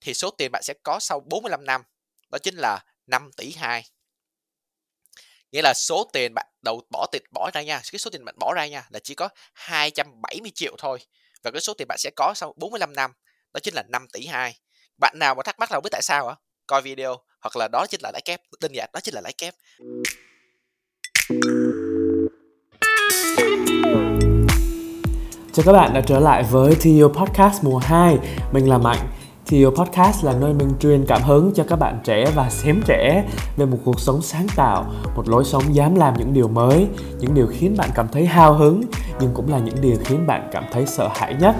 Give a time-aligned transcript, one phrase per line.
[0.00, 1.82] thì số tiền bạn sẽ có sau 45 năm,
[2.30, 3.84] đó chính là 5 tỷ 2
[5.52, 8.34] nghĩa là số tiền bạn đầu bỏ tiền, bỏ ra nha, cái số tiền bạn
[8.38, 10.98] bỏ ra nha là chỉ có 270 triệu thôi.
[11.42, 13.12] Và cái số tiền bạn sẽ có sau 45 năm,
[13.52, 14.58] đó chính là 5 tỷ 2
[15.00, 16.34] bạn nào mà thắc mắc là biết tại sao hả
[16.66, 19.32] coi video hoặc là đó chính là lãi kép, đơn giản, đó chính là lãi
[19.32, 19.54] kép.
[25.52, 28.18] Chào các bạn đã trở lại với TU Podcast mùa 2
[28.52, 29.19] Mình là Mạnh.
[29.50, 33.24] Thiều Podcast là nơi mình truyền cảm hứng cho các bạn trẻ và xém trẻ
[33.56, 34.84] về một cuộc sống sáng tạo,
[35.16, 36.86] một lối sống dám làm những điều mới,
[37.20, 38.82] những điều khiến bạn cảm thấy hào hứng,
[39.20, 41.56] nhưng cũng là những điều khiến bạn cảm thấy sợ hãi nhất.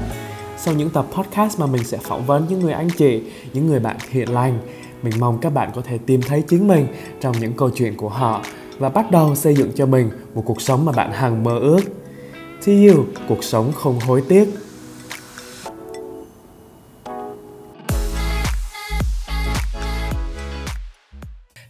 [0.57, 3.23] Sau những tập podcast mà mình sẽ phỏng vấn những người anh chị,
[3.53, 4.59] những người bạn thiện lành,
[5.03, 6.87] mình mong các bạn có thể tìm thấy chính mình
[7.21, 8.41] trong những câu chuyện của họ
[8.79, 11.81] và bắt đầu xây dựng cho mình một cuộc sống mà bạn hằng mơ ước.
[12.67, 14.70] TU, cuộc sống không hối tiếc.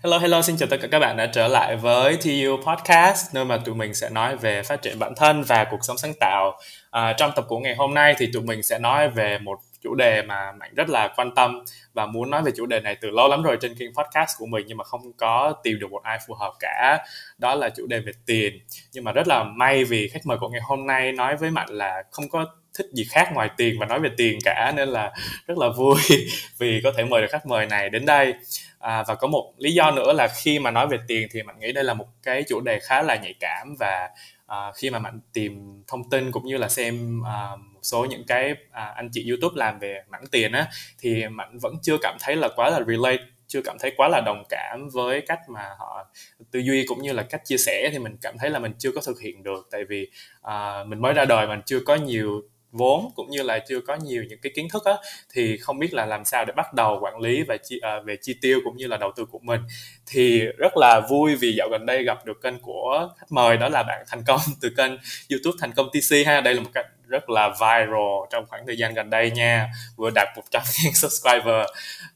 [0.02, 3.44] Hello hello xin chào tất cả các bạn đã trở lại với TU Podcast nơi
[3.44, 6.58] mà tụi mình sẽ nói về phát triển bản thân và cuộc sống sáng tạo.
[6.90, 9.94] À, trong tập của ngày hôm nay thì tụi mình sẽ nói về một chủ
[9.94, 13.10] đề mà mạnh rất là quan tâm và muốn nói về chủ đề này từ
[13.10, 16.02] lâu lắm rồi trên kênh podcast của mình nhưng mà không có tìm được một
[16.02, 16.98] ai phù hợp cả.
[17.38, 18.60] Đó là chủ đề về tiền.
[18.92, 21.68] Nhưng mà rất là may vì khách mời của ngày hôm nay nói với mạnh
[21.70, 22.46] là không có
[22.78, 25.12] thích gì khác ngoài tiền và nói về tiền cả nên là
[25.46, 26.00] rất là vui
[26.58, 28.34] vì có thể mời được khách mời này đến đây
[28.80, 31.60] à, và có một lý do nữa là khi mà nói về tiền thì mạnh
[31.60, 34.10] nghĩ đây là một cái chủ đề khá là nhạy cảm và
[34.46, 38.24] à, khi mà mạnh tìm thông tin cũng như là xem à, một số những
[38.26, 40.66] cái à, anh chị YouTube làm về mảng tiền á
[40.98, 44.20] thì mạnh vẫn chưa cảm thấy là quá là relate chưa cảm thấy quá là
[44.20, 46.06] đồng cảm với cách mà họ
[46.50, 47.88] tư duy cũng như là cách chia sẻ.
[47.92, 50.10] Thì mình cảm thấy là mình chưa có thực hiện được tại vì
[50.42, 52.42] à, mình mới ra đời mình chưa có nhiều
[52.72, 54.92] vốn cũng như là chưa có nhiều những cái kiến thức á
[55.34, 58.16] thì không biết là làm sao để bắt đầu quản lý và chi, à, về
[58.22, 59.60] chi tiêu cũng như là đầu tư của mình.
[60.06, 63.68] Thì rất là vui vì dạo gần đây gặp được kênh của khách mời đó
[63.68, 64.92] là bạn thành công từ kênh
[65.30, 66.40] YouTube thành công TC ha.
[66.40, 69.70] Đây là một cách rất là viral trong khoảng thời gian gần đây nha.
[69.96, 71.66] Vừa đạt 100 000 subscriber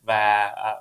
[0.02, 0.72] và à,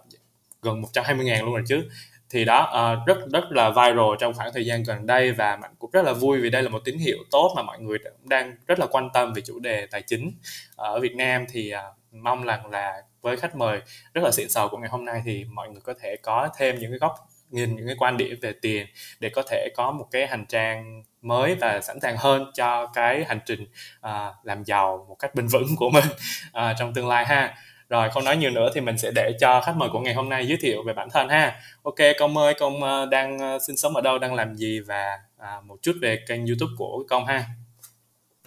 [0.62, 1.90] gần 120 ngàn luôn rồi chứ
[2.34, 2.72] thì đó
[3.02, 6.06] uh, rất rất là viral trong khoảng thời gian gần đây và mạnh cũng rất
[6.06, 8.86] là vui vì đây là một tín hiệu tốt mà mọi người đang rất là
[8.92, 10.32] quan tâm về chủ đề tài chính
[10.76, 11.46] ở Việt Nam.
[11.50, 13.82] Thì uh, mong rằng là với khách mời
[14.14, 16.80] rất là xịn sò của ngày hôm nay thì mọi người có thể có thêm
[16.80, 17.16] những cái góc
[17.50, 18.88] nhìn những cái quan điểm về tiền
[19.20, 23.26] để có thể có một cái hành trang mới và sẵn sàng hơn cho cái
[23.28, 23.64] hành trình
[24.08, 26.06] uh, làm giàu một cách bền vững của mình
[26.48, 27.56] uh, trong tương lai ha
[27.90, 30.30] rồi không nói nhiều nữa thì mình sẽ để cho khách mời của ngày hôm
[30.30, 33.78] nay giới thiệu về bản thân ha ok công ơi công ờ, đang ờ, sinh
[33.78, 37.26] sống ở đâu đang làm gì và à, một chút về kênh youtube của công
[37.26, 37.46] ha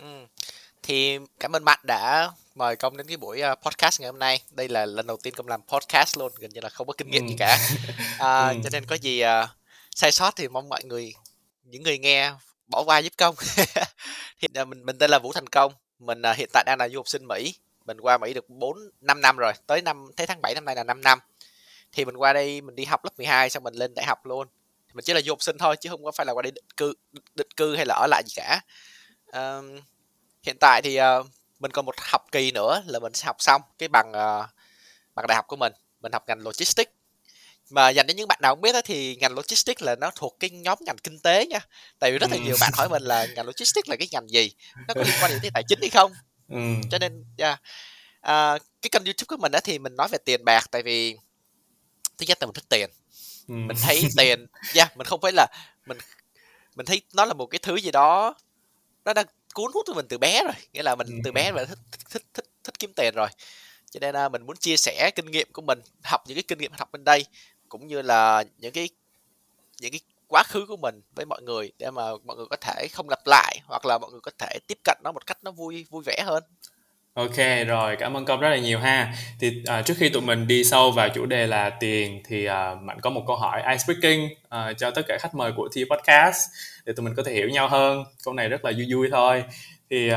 [0.00, 0.26] ừ.
[0.82, 4.40] thì cảm ơn bạn đã mời công đến cái buổi ờ, podcast ngày hôm nay
[4.50, 7.10] đây là lần đầu tiên công làm podcast luôn gần như là không có kinh
[7.10, 7.28] nghiệm ừ.
[7.28, 7.58] gì cả
[8.18, 8.56] à, ừ.
[8.64, 9.48] cho nên có gì uh,
[9.94, 11.14] sai sót thì mong mọi người
[11.64, 12.32] những người nghe
[12.66, 13.34] bỏ qua giúp công
[14.40, 16.98] thì mình mình tên là vũ thành công mình uh, hiện tại đang là du
[16.98, 17.54] học sinh mỹ
[17.86, 20.76] mình qua Mỹ được 4 5 năm rồi, tới năm tới tháng 7 năm nay
[20.76, 21.18] là 5 năm.
[21.92, 24.48] Thì mình qua đây mình đi học lớp 12 xong mình lên đại học luôn.
[24.88, 26.52] Thì mình chỉ là du học sinh thôi chứ không có phải là qua đây
[26.52, 26.94] định cư
[27.34, 28.60] định cư hay là ở lại gì cả.
[29.28, 29.64] Uh,
[30.42, 31.26] hiện tại thì uh,
[31.58, 34.46] mình còn một học kỳ nữa là mình sẽ học xong cái bằng uh,
[35.14, 35.72] bằng đại học của mình.
[36.00, 36.92] Mình học ngành logistics
[37.70, 40.36] mà dành cho những bạn nào không biết đó thì ngành logistics là nó thuộc
[40.40, 41.58] cái nhóm ngành kinh tế nha
[41.98, 44.50] tại vì rất là nhiều bạn hỏi mình là ngành logistics là cái ngành gì
[44.88, 46.12] nó có liên quan đến tài chính hay không
[46.48, 46.58] ừ.
[46.90, 47.62] cho nên yeah.
[48.20, 51.16] à, cái kênh youtube của mình á thì mình nói về tiền bạc tại vì
[52.18, 52.90] thứ nhất là mình thích tiền
[53.48, 53.54] ừ.
[53.54, 55.46] mình thấy tiền yeah, mình không phải là
[55.86, 55.98] mình
[56.76, 58.34] mình thấy nó là một cái thứ gì đó
[59.04, 61.14] nó đang cuốn hút mình từ bé rồi nghĩa là mình ừ.
[61.24, 63.28] từ bé mình thích thích thích thích, thích kiếm tiền rồi
[63.90, 66.58] cho nên là mình muốn chia sẻ kinh nghiệm của mình học những cái kinh
[66.58, 67.24] nghiệm học bên đây
[67.68, 68.88] cũng như là những cái
[69.80, 72.88] những cái quá khứ của mình với mọi người để mà mọi người có thể
[72.92, 75.50] không lặp lại hoặc là mọi người có thể tiếp cận nó một cách nó
[75.50, 76.42] vui vui vẻ hơn.
[77.14, 79.14] Ok rồi cảm ơn công rất là nhiều ha.
[79.40, 82.82] Thì uh, trước khi tụi mình đi sâu vào chủ đề là tiền thì uh,
[82.82, 85.84] mạnh có một câu hỏi ice breaking uh, cho tất cả khách mời của Thi
[85.90, 86.40] Podcast
[86.84, 88.04] để tụi mình có thể hiểu nhau hơn.
[88.24, 89.44] Câu này rất là vui vui thôi.
[89.90, 90.16] Thì uh,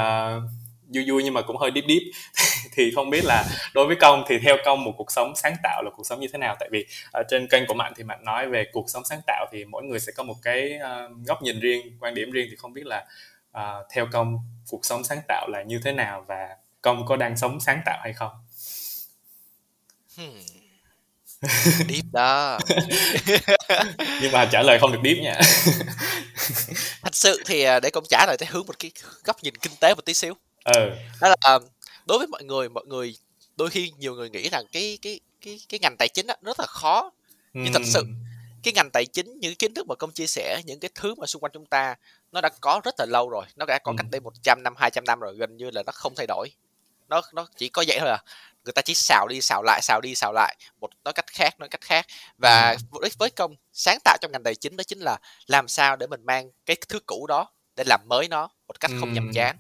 [0.94, 2.02] vui vui nhưng mà cũng hơi deep deep.
[2.74, 5.84] Thì không biết là đối với công thì theo công một cuộc sống sáng tạo
[5.84, 6.56] là cuộc sống như thế nào?
[6.60, 9.46] Tại vì ở trên kênh của mạnh thì mạnh nói về cuộc sống sáng tạo
[9.52, 12.48] thì mỗi người sẽ có một cái uh, góc nhìn riêng quan điểm riêng.
[12.50, 13.06] Thì không biết là
[13.58, 14.38] uh, theo công
[14.70, 16.48] cuộc sống sáng tạo là như thế nào và
[16.82, 18.32] công có đang sống sáng tạo hay không?
[20.18, 20.42] Hmm.
[21.90, 22.60] deep đó.
[24.22, 25.40] Nhưng mà trả lời không được deep nha.
[27.02, 28.92] Thật sự thì à, để công trả lời tới hướng một cái
[29.24, 30.34] góc nhìn kinh tế một tí xíu
[30.64, 30.92] ừ.
[31.22, 31.60] đó là
[32.06, 33.16] đối với mọi người mọi người
[33.56, 36.60] đôi khi nhiều người nghĩ rằng cái cái cái cái ngành tài chính đó rất
[36.60, 37.12] là khó.
[37.54, 38.04] Nhưng thật sự
[38.64, 41.26] cái ngành tài chính những kiến thức mà công chia sẻ những cái thứ mà
[41.26, 41.96] xung quanh chúng ta
[42.32, 45.04] nó đã có rất là lâu rồi nó đã có cách đây 100 năm 200
[45.06, 46.52] năm rồi gần như là nó không thay đổi.
[47.10, 48.24] Nó nó chỉ có vậy thôi à.
[48.66, 51.60] Người ta chỉ xào đi xào lại xào đi xào lại một nói cách khác
[51.60, 52.06] nói cách khác.
[52.38, 55.18] Và với với công sáng tạo trong ngành tài chính đó chính là
[55.48, 58.92] làm sao để mình mang cái thứ cũ đó để làm mới nó một cách
[59.00, 59.58] không nhàm chán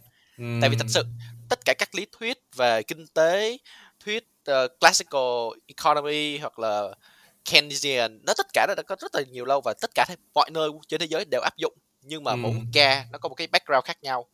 [0.61, 1.03] tại vì thật sự
[1.49, 3.57] tất cả các lý thuyết về kinh tế
[4.05, 6.95] thuyết uh, classical economy hoặc là
[7.51, 10.05] Keynesian nó tất cả nó đã có rất là nhiều lâu và tất cả
[10.35, 13.35] mọi nơi trên thế giới đều áp dụng nhưng mà mỗi ca nó có một
[13.35, 14.27] cái background khác nhau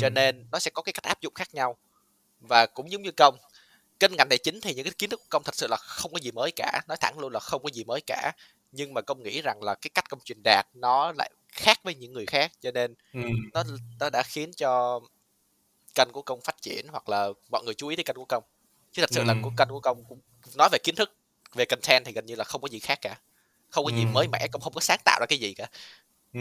[0.00, 1.76] cho nên nó sẽ có cái cách áp dụng khác nhau.
[2.40, 3.36] Và cũng giống như công
[4.00, 6.12] kênh ngành tài chính thì những cái kiến thức của công thật sự là không
[6.12, 8.32] có gì mới cả nói thẳng luôn là không có gì mới cả.
[8.72, 11.94] Nhưng mà công nghĩ rằng là cái cách công truyền đạt nó lại khác với
[11.94, 13.20] những người khác cho nên ừ.
[13.52, 13.64] nó
[14.00, 15.00] nó đã khiến cho
[15.94, 18.42] kênh của công phát triển hoặc là mọi người chú ý tới kênh của công
[18.92, 19.24] chứ thật sự ừ.
[19.24, 20.18] là của kênh của công cũng
[20.56, 21.16] nói về kiến thức
[21.54, 23.16] về content thì gần như là không có gì khác cả
[23.68, 24.08] không có gì ừ.
[24.12, 25.66] mới mẻ cũng không có sáng tạo ra cái gì cả
[26.34, 26.40] ừ.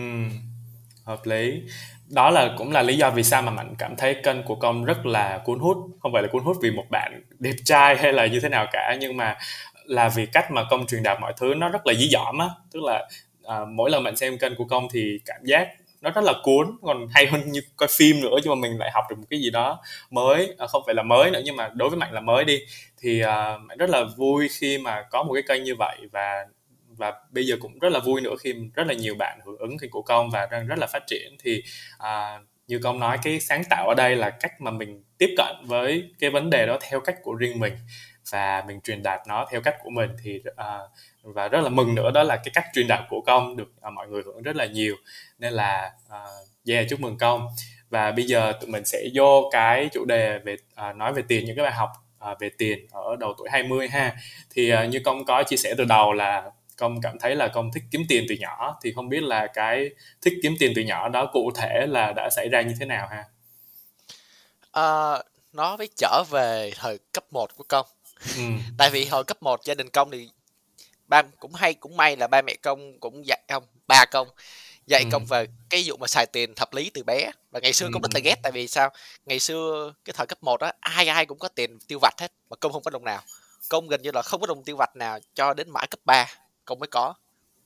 [1.03, 1.62] hợp lý
[2.07, 4.86] đó là cũng là lý do vì sao mà mạnh cảm thấy kênh của công
[4.86, 8.13] rất là cuốn hút không phải là cuốn hút vì một bạn đẹp trai hay
[8.13, 9.38] là như thế nào cả nhưng mà
[9.86, 12.50] là vì cách mà công truyền đạt mọi thứ nó rất là dí dỏm á
[12.71, 13.09] tức là
[13.44, 15.68] à, mỗi lần bạn xem kênh của công thì cảm giác
[16.01, 18.92] nó rất là cuốn còn hay hơn như coi phim nữa nhưng mà mình lại
[18.94, 21.69] học được một cái gì đó mới à, không phải là mới nữa nhưng mà
[21.74, 22.59] đối với mạnh là mới đi.
[23.01, 26.45] Thì uh, mạnh rất là vui khi mà có một cái kênh như vậy và
[26.98, 29.77] và bây giờ cũng rất là vui nữa khi rất là nhiều bạn hưởng ứng
[29.77, 31.38] kênh của công và đang rất là phát triển.
[31.44, 31.63] Thì
[31.98, 35.56] uh, như công nói cái sáng tạo ở đây là cách mà mình tiếp cận
[35.65, 37.74] với cái vấn đề đó theo cách của riêng mình
[38.31, 40.09] và mình truyền đạt nó theo cách của mình.
[40.24, 40.92] Thì uh,
[41.23, 43.94] và rất là mừng nữa đó là cái cách truyền đạt của công được uh,
[43.94, 44.95] mọi người hưởng rất là nhiều.
[45.39, 47.47] Nên là uh, yeah chúc mừng công.
[47.89, 50.53] Và bây giờ tụi mình sẽ vô cái chủ đề về
[50.89, 51.89] uh, nói về tiền những cái bài học
[52.31, 54.15] uh, về tiền ở đầu tuổi 20 ha.
[54.50, 57.71] Thì uh, như công có chia sẻ từ đầu là công cảm thấy là công
[57.73, 58.79] thích kiếm tiền từ nhỏ.
[58.83, 59.89] Thì không biết là cái
[60.21, 63.07] thích kiếm tiền từ nhỏ đó cụ thể là đã xảy ra như thế nào
[63.07, 63.23] ha?
[64.79, 67.85] Uh, nó với trở về thời cấp 1 của công.
[68.38, 68.44] Ừ.
[68.77, 70.29] tại vì hồi cấp 1 gia đình công thì
[71.12, 74.28] ba cũng hay cũng may là ba mẹ công cũng dạy không ba công
[74.88, 75.10] dạy ừ.
[75.12, 77.90] công về cái vụ mà xài tiền hợp lý từ bé và ngày xưa ừ.
[77.94, 78.90] công rất là ghét tại vì sao
[79.25, 82.31] ngày xưa cái thời cấp 1 á ai ai cũng có tiền tiêu vặt hết
[82.50, 83.22] mà công không có đồng nào
[83.69, 86.28] công gần như là không có đồng tiêu vặt nào cho đến mãi cấp 3
[86.66, 87.14] công mới có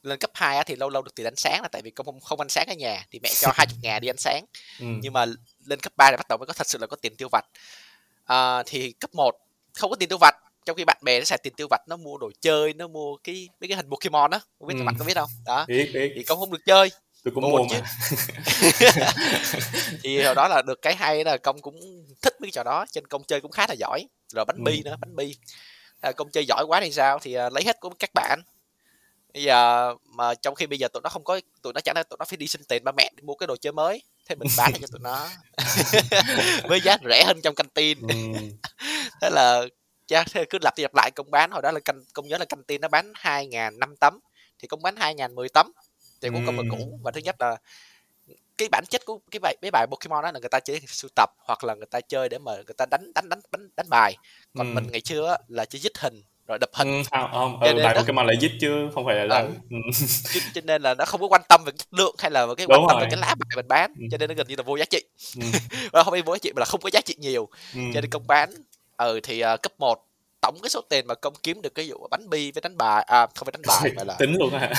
[0.04, 2.06] lên cấp 2 á, thì lâu lâu được tiền ánh sáng là tại vì công
[2.06, 4.46] không không ăn sáng ở nhà thì mẹ cho hai chục ngàn đi ăn sáng
[4.80, 4.86] ừ.
[5.02, 5.26] nhưng mà
[5.66, 7.46] lên cấp 3 thì bắt đầu mới có thật sự là có tiền tiêu vặt
[8.26, 9.36] à, thì cấp 1
[9.74, 11.98] không có tiền tiêu vặt trong khi bạn bè nó xài tiền tiêu vặt nó
[11.98, 14.40] mua đồ chơi nó mua cái mấy cái hình Pokemon á.
[14.60, 14.80] Không biết ừ.
[14.80, 15.30] các bạn có biết không?
[15.46, 15.66] Đó.
[15.68, 16.12] Biết, biết.
[16.16, 16.92] thì công không được chơi.
[17.24, 17.78] Tôi cũng mua chứ.
[20.04, 22.86] Thì hồi đó là được cái hay là công cũng thích mấy cái trò đó
[22.92, 24.06] trên công chơi cũng khá là giỏi.
[24.34, 24.90] Rồi bánh bi ừ.
[24.90, 25.36] nữa bánh bi.
[26.02, 27.20] À, công chơi giỏi quá thì sao?
[27.20, 28.40] Thì uh, lấy hết của các bạn.
[29.34, 32.04] Bây giờ mà trong khi bây giờ tụi nó không có tụi nó chẳng lẽ
[32.04, 34.02] tụi nó phải đi xin tiền ba mẹ để mua cái đồ chơi mới.
[34.30, 35.30] Thế mình bán cho tụi nó.
[36.70, 38.16] Với giá rẻ hơn trong căng tin ừ.
[39.22, 39.66] thế là
[40.08, 42.46] cha cứ lặp đi lặp lại công bán hồi đó là canh công nhớ là
[42.46, 44.20] canh tin nó bán hai ngàn năm tấm
[44.60, 45.72] thì công bán hai ngàn mười tấm
[46.22, 47.58] thì cũng công là cũ và thứ nhất là
[48.58, 51.10] cái bản chất của cái bài cái bài Pokemon đó là người ta chỉ sưu
[51.16, 53.86] tập hoặc là người ta chơi để mà người ta đánh đánh đánh đánh, đánh
[53.90, 54.18] bài
[54.58, 54.74] còn ừ.
[54.74, 57.96] mình ngày xưa là chỉ dít hình rồi đập hình ừ, không không ừ, bài
[57.96, 59.78] Pokemon là dít chứ không phải là đánh ừ.
[60.34, 60.40] ừ.
[60.54, 62.80] cho nên là nó không có quan tâm về chất lượng hay là cái quan
[62.80, 63.04] Đúng tâm rồi.
[63.04, 64.06] về cái lá bài mình bán ừ.
[64.12, 65.04] cho nên nó gần như là vô giá trị
[65.42, 65.48] ừ.
[66.04, 67.82] không phải vô giá trị mà là không có giá trị nhiều ừ.
[67.94, 68.54] cho nên công bán
[68.98, 70.06] ừ thì uh, cấp 1
[70.42, 73.04] tổng cái số tiền mà công kiếm được cái vụ bánh bi với đánh bài
[73.08, 74.74] à không phải đánh bài mà là tính luôn hả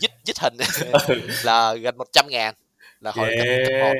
[0.00, 0.56] dít dít hình
[1.08, 1.20] ừ.
[1.44, 2.54] là gần 100 ngàn
[3.00, 3.46] là hồi yeah.
[3.46, 3.94] cấp, cấp 1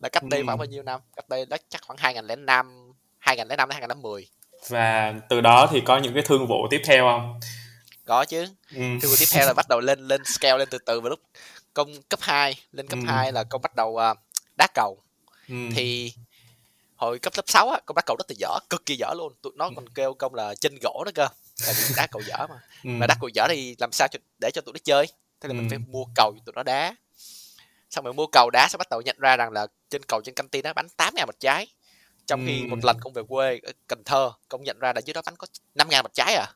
[0.00, 0.46] là cách đây ừ.
[0.46, 3.48] khoảng bao nhiêu năm cách đây đó chắc khoảng hai nghìn lẻ năm hai nghìn
[3.48, 4.26] lẻ năm đến hai nghìn năm mười
[4.68, 7.40] và từ đó thì có những cái thương vụ tiếp theo không
[8.04, 8.82] có chứ ừ.
[9.02, 11.20] thương vụ tiếp theo là bắt đầu lên lên scale lên từ từ vào lúc
[11.74, 13.06] công cấp 2 lên cấp ừ.
[13.08, 14.18] 2 là công bắt đầu uh,
[14.56, 14.98] đá cầu
[15.48, 15.54] ừ.
[15.74, 16.12] thì
[17.02, 19.32] hồi cấp lớp 6 á con đá cầu rất là dở cực kỳ dở luôn.
[19.42, 21.28] Tụi nó còn kêu công là chân gỗ đó cơ.
[21.66, 22.60] Tại vì đá cầu dở mà.
[22.84, 22.90] Ừ.
[22.90, 25.06] mà đá cầu dở thì làm sao cho, để cho tụi nó chơi?
[25.40, 25.54] Thế là ừ.
[25.54, 26.96] mình phải mua cầu tụi nó đá.
[27.90, 30.34] Xong rồi mua cầu đá sẽ bắt đầu nhận ra rằng là trên cầu trên
[30.34, 31.66] canh tin nó bán 8 ngàn một trái.
[32.26, 32.66] Trong khi ừ.
[32.68, 35.36] một lần công về quê ở Cần Thơ công nhận ra là dưới đó bán
[35.36, 36.46] có 5 ngàn một trái à.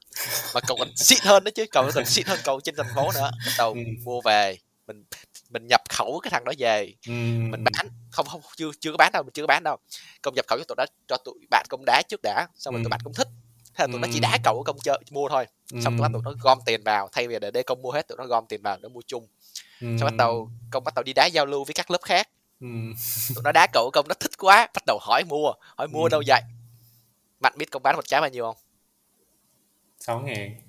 [0.55, 3.11] Mà cầu còn xịn hơn đó chứ cầu còn xịn hơn cầu trên thành phố
[3.15, 3.31] nữa.
[3.47, 3.81] Bắt đầu ừ.
[4.05, 5.05] mua về mình
[5.51, 6.95] mình nhập khẩu cái thằng đó về.
[7.07, 7.13] Ừ.
[7.51, 7.89] mình bán.
[8.11, 9.77] Không không chưa chưa có bán đâu mình chưa có bán đâu.
[10.23, 12.81] Công nhập khẩu cho tụi đó cho tụi bạn công đá trước đã xong rồi
[12.81, 12.85] ừ.
[12.85, 13.29] tụi bạn cũng thích.
[13.75, 15.47] Thế là tụi nó chỉ đá cầu công chơi mua thôi.
[15.67, 18.09] Xong tụi bắt tụi nó gom tiền vào thay vì để để công mua hết
[18.09, 19.27] tụi nó gom tiền vào để mua chung.
[19.81, 22.29] Xong bắt đầu công bắt đầu đi đá giao lưu với các lớp khác.
[23.35, 26.23] Tụi nó đá cậu công nó thích quá bắt đầu hỏi mua hỏi mua đâu
[26.27, 26.41] vậy?
[27.41, 28.57] Bạn biết công bán một trái bao nhiêu không?
[30.01, 30.66] Sáu ngàn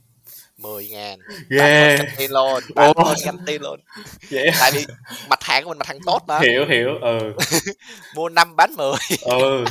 [0.58, 1.20] 10 ngàn.
[1.50, 1.98] Ghê.
[1.98, 3.80] Bán tin luôn bán luôn căng tin luôn
[4.32, 4.86] vậy tại vì
[5.30, 6.40] mặt hàng của mình mặt hàng tốt mà.
[6.40, 7.34] Hiểu hiểu ừ.
[8.16, 9.66] Mua năm bán 10 ừ.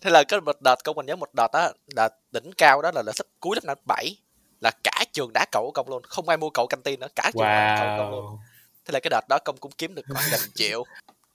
[0.00, 2.90] Thế là có một đợt công mình nhớ một đợt đó là đỉnh cao đó
[2.94, 4.16] là là sắp cuối lớp năm bảy
[4.60, 6.02] là cả trường đá cậu của công luôn.
[6.02, 8.24] Không ai mua cậu căng tin nữa cả trường đá cậu công luôn.
[8.24, 8.38] Wow.
[8.84, 10.84] Thế là cái đợt đó công cũng kiếm được khoảng gần triệu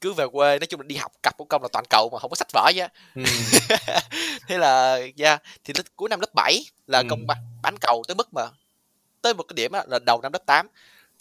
[0.01, 2.19] cứ về quê nói chung là đi học cặp của công là toàn cậu mà
[2.19, 3.23] không có sách vở gì á ừ.
[4.47, 7.05] thế là yeah, thì lớp, cuối năm lớp 7 là Ừ.
[7.09, 7.27] công
[7.63, 8.41] bán, cầu tới mức mà
[9.21, 10.67] tới một cái điểm là đầu năm lớp 8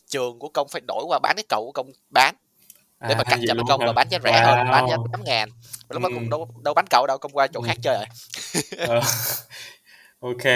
[0.08, 2.34] trường của công phải đổi qua bán cái cầu của công bán
[3.00, 5.06] để mà À, cạnh vậy tranh công và bán giá rẻ hơn bán giá Wow.
[5.12, 5.48] tám ngàn
[5.88, 6.14] và lúc đó Ừ.
[6.14, 7.66] cũng đâu, đâu bán cầu đâu công qua chỗ Ừ.
[7.66, 8.06] khác chơi rồi
[8.88, 9.00] Ờ,
[10.20, 10.46] ok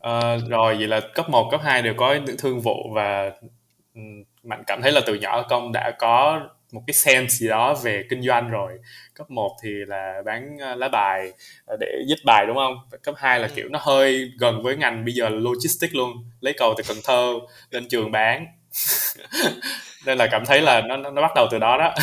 [0.00, 3.30] Ờ, rồi vậy là cấp 1, cấp 2 đều có những thương vụ và
[3.94, 6.40] ừm, Mạnh cảm thấy là từ nhỏ công đã có
[6.72, 8.72] một cái sense gì đó về kinh doanh rồi
[9.14, 11.32] cấp 1 thì là bán ờ, lá bài
[11.66, 13.52] ờ, để viết bài đúng không cấp 2 là Ừ.
[13.56, 16.96] kiểu nó hơi gần với ngành bây giờ là logistics luôn lấy cầu từ Cần
[17.04, 17.32] Thơ
[17.70, 18.46] lên trường bán
[20.06, 21.94] nên là cảm thấy là nó nó nó bắt đầu từ đó đó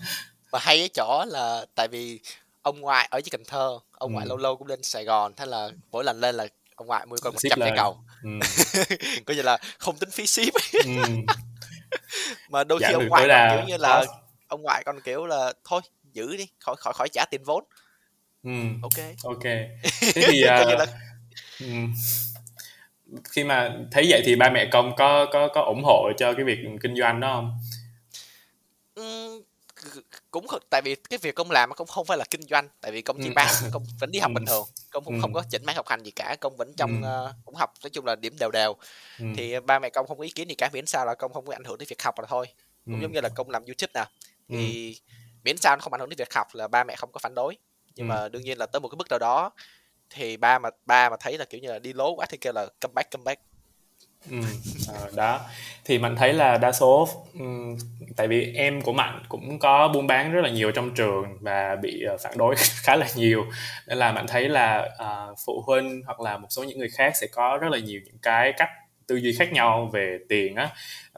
[0.50, 2.20] và hay ở chỗ là tại vì
[2.62, 4.14] ông ngoại ở dưới Cần Thơ ông Ừ.
[4.14, 6.46] ngoại lâu lâu cũng lên Sài Gòn thế là mỗi lần lên là
[6.76, 7.76] ông ngoại mua con một trăm cái lên.
[7.76, 8.28] cầu ừ.
[9.26, 10.90] coi như là không tính phí ship Ừ.
[12.48, 14.04] mà đôi khi giảm ông ngoại đa kiểu như là
[14.48, 15.80] ông ngoại còn kiểu là thôi
[16.12, 17.64] giữ đi khỏi khỏi khỏi trả tiền vốn.
[18.42, 18.50] Ừ.
[18.82, 18.92] ok.
[19.24, 19.42] ok.
[20.14, 20.86] Thế thì à, là
[21.60, 21.92] ừm,
[23.24, 26.44] khi mà thấy vậy thì ba mẹ công có có có ủng hộ cho cái
[26.44, 27.58] việc kinh doanh đó không
[30.30, 32.92] cũng tại vì cái việc công làm nó cũng không phải là kinh doanh tại
[32.92, 33.32] vì công chỉ Ừ.
[33.34, 35.40] bán công vẫn đi học bình thường công cũng không Ừ.
[35.40, 38.06] có chỉnh máy học hành gì cả công vẫn trong ờ, cũng học nói chung
[38.06, 38.74] là điểm đều đều.
[39.36, 41.46] Thì ba mẹ công không có ý kiến gì cả miễn sao là công không
[41.46, 42.46] có ảnh hưởng đến việc học là thôi.
[42.84, 44.04] Cũng giống như là công làm youtube nè
[44.48, 44.96] thì
[45.44, 47.34] miễn sao nó không ảnh hưởng đến việc học là ba mẹ không có phản
[47.34, 47.56] đối.
[47.94, 49.50] Nhưng mà đương nhiên là tới một cái mức nào đó
[50.10, 52.52] thì ba mà ba mà thấy là kiểu như là đi lố quá thì kêu
[52.52, 53.42] là come back come back
[54.30, 54.36] Ừ,
[54.88, 55.40] ờ, đó.
[55.84, 57.76] Thì mạnh thấy là đa số um,
[58.16, 61.76] tại vì em của mạnh cũng có buôn bán rất là nhiều trong trường và
[61.76, 63.44] bị uh, phản đối khá là nhiều.
[63.86, 67.16] Nên là mạnh thấy là uh, phụ huynh hoặc là một số những người khác
[67.16, 68.68] sẽ có rất là nhiều những cái cách
[69.06, 70.68] tư duy khác nhau về tiền á.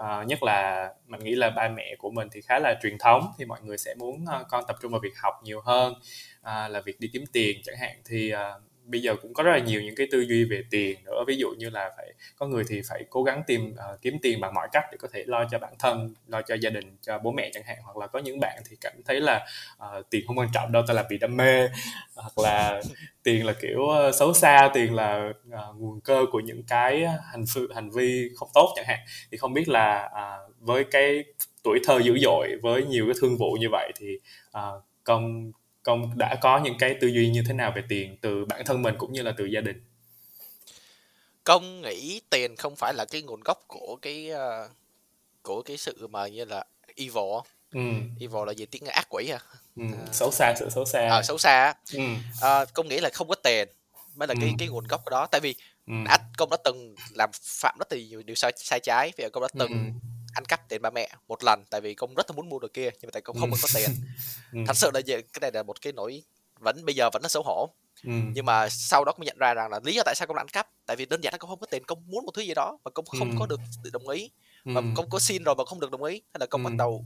[0.00, 3.32] Uh, nhất là mình nghĩ là ba mẹ của mình thì khá là truyền thống
[3.38, 5.92] thì mọi người sẽ muốn uh, con tập trung vào việc học nhiều hơn
[6.40, 7.96] uh, là việc đi kiếm tiền chẳng hạn.
[8.04, 10.98] Thì uh, bây giờ cũng có rất là nhiều những cái tư duy về tiền
[11.04, 11.24] nữa.
[11.26, 14.40] Ví dụ như là phải có người thì phải cố gắng tìm uh, kiếm tiền
[14.40, 17.18] bằng mọi cách để có thể lo cho bản thân lo cho gia đình cho
[17.18, 17.76] bố mẹ chẳng hạn.
[17.82, 19.46] Hoặc là có những bạn thì cảm thấy là
[19.76, 21.68] uh, tiền không quan trọng đâu ta là vì đam mê.
[22.14, 22.82] Hoặc là
[23.22, 27.44] tiền là kiểu uh, xấu xa tiền là uh, nguồn cơ của những cái hành
[27.54, 28.98] vi hành vi không tốt chẳng hạn.
[29.30, 31.24] Thì không biết là uh, với cái
[31.64, 34.18] tuổi thơ dữ dội với nhiều cái thương vụ như vậy thì
[34.58, 38.44] uh, công công đã có những cái tư duy như thế nào về tiền từ
[38.44, 39.84] bản thân mình cũng như là từ gia đình?
[41.44, 44.68] Công nghĩ tiền không phải là cái nguồn gốc của cái ờ,
[45.42, 46.64] của cái sự mà như là
[46.96, 47.40] evil
[47.72, 47.80] ừ,
[48.20, 48.66] evil là gì?
[48.66, 49.38] Tiếng ác quỷ à,
[49.76, 49.82] ừ.
[50.12, 51.08] xấu xa sự xấu xa.
[51.10, 52.00] À xấu xa ừ,
[52.40, 53.68] Ờ, công nghĩ là không có tiền
[54.16, 54.54] mới là cái Ừ.
[54.58, 55.26] cái nguồn gốc của đó.
[55.26, 55.54] Tại vì
[55.86, 59.12] ừ, đã công đã từng làm phạm rất là nhiều điều sai sai trái.
[59.16, 62.14] Vì công đã từng ừ, ăn cắp tiền ba mẹ một lần tại vì công
[62.14, 63.56] rất là muốn mua đồ kia nhưng mà tại công không Ừ.
[63.62, 63.90] có tiền.
[64.52, 66.22] Ừ, thật sự là cái này là một cái nỗi
[66.58, 67.68] vẫn bây giờ vẫn là xấu hổ.
[68.04, 70.36] Ừ, nhưng mà sau đó công nhận ra rằng là lý do tại sao công
[70.36, 72.42] ăn cắp tại vì đơn giản là công không có tiền công muốn một thứ
[72.42, 73.36] gì đó mà công không Ừ.
[73.38, 73.60] có được
[73.92, 74.30] đồng ý.
[74.64, 76.68] Ừ, mà công có xin rồi mà không được đồng ý thế là công Ừ.
[76.70, 77.04] bắt đầu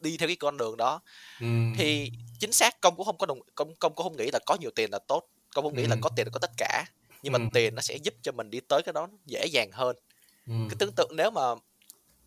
[0.00, 1.00] đi theo cái con đường đó.
[1.40, 4.38] Ừ, thì chính xác công cũng không có đồng công công cũng không nghĩ là
[4.46, 5.22] có nhiều tiền là tốt.
[5.54, 5.98] Công không nghĩ là Ừ.
[6.02, 6.84] có tiền là có tất cả.
[7.22, 7.44] Nhưng mà Ừ.
[7.52, 9.96] tiền nó sẽ giúp cho mình đi tới cái đó dễ dàng hơn.
[10.46, 11.42] Ừ, cái tưởng tượng nếu mà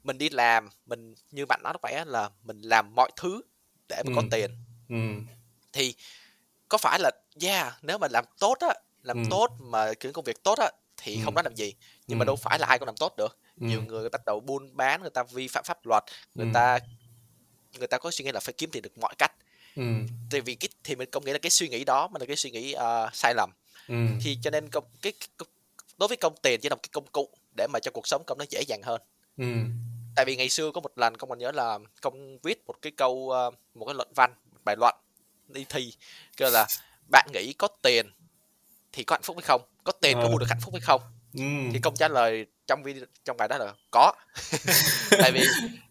[0.07, 3.41] mình đi làm mình như bạn nói lúc nãy là mình làm mọi thứ
[3.89, 4.27] để mà có Ừ.
[4.31, 4.51] tiền.
[4.89, 4.95] Ừ,
[5.73, 5.93] thì
[6.69, 7.11] có phải là
[7.41, 8.73] yeah nếu mà làm tốt á
[9.03, 9.27] làm Ừ.
[9.29, 11.21] tốt mà kiểu công việc tốt á thì Ừ.
[11.25, 11.73] không nói làm gì.
[12.07, 12.27] Nhưng mà Ừ.
[12.27, 13.37] đâu phải là ai cũng làm tốt được.
[13.61, 16.03] Ừ, nhiều người bắt đầu buôn bán người ta vi phạm pháp luật
[16.35, 16.51] người Ừ.
[16.53, 16.79] ta
[17.77, 19.31] người ta có suy nghĩ là phải kiếm tiền được mọi cách.
[19.75, 19.83] Ừ,
[20.31, 22.35] tại vì cái thì mình công nghĩ là cái suy nghĩ đó mà là cái
[22.35, 23.49] suy nghĩ ờ, sai lầm.
[23.87, 25.47] Ừ, thì cho nên công cái, cái
[25.97, 28.23] đối với công tiền chỉ là một cái công cụ để mà cho cuộc sống
[28.27, 29.01] công nó dễ dàng hơn.
[29.37, 29.45] Ừ,
[30.17, 32.91] tại vì ngày xưa có một lần công còn nhớ là công viết một cái
[32.97, 34.95] câu ờ, một cái luận văn một bài luận
[35.47, 35.93] đi thi
[36.37, 36.67] kêu là
[37.11, 38.11] bạn nghĩ có tiền
[38.91, 40.29] thì có hạnh phúc hay không có tiền có Ờ.
[40.29, 41.01] mua được hạnh phúc hay không
[41.33, 41.43] ừ,
[41.73, 44.11] thì công trả lời trong video trong bài đó là có
[45.09, 45.41] tại vì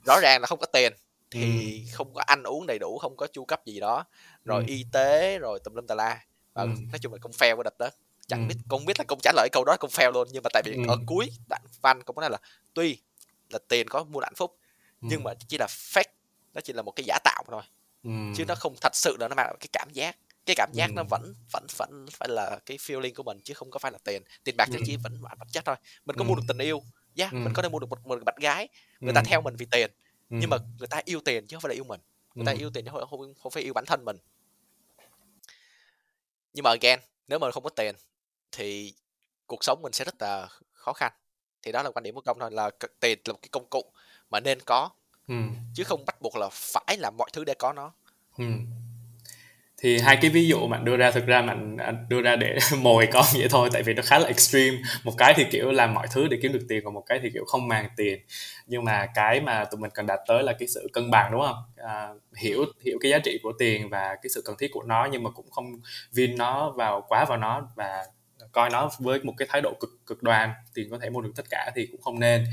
[0.07, 0.93] rõ ràng là không có tiền
[1.31, 4.05] thì không có ăn uống đầy đủ không có chu cấp gì đó
[4.45, 4.71] rồi Ừ.
[4.73, 6.21] y tế rồi tùm lum tà la
[6.55, 6.69] và Ừ.
[6.93, 7.89] nói chung là công fail cái đợt đó
[8.29, 8.47] chẳng Ừ.
[8.49, 10.63] biết công biết là công trả lời câu đó công fail luôn nhưng mà tại
[10.67, 10.83] vì Ừ.
[10.89, 12.39] ở cuối đoạn văn công nói là
[12.75, 12.99] tuy
[13.51, 14.59] là tiền có mua hạnh phúc
[15.01, 16.13] nhưng mà chỉ là fake
[16.55, 17.63] nó chỉ là một cái giả tạo thôi
[18.03, 20.71] ừ, chứ nó không thật sự là nó mang lại cái cảm giác cái cảm
[20.73, 20.93] giác ừ.
[20.97, 23.99] nó vẫn vẫn vẫn phải là cái feeling của mình chứ không có phải là
[24.05, 24.83] tiền tiền bạc thì ừ.
[24.87, 26.29] chỉ vẫn vật chất thôi mình có ừ.
[26.29, 26.83] mua được tình yêu
[27.17, 27.37] yeah, ừ.
[27.37, 28.69] mình có thể mua được một, một bạn gái
[29.01, 29.25] người ta ừ.
[29.27, 29.91] theo mình vì tiền
[30.31, 30.37] ừ.
[30.41, 32.01] nhưng mà người ta yêu tiền chứ không phải là yêu mình
[32.35, 32.59] người ta ừ.
[32.59, 34.17] yêu tiền chứ không, không, không phải yêu bản thân mình
[36.53, 37.95] nhưng mà again nếu mà không có tiền
[38.53, 38.95] thì
[39.47, 41.13] cuộc sống mình sẽ rất là khó khăn
[41.67, 42.71] thì đó là quan điểm của công thôi là
[43.01, 43.85] tiền là một cái công cụ
[44.31, 44.91] mà nên có.
[45.29, 45.35] Ừ.
[45.75, 47.93] chứ không bắt buộc là phải làm mọi thứ để có nó.
[48.39, 48.45] Ừ.
[49.79, 51.77] thì hai cái ví dụ bạn đưa ra thực ra bạn
[52.09, 54.77] đưa ra để mồi con vậy thôi tại vì nó khá là extreme.
[55.05, 57.31] Một cái thì kiểu làm mọi thứ để kiếm được tiền còn một cái thì
[57.31, 58.19] kiểu không màng tiền.
[58.67, 61.41] Nhưng mà cái mà tụi mình cần đạt tới là cái sự cân bằng đúng
[61.41, 61.57] không?
[61.77, 65.09] À, hiểu hiểu cái giá trị của tiền và cái sự cần thiết của nó
[65.13, 65.73] nhưng mà cũng không
[66.13, 68.05] vin nó vào quá vào nó và
[68.57, 71.33] coi nó với một cái thái độ cực cực đoan tiền có thể mua được
[71.37, 72.45] tất cả thì cũng không nên.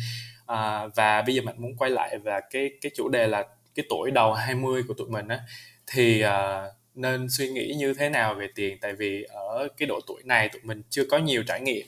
[0.46, 3.44] À, và bây giờ mình muốn quay lại và cái cái chủ đề là
[3.76, 5.40] cái tuổi đầu 20 của tụi mình á
[5.88, 6.64] thì à,
[6.96, 8.78] nên suy nghĩ như thế nào về tiền?
[8.82, 11.88] Tại vì ở cái độ tuổi này tụi mình chưa có nhiều trải nghiệm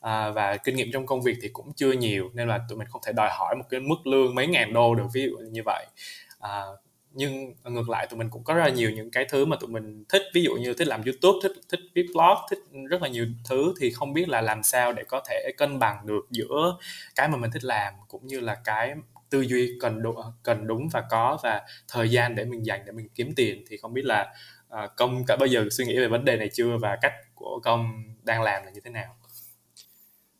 [0.00, 2.88] à, và kinh nghiệm trong công việc thì cũng chưa nhiều nên là tụi mình
[2.90, 5.62] không thể đòi hỏi một cái mức lương mấy ngàn đô được ví dụ như
[5.64, 5.86] vậy.
[6.40, 6.62] À,
[7.18, 9.70] nhưng ngược lại tụi mình cũng có rất là nhiều những cái thứ mà tụi
[9.70, 12.58] mình thích ví dụ như thích làm youtube thích thích viết blog thích
[12.88, 16.06] rất là nhiều thứ thì không biết là làm sao để có thể cân bằng
[16.06, 16.76] được giữa
[17.14, 18.94] cái mà mình thích làm cũng như là cái
[19.30, 22.92] tư duy cần đúng, cần đúng và có và thời gian để mình dành để
[22.92, 24.34] mình kiếm tiền thì không biết là
[24.66, 27.60] uh, công cả bao giờ suy nghĩ về vấn đề này chưa và cách của
[27.62, 29.16] công đang làm là như thế nào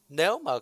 [0.09, 0.53] nếu mà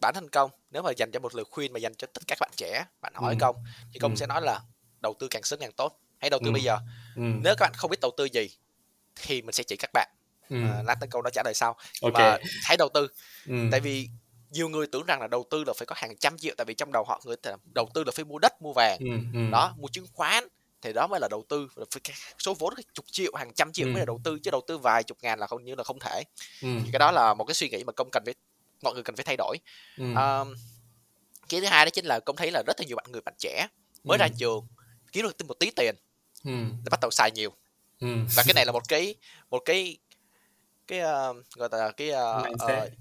[0.00, 2.34] bản thân công nếu mà dành cho một lời khuyên mà dành cho tất cả
[2.34, 3.38] các bạn trẻ bạn hỏi ừ.
[3.40, 3.56] công
[3.92, 4.16] thì công ừ.
[4.16, 4.60] sẽ nói là
[5.00, 6.52] đầu tư càng sớm càng tốt hãy đầu tư ừ.
[6.52, 6.78] bây giờ
[7.16, 7.22] ừ.
[7.22, 8.50] nếu các bạn không biết đầu tư gì
[9.16, 10.08] thì mình sẽ chỉ các bạn
[10.50, 10.56] ừ.
[10.62, 12.30] à, lát tới câu đó trả lời sau okay.
[12.30, 13.08] mà hãy đầu tư
[13.46, 13.54] ừ.
[13.70, 14.08] tại vì
[14.50, 16.74] nhiều người tưởng rằng là đầu tư là phải có hàng trăm triệu tại vì
[16.74, 19.50] trong đầu họ người ta đầu tư là phải mua đất mua vàng ừ, ừ.
[19.50, 20.44] đó mua chứng khoán
[20.82, 22.02] thì đó mới là đầu tư phải
[22.38, 23.90] số vốn chục triệu hàng trăm triệu ừ.
[23.90, 25.98] mới là đầu tư chứ đầu tư vài chục ngàn là không như là không
[25.98, 26.22] thể
[26.62, 26.68] ừ.
[26.84, 28.34] thì cái đó là một cái suy nghĩ mà công cần phải
[28.82, 29.56] mọi người cần phải thay đổi
[29.98, 30.04] ừ.
[30.16, 30.44] à,
[31.48, 33.34] cái thứ hai đó chính là công thấy là rất là nhiều bạn người bạn
[33.38, 33.68] trẻ
[34.04, 34.20] mới ừ.
[34.20, 34.66] ra trường
[35.12, 35.94] kiếm được một tí tiền
[36.44, 36.50] ừ.
[36.84, 37.52] để bắt đầu xài nhiều
[38.00, 38.08] ừ.
[38.34, 39.14] và cái này là một cái
[39.50, 39.96] một cái
[40.86, 42.92] cái uh, gọi là cái uh, uh,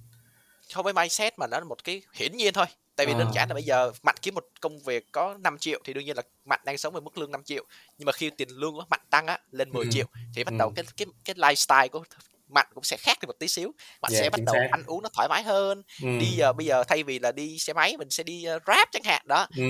[0.74, 2.66] không phải mindset mà nó là một cái hiển nhiên thôi
[2.96, 3.18] tại vì à.
[3.20, 6.06] đơn giản là bây giờ mạnh kiếm một công việc có 5 triệu thì đương
[6.06, 7.66] nhiên là mạnh đang sống với mức lương 5 triệu
[7.98, 9.90] nhưng mà khi tiền lương của mạnh tăng á lên 10 ừ.
[9.92, 10.58] triệu thì bắt ừ.
[10.60, 12.04] đầu cái cái cái lifestyle của
[12.50, 14.68] mạnh cũng sẽ khác đi một tí xíu bạn yeah, sẽ bắt đầu xác.
[14.72, 16.08] ăn uống nó thoải mái hơn ừ.
[16.20, 18.88] đi giờ bây giờ thay vì là đi xe máy mình sẽ đi uh, grab
[18.92, 19.64] chẳng hạn đó ừ.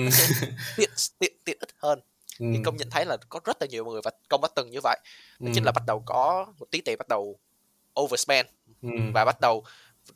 [0.76, 2.00] tiện tiện tiện ích hơn
[2.38, 2.46] ừ.
[2.52, 4.78] thì công nhận thấy là có rất là nhiều người và công đã từng như
[4.82, 4.98] vậy
[5.38, 5.52] đó ừ.
[5.54, 7.38] chính là bắt đầu có một tí tiền bắt đầu
[8.00, 8.48] overspend
[8.82, 8.88] ừ.
[9.14, 9.64] và bắt đầu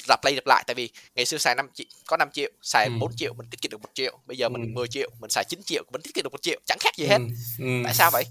[0.09, 2.87] lặp lại lặp lại tại vì ngày xưa xài 5 triệu có 5 triệu xài
[2.87, 2.93] ừ.
[3.01, 4.69] 4 triệu mình tiết kiệm được một triệu bây giờ mình ừ.
[4.75, 7.07] 10 triệu mình xài 9 triệu mình tiết kiệm được một triệu chẳng khác gì
[7.07, 7.25] hết ừ.
[7.59, 7.83] Ừ.
[7.85, 8.25] tại sao vậy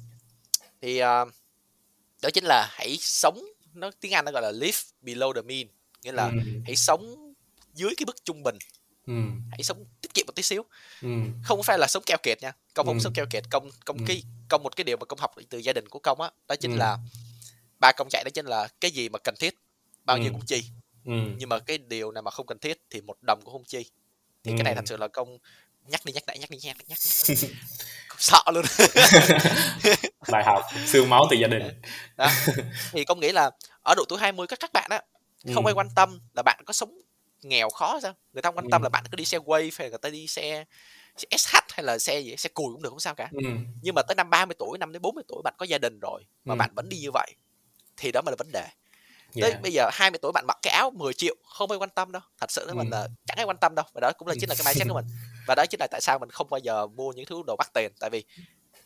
[0.82, 1.06] thì uh,
[2.22, 5.68] đó chính là hãy sống nó tiếng Anh nó gọi là live below the mean
[6.04, 6.40] nghĩa là ừ.
[6.66, 7.34] hãy sống
[7.74, 8.58] dưới cái mức trung bình
[9.08, 9.14] ừ.
[9.52, 10.66] hãy sống tiết kiệm một tí xíu
[11.02, 11.10] ừ.
[11.44, 13.02] không phải là sống keo kiệt nha công không ừ.
[13.04, 14.04] sống keo kiệt công công ừ.
[14.08, 16.34] cái công một cái điều mà công học từ gia đình của công á đó,
[16.48, 16.78] đó chính ừ.
[16.78, 16.98] là
[17.80, 19.56] ba công chạy đó chính là cái gì mà cần thiết
[20.06, 20.34] bao nhiêu ừ.
[20.34, 20.64] cũng chi
[21.06, 21.14] ừ.
[21.38, 23.86] nhưng mà cái điều nào mà không cần thiết thì một đồng cũng không chi
[24.44, 24.56] thì ừ.
[24.58, 25.38] cái này thật sự là công
[25.88, 27.00] nhắc đi nhắc lại nhắc đi nhắc lại nhắc
[28.18, 28.66] sợ luôn
[30.32, 31.82] bài học xương máu từ gia đình
[32.18, 32.28] đó.
[32.92, 33.52] thì công nghĩ là
[33.84, 35.02] ở độ tuổi 20 các các bạn á
[35.54, 35.70] không ừ.
[35.70, 37.02] ai quan tâm là bạn có sống
[37.42, 38.84] nghèo khó sao người ta quan tâm ừ.
[38.84, 40.66] là bạn có đi xe Wave hay là người ta đi xe,
[41.18, 43.50] xe SH hay là xe gì xe cùi cũng được không sao cả ừ.
[43.82, 46.26] nhưng mà tới năm 30 tuổi năm đến 40 tuổi bạn có gia đình rồi
[46.46, 46.58] mà ừ.
[46.58, 47.36] bạn vẫn đi như vậy
[47.98, 48.68] thì đó mới là vấn đề
[49.42, 49.62] tới yeah.
[49.62, 52.22] bây giờ 20 tuổi bạn mặc cái áo 10 triệu không ai quan tâm đâu
[52.40, 52.74] thật sự ừ.
[52.74, 54.88] mình là chẳng ai quan tâm đâu và đó cũng là chính là cái mindset
[54.88, 55.06] của mình
[55.48, 57.72] và đó chính là tại sao mình không bao giờ mua những thứ đồ bắt
[57.74, 58.24] tiền tại vì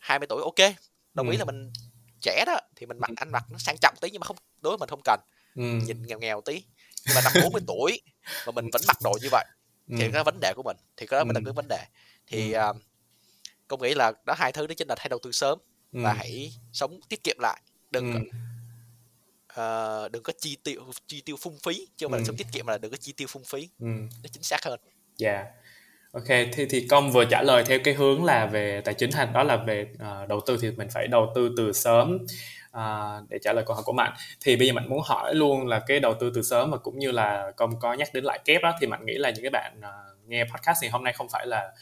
[0.00, 0.74] 20 tuổi ok
[1.14, 1.32] đồng ừ.
[1.32, 1.72] ý là mình
[2.20, 4.70] trẻ đó thì mình mặc ăn mặc nó sang trọng tí nhưng mà không đối
[4.70, 5.20] với mình không cần
[5.54, 5.62] ừ.
[5.62, 6.62] nhìn nghèo nghèo tí
[7.06, 8.00] nhưng mà năm 40 tuổi
[8.46, 9.44] mà mình vẫn mặc đồ như vậy
[9.88, 10.10] thì ừ.
[10.12, 11.84] cái vấn đề của mình thì cái đó mới là cái vấn đề
[12.26, 12.70] thì ừ.
[12.70, 12.76] uh,
[13.68, 15.58] công nghĩ là đó hai thứ đó chính là thay đầu tư sớm
[15.92, 16.00] ừ.
[16.02, 17.60] và hãy sống tiết kiệm lại
[17.90, 18.20] đừng ừ
[19.56, 22.22] uh, đừng có chi tiêu chi tiêu phung phí chứ không phải ừ.
[22.22, 23.86] là sống tiết kiệm mà là đừng có chi tiêu phung phí ừ.
[24.22, 24.80] nó chính xác hơn
[25.16, 25.46] dạ yeah.
[26.12, 29.32] ok thì thì công vừa trả lời theo cái hướng là về tài chính hành
[29.32, 32.18] đó là về uh, đầu tư thì mình phải đầu tư từ sớm
[32.76, 34.12] uh, để trả lời câu hỏi của mạnh.
[34.40, 36.98] Thì bây giờ mạnh muốn hỏi luôn là cái đầu tư từ sớm và cũng
[36.98, 39.50] như là công có nhắc đến lại kép đó thì mạnh nghĩ là những cái
[39.50, 41.72] bạn uh, nghe podcast thì hôm nay không phải là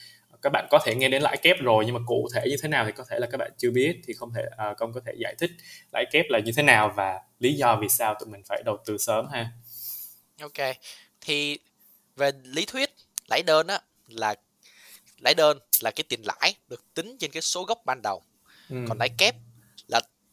[0.42, 2.68] các bạn có thể nghe đến lãi kép rồi nhưng mà cụ thể như thế
[2.68, 5.00] nào thì có thể là các bạn chưa biết thì không thể uh, công có
[5.06, 5.50] thể giải thích
[5.92, 8.76] lãi kép là như thế nào và lý do vì sao tụi mình phải đầu
[8.86, 9.50] tư sớm ha?
[10.40, 10.76] Ok.
[11.20, 11.58] Thì
[12.16, 12.90] về lý thuyết
[13.28, 14.34] lãi đơn á là
[15.18, 18.22] lãi đơn là cái tiền lãi được tính trên cái số gốc ban đầu.
[18.70, 18.76] Ừ.
[18.88, 19.34] còn lãi kép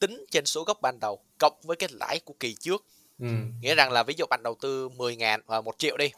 [0.01, 2.85] tính trên số gốc ban đầu cộng với cái lãi của kỳ trước
[3.19, 3.27] ừ.
[3.61, 6.11] nghĩa rằng là ví dụ bạn đầu tư 10 ngàn và 1 triệu đi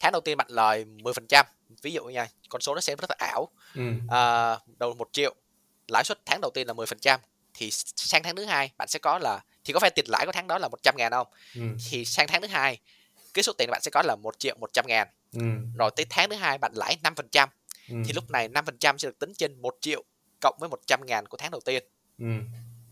[0.00, 1.44] tháng đầu tiên bạn lời 10%
[1.82, 3.82] ví dụ nha con số nó sẽ rất là ảo Ừ.
[4.08, 5.34] à, đầu 1 triệu
[5.88, 7.18] lãi suất tháng đầu tiên là 10%
[7.54, 10.32] thì sang tháng thứ hai bạn sẽ có là thì có phải tiền lãi của
[10.32, 11.60] tháng đó là 100 ngàn không Ừ.
[11.90, 12.78] thì sang tháng thứ hai
[13.34, 15.40] cái số tiền bạn sẽ có là 1 triệu 100 ngàn Ừ.
[15.78, 17.48] rồi tới tháng thứ hai bạn lãi 5%
[17.88, 17.94] Ừ.
[18.06, 20.04] thì lúc này 5% sẽ được tính trên 1 triệu
[20.40, 21.84] cộng với 100 ngàn của tháng đầu tiên
[22.18, 22.24] Ừ.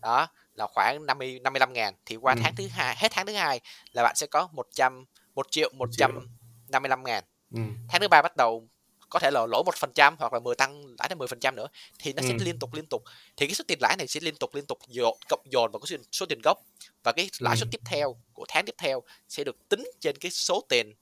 [0.03, 2.39] đó là khoảng 50 55 ngàn thì qua Ừ.
[2.43, 3.59] tháng thứ hai hết tháng thứ hai
[3.93, 7.59] là bạn sẽ có 100 1 triệu 155 ngàn Ừ.
[7.89, 8.67] tháng thứ ba bắt đầu
[9.09, 11.39] có thể là lỗ một phần trăm hoặc là 10 tăng lãi đến 10 phần
[11.39, 11.67] trăm nữa
[11.99, 12.43] thì nó sẽ Ừ.
[12.45, 13.03] liên tục liên tục
[13.37, 15.79] thì cái số tiền lãi này sẽ liên tục liên tục dồn cộng dồn vào
[15.79, 16.57] cái số, số tiền gốc
[17.03, 17.59] và cái lãi Ừ.
[17.59, 20.93] suất tiếp theo của tháng tiếp theo sẽ được tính trên cái số tiền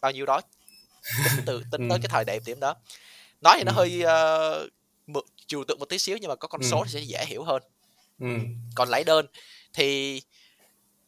[0.00, 0.40] bao nhiêu đó
[1.24, 1.86] tính từ tính Ừ.
[1.90, 2.74] tới cái thời điểm điểm đó
[3.40, 3.76] nói thì nó Ừ.
[3.76, 4.02] hơi
[4.66, 4.72] uh,
[5.06, 6.68] mượt trừu tượng một tí xíu nhưng mà có con Ừ.
[6.70, 7.62] số thì sẽ dễ hiểu hơn
[8.20, 8.26] Ừ.
[8.74, 9.26] còn lấy đơn
[9.74, 10.20] thì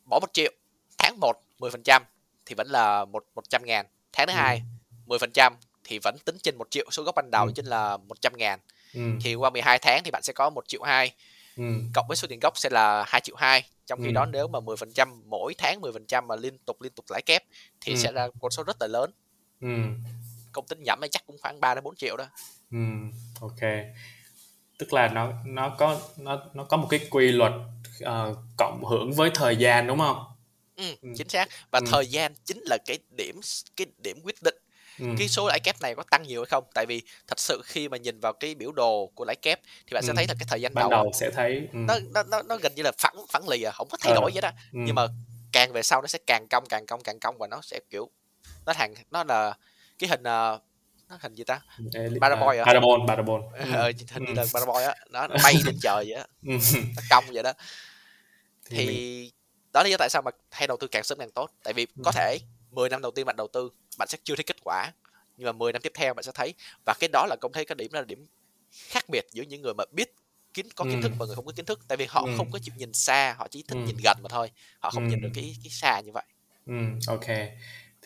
[0.05, 0.53] bỏ một triệu
[0.99, 2.03] tháng 1 10%
[2.47, 4.37] thì vẫn là một một trăm ngàn tháng thứ Ừ.
[4.37, 4.63] hai
[5.07, 5.53] 10%
[5.85, 7.53] thì vẫn tính trên một triệu số gốc ban đầu Ừ.
[7.57, 8.61] chính là 100 ngàn
[8.95, 9.01] Ừ.
[9.21, 11.15] thì qua 12 tháng thì bạn sẽ có 1 triệu 2
[11.57, 11.65] Ừ.
[11.95, 14.13] cộng với số tiền gốc sẽ là 2 triệu 2 trong khi Ừ.
[14.13, 17.43] đó nếu mà 10% mỗi tháng 10% mà liên tục liên tục lãi kép
[17.81, 17.99] thì Ừ.
[17.99, 19.11] sẽ ra con số rất là lớn
[19.61, 19.69] Ừ.
[20.53, 22.25] công tính nhẩm chắc cũng khoảng 3 đến 4 triệu đó
[22.73, 22.79] Ừ.
[23.41, 23.61] Ok.
[24.79, 27.53] Tức là nó nó có nó nó có một cái quy luật
[28.01, 30.25] ờ, cộng hưởng với thời gian đúng không?
[30.77, 31.09] ừ, Ừ.
[31.17, 31.87] chính xác và Ừ.
[31.91, 33.41] thời gian chính là cái điểm
[33.77, 34.55] cái điểm quyết định
[34.99, 35.07] Ừ.
[35.19, 37.89] cái số lãi kép này có tăng nhiều hay không tại vì thật sự khi
[37.89, 40.17] mà nhìn vào cái biểu đồ của lãi kép thì bạn sẽ Ừ.
[40.17, 41.79] thấy là cái thời gian Ban đầu, đầu sẽ thấy ừ.
[41.89, 44.21] nó, nó nó nó gần như là phẳng phẳng lì à không có thay Ờ.
[44.21, 44.79] đổi gì đó Ừ.
[44.87, 45.07] nhưng mà
[45.53, 48.11] càng về sau nó sẽ càng cong càng cong càng cong và nó sẽ kiểu
[48.67, 49.55] nó thành nó là
[49.99, 50.59] cái hình ờ,
[51.09, 51.61] nó hình gì ta
[52.21, 52.65] Parabol à, à?
[52.65, 53.41] Parabol, Parabol.
[53.59, 53.73] Ừ.
[53.75, 54.35] ờ, hình như Ừ.
[54.35, 56.57] là parabol á nó, nó bay lên trời vậy á Ừ.
[56.97, 57.53] nó cong vậy đó
[58.71, 59.31] Thì mình
[59.73, 61.75] đó là lý do tại sao mà hay đầu tư càng sớm càng tốt tại
[61.75, 62.15] vì có Ừ.
[62.15, 62.39] thể
[62.71, 64.93] 10 năm đầu tiên bạn đầu tư bạn sẽ chưa thấy kết quả
[65.37, 66.55] nhưng mà 10 năm tiếp theo bạn sẽ thấy
[66.87, 68.27] và cái đó là công thấy cái điểm là điểm
[68.89, 70.15] khác biệt giữa những người mà biết
[70.55, 71.03] kiến có kiến Ừ.
[71.03, 72.35] thức và người không có kiến thức tại vì họ Ừ.
[72.37, 73.85] không có chịu nhìn xa họ chỉ thích Ừ.
[73.87, 75.09] nhìn gần mà thôi họ không Ừ.
[75.11, 76.25] nhìn được cái cái xa như vậy
[76.67, 76.75] Ừ,
[77.07, 77.27] ok.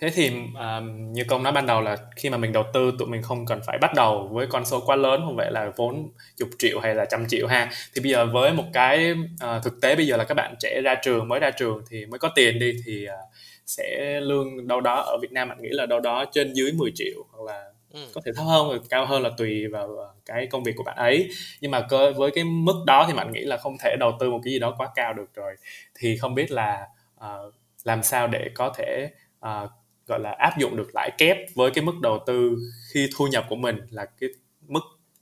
[0.02, 3.08] Thế thì um, như công nói ban đầu là khi mà mình đầu tư tụi
[3.08, 6.08] mình không cần phải bắt đầu với con số quá lớn không phải là vốn
[6.36, 7.70] chục triệu hay là trăm triệu ha.
[7.94, 10.80] Thì bây giờ với một cái uh, thực tế bây giờ là các bạn trẻ
[10.84, 13.32] ra trường mới ra trường thì mới có tiền đi thì uh,
[13.66, 16.90] sẽ lương đâu đó ở Việt Nam bạn nghĩ là đâu đó trên dưới 10
[16.94, 18.00] triệu hoặc là ừ.
[18.14, 20.96] có thể thấp hơn hoặc cao hơn là tùy vào cái công việc của bạn
[20.96, 21.28] ấy
[21.60, 24.30] nhưng mà cơ với cái mức đó thì bạn nghĩ là không thể đầu tư
[24.30, 25.54] một cái gì đó quá cao được rồi
[25.94, 26.86] thì không biết là
[27.16, 27.50] ờ,
[27.84, 29.10] làm sao để có thể
[29.40, 29.68] ờ,
[30.06, 32.56] gọi là áp dụng được lãi kép với cái mức đầu tư
[32.92, 34.30] khi thu nhập của mình là cái
[34.68, 34.80] mức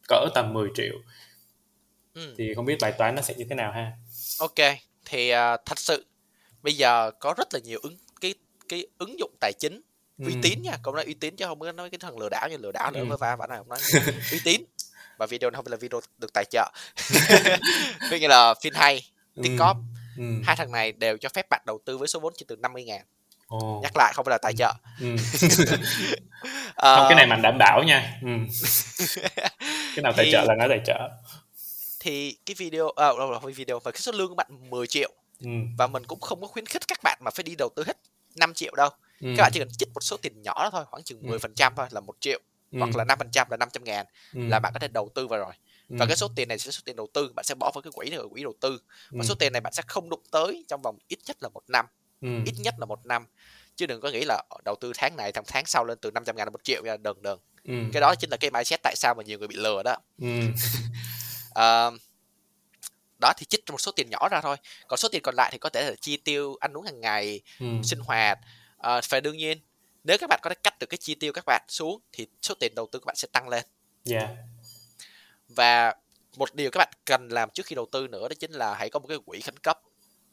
[0.08, 0.94] cỡ tầm 10 triệu
[2.14, 2.34] Ừ.
[2.38, 3.92] thì không biết bài toán nó sẽ như thế nào ha
[4.38, 4.54] ok
[5.04, 6.06] thì à, thật sự
[6.62, 8.34] bây giờ có rất là nhiều ứng cái
[8.68, 9.80] cái ứng dụng tài chính
[10.18, 10.38] uy Ừ.
[10.42, 12.56] tín nha cũng nói uy tín chứ không có nói cái thằng lừa đảo như
[12.56, 13.04] lừa đảo nữa Ừ.
[13.06, 13.78] với va bạn này không nói
[14.32, 14.64] uy tín
[15.18, 16.70] và video này không phải là video được tài trợ
[18.10, 19.00] ví như là Finhay
[19.36, 19.42] Ừ.
[19.42, 19.76] Tikop
[20.18, 20.24] ừ.
[20.44, 22.84] hai thằng này đều cho phép bạn đầu tư với số vốn chỉ từ 50
[22.84, 23.02] ngàn
[23.50, 23.80] Ồ.
[23.82, 25.06] nhắc lại không phải là tài trợ Ừ.
[26.74, 28.28] Ờ, không cái này mình đảm bảo nha ừ.
[29.96, 31.08] cái nào tài Thì- trợ là nói tài trợ
[32.00, 35.10] thì cái video à, đâu là video và cái số lương của bạn 10 triệu
[35.40, 35.48] ừ.
[35.78, 37.96] và mình cũng không có khuyến khích các bạn mà phải đi đầu tư hết
[38.36, 38.88] 5 triệu đâu
[39.20, 39.34] Ừ.
[39.36, 41.26] các bạn chỉ cần chích một số tiền nhỏ đó thôi khoảng chừng Ừ.
[41.28, 42.40] 10 phần trăm thôi là một triệu
[42.72, 42.78] Ừ.
[42.78, 44.40] hoặc là 5 phần trăm là 500 ngàn ừ.
[44.48, 45.52] là bạn có thể đầu tư vào rồi
[45.88, 45.96] ừ.
[45.98, 47.90] và cái số tiền này sẽ số tiền đầu tư bạn sẽ bỏ vào cái
[47.94, 48.78] quỹ này ở quỹ đầu tư
[49.10, 49.26] và Ừ.
[49.28, 51.86] số tiền này bạn sẽ không đụng tới trong vòng ít nhất là một năm
[52.20, 52.28] ừ.
[52.46, 53.26] ít nhất là một năm
[53.76, 56.36] chứ đừng có nghĩ là đầu tư tháng này thằng tháng sau lên từ 500
[56.36, 57.74] ngàn đến một triệu nha đừng đừng ừ.
[57.92, 60.26] cái đó chính là cái mindset tại sao mà nhiều người bị lừa đó ừ.
[61.50, 61.90] Ờ,
[63.20, 64.56] đó thì chích một số tiền nhỏ ra thôi
[64.88, 67.40] còn số tiền còn lại thì có thể là chi tiêu ăn uống hàng ngày
[67.60, 67.66] ừ.
[67.84, 68.38] sinh hoạt
[68.80, 69.58] Ờ, và đương nhiên
[70.04, 72.54] nếu các bạn có thể cắt được cái chi tiêu các bạn xuống thì số
[72.54, 73.64] tiền đầu tư của bạn sẽ tăng lên
[74.10, 74.28] yeah
[75.48, 75.94] và
[76.36, 78.90] một điều các bạn cần làm trước khi đầu tư nữa đó chính là hãy
[78.90, 79.80] có một cái quỹ khẩn cấp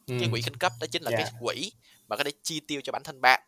[0.08, 0.16] ừ.
[0.20, 1.18] cái quỹ khẩn cấp đó chính là Dạ.
[1.18, 1.72] cái quỹ
[2.08, 3.44] mà có thể chi tiêu cho bản thân bạn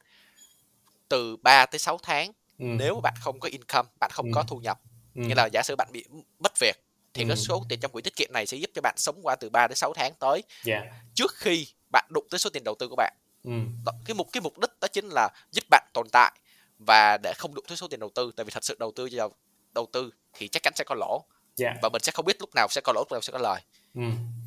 [1.09, 2.27] từ 3 tới 6 tháng
[2.59, 2.65] ừ.
[2.65, 4.31] nếu bạn không có income bạn không Ừ.
[4.35, 4.79] có thu nhập
[5.15, 5.21] ừ.
[5.21, 6.05] nghĩa là giả sử bạn bị
[6.39, 6.75] mất việc
[7.13, 7.27] thì Ừ.
[7.27, 9.49] cái số tiền trong quỹ tiết kiệm này sẽ giúp cho bạn sống qua từ
[9.49, 10.83] 3 đến 6 tháng tới yeah
[11.15, 13.51] trước khi bạn đụng tới số tiền đầu tư của bạn ừ.
[13.85, 16.31] đó, cái mục cái mục đích đó chính là giúp bạn tồn tại
[16.79, 19.09] và để không đụng tới số tiền đầu tư tại vì thật sự đầu tư
[19.11, 19.31] vào
[19.73, 21.25] đầu tư thì chắc chắn sẽ có lỗ
[21.61, 23.39] yeah và mình sẽ không biết lúc nào sẽ có lỗ lúc nào sẽ có
[23.39, 23.61] lời
[23.95, 24.01] ừ.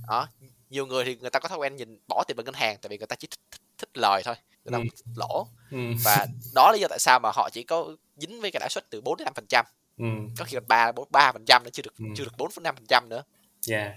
[0.09, 0.29] đó
[0.73, 2.89] nhiều người thì người ta có thói quen nhìn bỏ tiền vào ngân hàng tại
[2.89, 4.83] vì người ta chỉ thích, thích, thích lời thôi người ta Ừ.
[4.97, 5.79] thích lỗ ừ.
[6.05, 8.69] và đó là lý do tại sao mà họ chỉ có dính với cái lãi
[8.71, 9.67] suất từ 4 đến 5 phần trăm
[9.99, 10.05] ừ.
[10.39, 12.05] có khi còn ba bốn ba phần trăm nữa chưa được Ừ.
[12.17, 13.23] chưa được bốn năm phần trăm nữa
[13.71, 13.93] yeah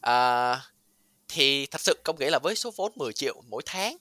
[0.00, 0.60] à,
[1.28, 3.96] thì thật sự công nghĩ là với số vốn 10 triệu mỗi tháng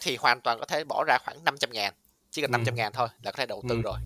[0.00, 1.94] thì hoàn toàn có thể bỏ ra khoảng 500 ngàn
[2.30, 2.76] chỉ cần 500 ừ.
[2.76, 3.80] ngàn thôi là có thể đầu tư ừ.
[3.82, 3.98] rồi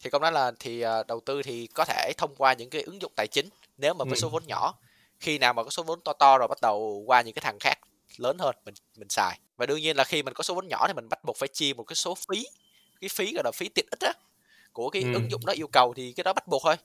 [0.00, 2.82] thì công nói là thì uh, đầu tư thì có thể thông qua những cái
[2.82, 4.20] ứng dụng tài chính nếu mà với ừ.
[4.20, 4.74] số vốn nhỏ
[5.20, 7.58] khi nào mà có số vốn to to rồi bắt đầu qua những cái thằng
[7.60, 7.78] khác
[8.16, 10.86] lớn hơn mình mình xài và đương nhiên là khi mình có số vốn nhỏ
[10.86, 12.46] thì mình bắt buộc phải chi một cái số phí
[13.00, 14.12] cái phí gọi là phí tiện ích á
[14.72, 15.12] của cái ừ.
[15.12, 16.76] ứng dụng đó yêu cầu thì cái đó bắt buộc thôi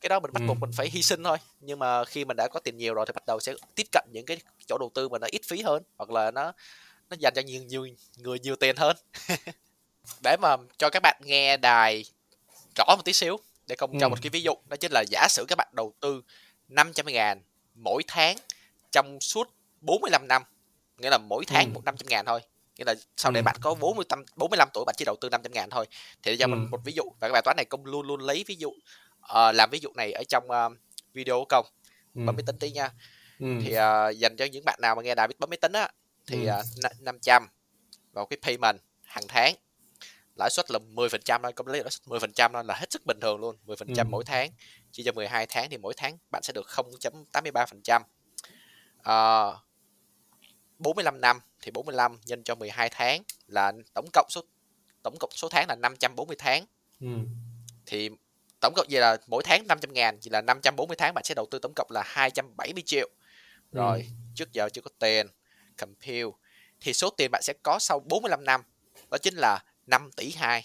[0.00, 0.46] cái đó mình bắt ừ.
[0.46, 3.06] buộc mình phải hy sinh thôi nhưng mà khi mình đã có tiền nhiều rồi
[3.06, 4.36] thì bắt đầu sẽ tiếp cận những cái
[4.66, 6.52] chỗ đầu tư mà nó ít phí hơn hoặc là nó
[7.10, 7.86] nó dành cho nhiều nhiều
[8.16, 8.96] người nhiều tiền hơn
[10.22, 12.04] để mà cho các bạn nghe đài
[12.76, 13.36] rõ một tí xíu
[13.66, 13.98] để công ừ.
[14.00, 16.22] cho một cái ví dụ đó chính là giả sử các bạn đầu tư
[16.68, 17.42] 500 ngàn
[17.76, 18.36] mỗi tháng
[18.92, 20.42] trong suốt 45 năm
[20.98, 21.70] nghĩa là mỗi tháng ừ.
[21.74, 22.40] một 500 ngàn thôi
[22.78, 23.44] nghĩa là sau này ừ.
[23.44, 25.86] bạn có 40 tâm 45 tuổi bạn chỉ đầu tư 500 ngàn thôi
[26.22, 26.48] thì cho ừ.
[26.48, 28.68] mình một ví dụ và cái bài toán này công luôn luôn lấy ví dụ
[28.68, 30.72] uh, làm ví dụ này ở trong uh,
[31.14, 31.66] video của công
[32.14, 32.20] ừ.
[32.26, 32.90] bấm máy tính tí nha
[33.40, 33.46] ừ.
[33.62, 35.88] thì uh, dành cho những bạn nào mà nghe đài biết bấm máy tính á
[36.26, 36.52] thì ừ.
[36.60, 37.48] uh, 500
[38.12, 39.54] vào cái payment hàng tháng
[40.36, 43.20] lãi suất là 10% thôi công lý lãi suất 10% thôi là hết sức bình
[43.20, 44.04] thường luôn 10% ừ.
[44.08, 44.50] mỗi tháng
[44.96, 48.00] chia cho 12 tháng thì mỗi tháng bạn sẽ được 0.83%
[49.00, 49.58] uh,
[50.78, 54.40] 45 năm thì 45 nhân cho 12 tháng là tổng cộng số
[55.02, 56.64] tổng cộng số tháng là 540 tháng
[57.00, 57.06] ừ.
[57.86, 58.10] thì
[58.60, 61.46] tổng cộng vậy là mỗi tháng 500 ngàn thì là 540 tháng bạn sẽ đầu
[61.50, 63.08] tư tổng cộng là 270 triệu
[63.72, 64.06] rồi ừ.
[64.34, 65.26] trước giờ chưa có tiền
[65.78, 66.38] compute
[66.80, 68.62] thì số tiền bạn sẽ có sau 45 năm
[69.10, 70.64] đó chính là 5 tỷ 2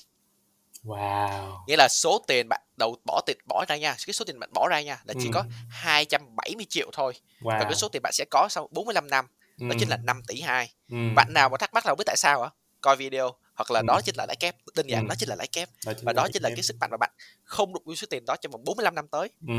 [0.84, 1.66] Wow.
[1.68, 4.54] Nghĩa là số tiền bạn đầu bỏ tiền bỏ ra nha, cái số tiền bạn
[4.54, 5.32] bỏ ra nha là chỉ ừ.
[5.34, 7.14] có 270 triệu thôi.
[7.42, 7.60] Wow.
[7.60, 9.26] Và cái số tiền bạn sẽ có sau 45 năm
[9.60, 9.68] ừ.
[9.70, 10.72] đó chính là 5 tỷ 2.
[10.90, 10.98] Ừ.
[11.16, 12.50] Bạn nào mà thắc mắc là không biết tại sao hả?
[12.82, 13.84] Coi video hoặc là ừ.
[13.88, 15.10] đó chính là lãi kép, đơn giản ừ.
[15.10, 15.70] đó chính là lãi kép.
[15.86, 17.12] Đó và đó chính là cái sức mạnh mà bạn
[17.44, 19.30] không được số tiền đó trong vòng 45 năm tới.
[19.48, 19.54] Ừ.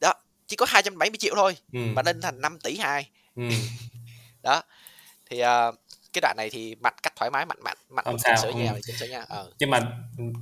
[0.00, 0.14] Đó,
[0.46, 1.80] chỉ có 270 triệu thôi ừ.
[1.94, 3.10] mà lên thành 5 tỷ 2.
[3.36, 3.42] Ừ.
[4.42, 4.62] đó.
[5.30, 5.74] Thì uh,
[6.12, 8.52] cái đoạn này thì mạnh cắt thoải mái mạnh mạnh mạnh không sao sửa
[8.86, 9.50] chỉnh sửa nha ờ.
[9.58, 9.80] nhưng mà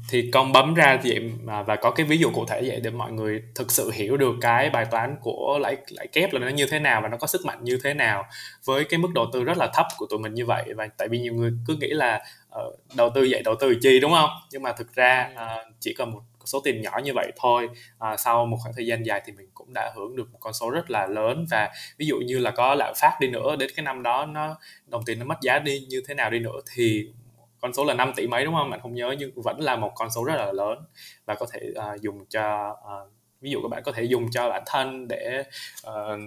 [0.09, 2.91] thì con bấm ra vậy mà và có cái ví dụ cụ thể vậy để
[2.91, 6.49] mọi người thực sự hiểu được cái bài toán của lãi lãi kép là nó
[6.49, 8.25] như thế nào và nó có sức mạnh như thế nào
[8.65, 10.65] với cái mức đầu tư rất là thấp của tụi mình như vậy.
[10.77, 12.21] Và tại vì nhiều người cứ nghĩ là
[12.59, 14.31] uh, đầu tư vậy đầu tư chi đúng không?
[14.53, 17.69] Nhưng mà thực ra uh, chỉ cần một số tiền nhỏ như vậy thôi.
[17.99, 20.53] À, sau một khoảng thời gian dài thì mình cũng đã hưởng được một con
[20.53, 21.47] số rất là lớn.
[21.51, 24.59] Và ví dụ như là có lạm phát đi nữa đến cái năm đó nó
[24.87, 27.13] đồng tiền nó mất giá đi như thế nào đi nữa thì
[27.61, 28.71] con số là 5 tỷ mấy đúng không?
[28.71, 30.79] Bạn không nhớ nhưng vẫn là một con số rất là lớn.
[31.27, 34.51] Và có thể uh, dùng cho uh, ví dụ các bạn có thể dùng cho
[34.51, 35.45] bản thân để
[35.87, 36.21] uh,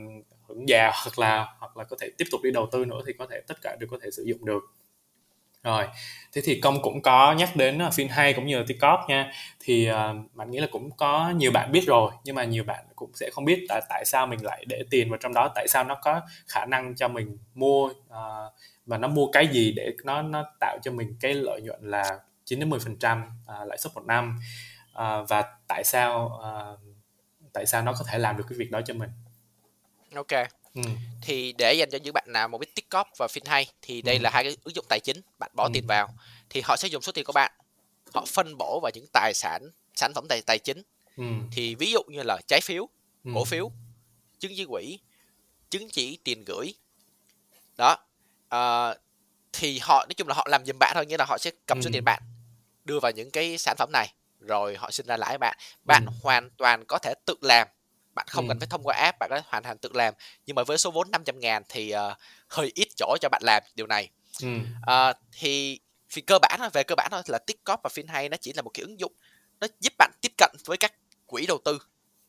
[0.47, 3.13] hưởng già hoặc là hoặc là có thể tiếp tục đi đầu tư nữa thì
[3.13, 4.63] có thể tất cả đều có thể sử dụng được
[5.63, 5.88] rồi,
[6.34, 9.32] thế thì công cũng có nhắc đến ờ, phim hay cũng như là TikTok nha.
[9.60, 9.95] Thì uh,
[10.34, 13.30] bạn nghĩ là cũng có nhiều bạn biết rồi, nhưng mà nhiều bạn cũng sẽ
[13.34, 15.95] không biết tại tại sao mình lại để tiền vào trong đó, tại sao nó
[16.02, 18.54] có khả năng cho mình mua uh,
[18.86, 22.19] và nó mua cái gì để nó nó tạo cho mình cái lợi nhuận là
[22.45, 24.39] 9 đến 10% uh, lãi suất một năm
[24.91, 26.80] uh, và tại sao uh,
[27.54, 29.10] tại sao nó có thể làm được cái việc đó cho mình.
[30.15, 30.61] Ok.
[30.75, 30.81] Ừ.
[31.21, 34.21] Thì để dành cho những bạn nào mà biết TikTok và FinHay thì đây ừ.
[34.21, 35.69] là hai cái ứng dụng tài chính, bạn bỏ ừ.
[35.73, 36.10] tiền vào
[36.49, 37.51] thì họ sẽ dùng số tiền của bạn,
[38.13, 40.81] họ phân bổ vào những tài sản, sản phẩm tài tài chính.
[41.17, 41.23] Ừ.
[41.51, 42.89] Thì ví dụ như là trái phiếu,
[43.23, 43.31] ừ.
[43.36, 43.71] cổ phiếu,
[44.39, 44.99] chứng chỉ quỹ,
[45.69, 46.73] chứng chỉ tiền gửi.
[47.77, 47.97] Đó.
[48.49, 48.93] À,
[49.53, 51.77] thì họ nói chung là họ làm giùm bạn thôi, nghĩa là họ sẽ cầm
[51.77, 51.81] ừ.
[51.81, 52.21] số tiền bạn
[52.86, 55.57] đưa vào những cái sản phẩm này rồi họ sinh ra lãi bạn.
[55.84, 56.12] Bạn ừ.
[56.21, 57.67] hoàn toàn có thể tự làm
[58.15, 58.50] bạn không ừ.
[58.50, 60.13] cần phải thông qua app bạn có thể hoàn thành tự làm
[60.45, 63.63] nhưng mà với số vốn 500 ngàn thì uh, hơi ít chỗ cho bạn làm
[63.76, 64.10] điều này
[64.41, 64.47] ừ.
[64.91, 65.80] uh, thì
[66.13, 68.71] vì cơ bản về cơ bản thôi là TikTok và FinHay nó chỉ là một
[68.74, 69.13] cái ứng dụng
[69.60, 70.93] nó giúp bạn tiếp cận với các
[71.26, 71.80] quỹ đầu tư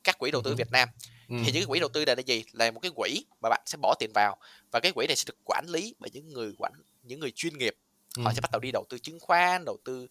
[0.04, 0.54] các quỹ đầu tư ừ.
[0.56, 0.88] Việt Nam
[1.28, 1.36] ừ.
[1.44, 3.62] thì những cái quỹ đầu tư này là gì là một cái quỹ mà bạn
[3.66, 4.36] sẽ bỏ tiền vào
[4.70, 7.58] và cái quỹ này sẽ được quản lý bởi những người quản những người chuyên
[7.58, 7.76] nghiệp
[8.16, 8.22] ừ.
[8.22, 10.08] họ sẽ bắt đầu đi đầu tư chứng khoán đầu tư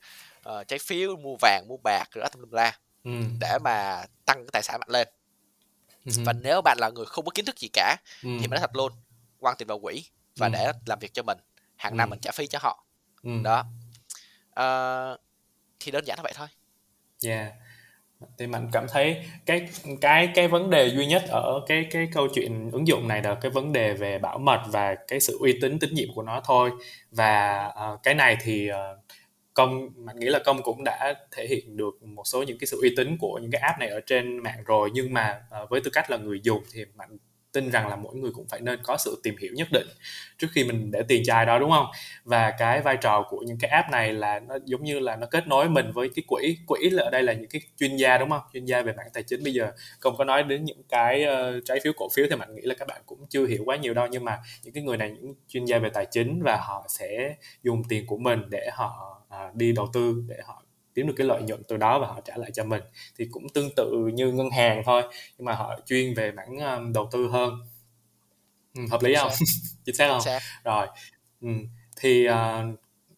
[0.50, 3.12] uh, trái phiếu mua vàng mua bạc rồi đó la ừ.
[3.40, 5.08] để mà tăng cái tài sản bạn lên
[6.06, 6.26] uh-huh.
[6.26, 8.40] và nếu bạn là người không có kiến thức gì cả uh-huh.
[8.40, 8.92] thì mình nói thật luôn
[9.40, 10.06] quăng tiền vào quỹ
[10.38, 10.52] và uh-huh.
[10.52, 11.38] để làm việc cho mình
[11.76, 11.96] hàng uh-huh.
[11.96, 12.86] năm mình trả phí cho họ
[13.24, 13.44] uh-huh.
[13.44, 13.60] đó
[14.50, 15.20] uh,
[15.80, 16.48] thì đơn giản là vậy thôi
[17.26, 17.54] yeah
[18.38, 19.70] thì mình cảm thấy cái
[20.02, 23.36] cái cái vấn đề duy nhất ở cái cái câu chuyện ứng dụng này là
[23.36, 26.42] cái vấn đề về bảo mật và cái sự uy tín tín nhiệm của nó
[26.46, 26.72] thôi
[27.12, 29.01] và uh, cái này thì uh,
[29.54, 32.80] công mình nghĩ là công cũng đã thể hiện được một số những cái sự
[32.82, 34.90] uy tín của những cái app này ở trên mạng rồi.
[34.94, 37.18] Nhưng mà uh, với tư cách là người dùng thì mạnh
[37.52, 39.88] tin rằng là mỗi người cũng phải nên có sự tìm hiểu nhất định
[40.38, 41.86] trước khi mình để tiền cho ai đó đúng không?
[42.24, 45.28] Và cái vai trò của những cái app này là nó giống như là nó
[45.28, 48.18] kết nối mình với cái quỹ quỹ là ở đây là những cái chuyên gia
[48.18, 48.42] đúng không?
[48.54, 51.66] Chuyên gia về mảng tài chính bây giờ không có nói đến những cái uh,
[51.66, 53.94] trái phiếu cổ phiếu thì mình nghĩ là các bạn cũng chưa hiểu quá nhiều
[53.94, 54.08] đâu.
[54.12, 57.36] Nhưng mà những cái người này những chuyên gia về tài chính và họ sẽ
[57.64, 60.64] dùng tiền của mình để họ uh, đi đầu tư để họ
[60.96, 62.84] kiếm được cái lợi nhuận từ đó và họ trả lại cho mình
[63.18, 65.04] thì cũng tương tự như ngân hàng thôi
[65.38, 67.54] nhưng mà họ chuyên về mảng um, đầu tư hơn.
[68.76, 69.32] Ừ, hợp lý không?
[69.86, 70.22] chính xác không?
[70.64, 70.88] Rồi
[71.42, 71.50] ừ.
[71.98, 72.34] thì uh,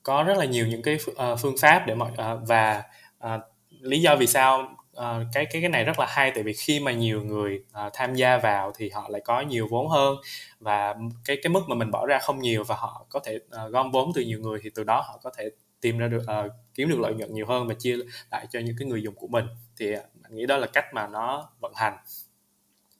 [0.04, 2.84] có rất là nhiều những cái uh, phương pháp để mọi uh, và
[3.26, 6.54] uh, lý do vì sao uh, cái cái cái này rất là hay tại vì
[6.54, 10.16] khi mà nhiều người uh, tham gia vào thì họ lại có nhiều vốn hơn
[10.60, 10.96] và
[11.26, 13.92] cái cái mức mà mình bỏ ra không nhiều và họ có thể uh, gom
[13.92, 15.50] vốn từ nhiều người thì từ đó họ có thể
[15.84, 17.98] tìm ra được uh, kiếm được lợi nhuận nhiều hơn và chia
[18.32, 19.46] lại cho những cái người dùng của mình.
[19.78, 19.92] Thì
[20.22, 21.98] mình nghĩ đó là cách mà nó vận hành.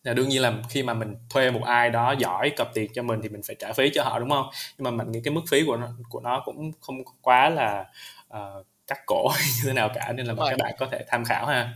[0.04, 3.04] Là đương nhiên là khi mà mình thuê một ai đó giỏi cập tiền cho
[3.04, 4.50] mình thì mình phải trả phí cho họ đúng không?
[4.78, 7.86] Nhưng mà mình nghĩ cái mức phí của nó của nó cũng không quá là
[8.28, 11.46] uh, cắt cổ như thế nào cả nên là các bạn có thể tham khảo
[11.46, 11.74] ha.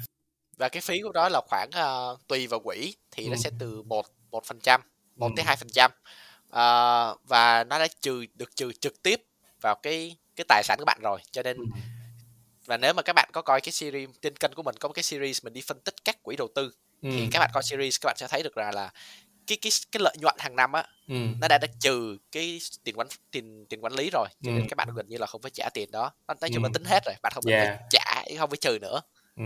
[0.58, 3.30] Và cái phí của đó là khoảng uh, tùy vào quỹ thì ừ.
[3.30, 4.82] nó sẽ từ một một phần trăm
[5.16, 5.92] một tới hai phần trăm.
[7.28, 9.24] Và nó đã trừ được trừ trực tiếp
[9.62, 11.58] vào cái cái tài sản của bạn rồi cho nên
[12.66, 14.94] và nếu mà các bạn có coi cái series trên kênh của mình có một
[14.94, 16.72] cái series mình đi phân tích các quỹ đầu tư
[17.02, 17.10] ừ.
[17.12, 18.92] thì các bạn coi series các bạn sẽ thấy được là là
[19.48, 21.16] cái cái cái lợi nhuận hàng năm á ừ.
[21.42, 24.66] nó đã đã trừ cái tiền quản tiền tiền quản lý rồi cho nên ừ.
[24.70, 26.86] các bạn gần như là không phải trả tiền đó nó nói chung là tính
[26.86, 27.68] hết rồi bạn không yeah.
[27.68, 29.02] phải trả không phải trừ nữa
[29.38, 29.44] ừ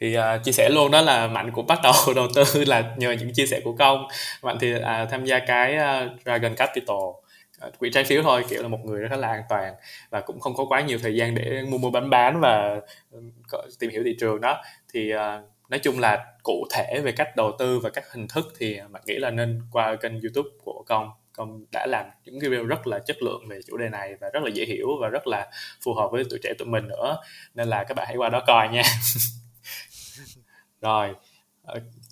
[0.00, 3.12] thì uh, chia sẻ luôn đó là mạnh cũng bắt đầu đầu tư là nhờ
[3.12, 4.08] những chia sẻ của công
[4.42, 6.96] mạnh thì uh, tham gia cái uh, Dragon Capital
[7.64, 9.74] Ờ, quỹ trái phiếu thôi kiểu là một người rất là an toàn
[10.10, 12.80] và cũng không có quá nhiều thời gian để mua mua bán bán và
[13.78, 14.62] tìm hiểu thị trường đó.
[14.92, 15.20] Thì uh,
[15.68, 18.88] nói chung là cụ thể về cách đầu tư và các hình thức thì ờ,
[18.88, 21.10] bạn nghĩ là nên qua kênh youtube của công.
[21.32, 24.30] Công đã làm những cái video rất là chất lượng về chủ đề này và
[24.32, 25.50] rất là dễ hiểu và rất là
[25.84, 27.16] phù hợp với tuổi trẻ tụi mình nữa.
[27.54, 28.82] Nên là các bạn hãy qua đó coi nha.
[30.80, 31.14] Rồi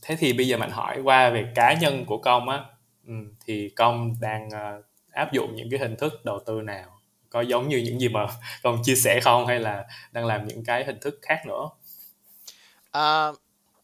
[0.03, 2.65] thế thì bây giờ mình hỏi qua về cá nhân của công á.
[3.07, 3.15] Ừ,
[3.47, 7.69] thì công đang uh, áp dụng những cái hình thức đầu tư nào có giống
[7.69, 8.27] như những gì mà
[8.63, 11.69] con chia sẻ không hay là đang làm những cái hình thức khác nữa
[12.91, 13.29] à,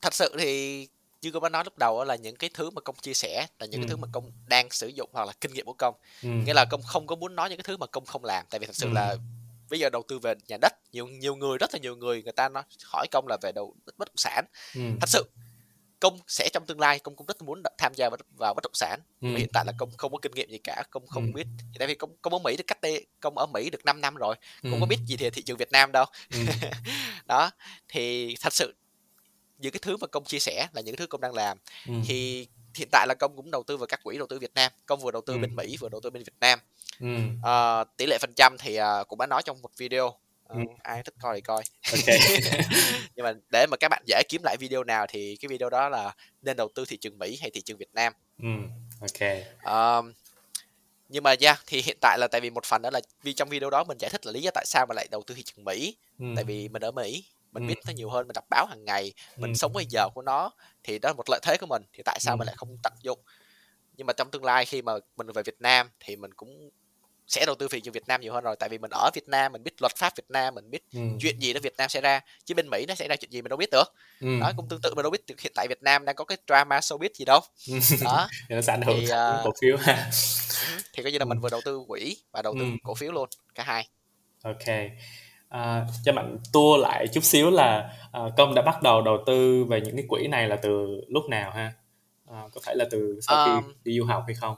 [0.03, 0.87] thật sự thì
[1.23, 3.67] như cô đã nói lúc đầu là những cái thứ mà công chia sẻ là
[3.67, 3.85] những ừ.
[3.85, 6.29] cái thứ mà công đang sử dụng hoặc là kinh nghiệm của công ừ.
[6.29, 8.59] nghĩa là công không có muốn nói những cái thứ mà công không làm tại
[8.59, 8.93] vì thật sự ừ.
[8.93, 9.17] là
[9.71, 12.33] bây giờ đầu tư về nhà đất nhiều nhiều người rất là nhiều người người
[12.33, 14.81] ta nói hỏi công là về đầu bất động sản ừ.
[15.01, 15.25] thật sự
[16.01, 18.09] công sẽ trong tương lai công cũng rất muốn tham gia
[18.39, 19.29] vào bất động sản ừ.
[19.37, 21.33] hiện tại là công không có kinh nghiệm gì cả công không ừ.
[21.35, 21.47] biết
[21.79, 24.15] tại vì công công ở mỹ được cách đây công ở mỹ được 5 năm
[24.15, 24.71] rồi ừ.
[24.71, 26.39] không có biết gì thì thị trường việt nam đâu ừ.
[27.27, 27.51] đó
[27.89, 28.75] thì thật sự
[29.59, 31.95] những cái thứ mà công chia sẻ là những thứ công đang làm ừ.
[32.07, 34.73] thì hiện tại là công cũng đầu tư vào các quỹ đầu tư Việt Nam
[34.87, 35.39] công vừa đầu tư ừ.
[35.39, 36.59] bên Mỹ vừa đầu tư bên Việt Nam
[37.01, 37.17] ừ.
[37.43, 40.15] à, tỷ lệ phần trăm thì uh, cũng đã nói trong một video
[40.49, 40.61] ừ.
[40.83, 42.19] ai thích coi thì coi okay.
[43.17, 45.89] nhưng mà để mà các bạn dễ kiếm lại video nào thì cái video đó
[45.89, 48.49] là nên đầu tư thị trường Mỹ hay thị trường Việt Nam ừ.
[49.01, 49.31] ok
[49.65, 50.13] um,
[51.09, 53.49] nhưng mà yeah, thì hiện tại là tại vì một phần đó là vì trong
[53.49, 55.43] video đó mình giải thích là lý do tại sao mà lại đầu tư thị
[55.43, 56.27] trường Mỹ ừ.
[56.37, 57.69] tại vì mình ở Mỹ mình ừ.
[57.69, 59.55] biết nó nhiều hơn mình đọc báo hàng ngày mình ừ.
[59.55, 60.51] sống với giờ của nó
[60.85, 62.39] thì đó là một lợi thế của mình thì tại sao ừ.
[62.39, 63.19] mình lại không tận dụng
[63.97, 66.71] nhưng mà trong tương lai khi mà mình về Việt Nam thì mình cũng
[67.29, 69.29] sẽ đầu tư thị trường Việt Nam nhiều hơn rồi tại vì mình ở Việt
[69.29, 71.01] Nam mình biết luật pháp Việt Nam mình biết ừ.
[71.21, 73.43] chuyện gì đó Việt Nam xảy ra chứ bên Mỹ nó xảy ra chuyện gì
[73.43, 74.41] mình đâu biết được ừ.
[74.41, 76.79] đó cũng tương tự mình đâu biết hiện tại Việt Nam đang có cái drama
[76.79, 77.41] showbiz gì đâu.
[77.69, 77.75] Ừ.
[78.05, 78.29] đó.
[78.49, 80.11] Nó sẽ ảnh hưởng thì, uh, cổ phiếu ha.
[80.93, 82.71] thì coi như là mình vừa đầu tư quỹ và đầu tư ừ.
[82.83, 83.89] cổ phiếu luôn cả hai.
[84.43, 84.91] Ok.
[85.49, 89.65] À, cho bạn tua lại chút xíu là à, công đã bắt đầu đầu tư
[89.65, 91.73] về những cái quỹ này là từ lúc nào ha?
[92.31, 94.57] À, có phải là từ sau khi um, đi du học hay không?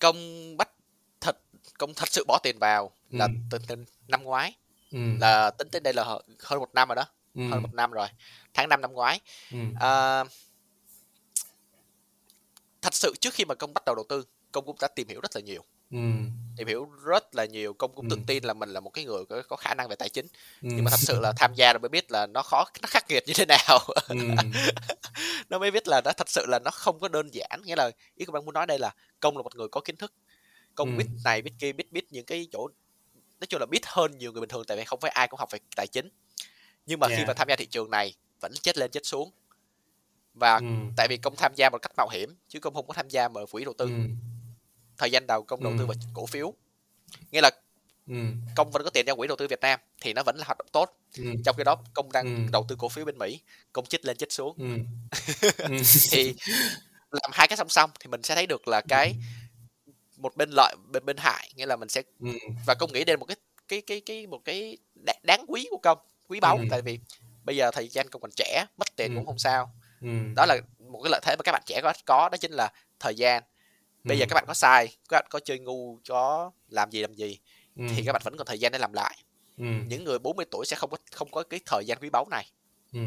[0.00, 0.68] Công bắt
[1.78, 3.30] công thật sự bỏ tiền vào là ừ.
[3.50, 3.76] từ, từ
[4.08, 4.54] năm ngoái
[4.92, 4.98] ừ.
[5.20, 6.04] là tính tới đây là
[6.38, 7.42] hơn một năm rồi đó ừ.
[7.50, 8.08] hơn một năm rồi
[8.54, 9.20] tháng 5 năm ngoái
[9.52, 9.58] ừ.
[9.80, 10.24] à,
[12.82, 15.20] thật sự trước khi mà công bắt đầu đầu tư công cũng đã tìm hiểu
[15.20, 15.98] rất là nhiều ừ.
[16.56, 18.14] tìm hiểu rất là nhiều công cũng ừ.
[18.16, 20.26] tự tin là mình là một cái người có, có khả năng về tài chính
[20.62, 20.68] ừ.
[20.72, 23.10] nhưng mà thật sự là tham gia rồi mới biết là nó khó nó khắc
[23.10, 24.16] nghiệt như thế nào ừ.
[25.48, 27.90] nó mới biết là nó thật sự là nó không có đơn giản nghĩa là
[28.14, 30.12] ý của bạn muốn nói đây là công là một người có kiến thức
[30.78, 30.98] công ừ.
[30.98, 32.68] biết này biết kia biết biết những cái chỗ
[33.40, 35.40] nói chung là biết hơn nhiều người bình thường tại vì không phải ai cũng
[35.40, 36.08] học về tài chính
[36.86, 37.18] nhưng mà yeah.
[37.18, 39.30] khi mà tham gia thị trường này vẫn chết lên chết xuống
[40.34, 40.66] và ừ.
[40.96, 43.28] tại vì công tham gia một cách mạo hiểm chứ công không có tham gia
[43.28, 43.92] mở quỹ đầu tư ừ.
[44.98, 45.86] thời gian đầu công đầu tư ừ.
[45.86, 46.54] vào cổ phiếu
[47.30, 47.50] nghĩa là
[48.08, 48.14] ừ.
[48.56, 50.58] công vẫn có tiền trong quỹ đầu tư Việt Nam thì nó vẫn là hoạt
[50.58, 51.24] động tốt ừ.
[51.44, 52.50] trong khi đó công đang ừ.
[52.52, 53.40] đầu tư cổ phiếu bên Mỹ
[53.72, 54.78] công chết lên chết xuống ừ.
[56.10, 56.34] thì
[57.10, 59.14] làm hai cái song song thì mình sẽ thấy được là cái
[60.18, 62.30] một bên lợi bên bên hại nghĩa là mình sẽ ừ.
[62.66, 63.36] và công nghĩ đây là một cái
[63.68, 64.78] cái cái cái một cái
[65.22, 65.98] đáng quý của công
[66.28, 66.64] quý báu ừ.
[66.70, 66.98] tại vì
[67.44, 69.16] bây giờ thời gian công còn trẻ mất tiền ừ.
[69.16, 70.08] cũng không sao ừ.
[70.36, 72.72] đó là một cái lợi thế mà các bạn trẻ có có đó chính là
[73.00, 73.42] thời gian
[74.04, 74.20] bây ừ.
[74.20, 77.38] giờ các bạn có sai các bạn có chơi ngu có làm gì làm gì
[77.76, 77.84] ừ.
[77.96, 79.16] thì các bạn vẫn còn thời gian để làm lại
[79.58, 79.64] ừ.
[79.88, 82.46] những người 40 tuổi sẽ không có không có cái thời gian quý báu này
[82.92, 83.00] ừ.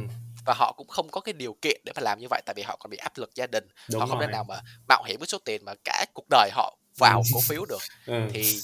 [0.46, 2.64] và họ cũng không có cái điều kiện để mà làm như vậy tại vì
[2.64, 5.20] họ còn bị áp lực gia đình Đúng họ không thể nào mà mạo hiểm
[5.20, 7.30] với số tiền mà cả cuộc đời họ vào ừ.
[7.34, 8.30] cổ phiếu được ừ.
[8.34, 8.60] thì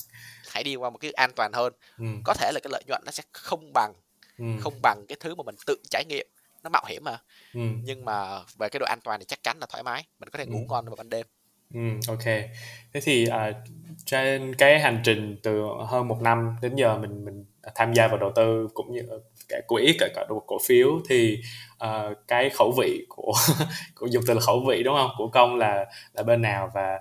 [0.49, 2.05] hãy đi qua một cái an toàn hơn ừ.
[2.23, 3.93] có thể là cái lợi nhuận nó sẽ không bằng
[4.37, 4.45] ừ.
[4.59, 6.27] không bằng cái thứ mà mình tự trải nghiệm
[6.63, 7.17] nó mạo hiểm mà
[7.53, 7.61] ừ.
[7.83, 10.37] nhưng mà về cái độ an toàn thì chắc chắn là thoải mái mình có
[10.39, 10.65] thể ngủ ừ.
[10.69, 11.27] ngon vào ban đêm
[11.73, 12.23] Ừ, ok.
[12.93, 13.55] Thế thì uh,
[14.05, 18.17] trên cái hành trình từ hơn một năm đến giờ mình mình tham gia vào
[18.17, 19.01] đầu tư cũng như
[19.49, 21.39] cả quỹ cả cả cổ phiếu thì
[21.83, 23.33] uh, cái khẩu vị của
[23.95, 26.99] của dùng từ là khẩu vị đúng không của công là là bên nào và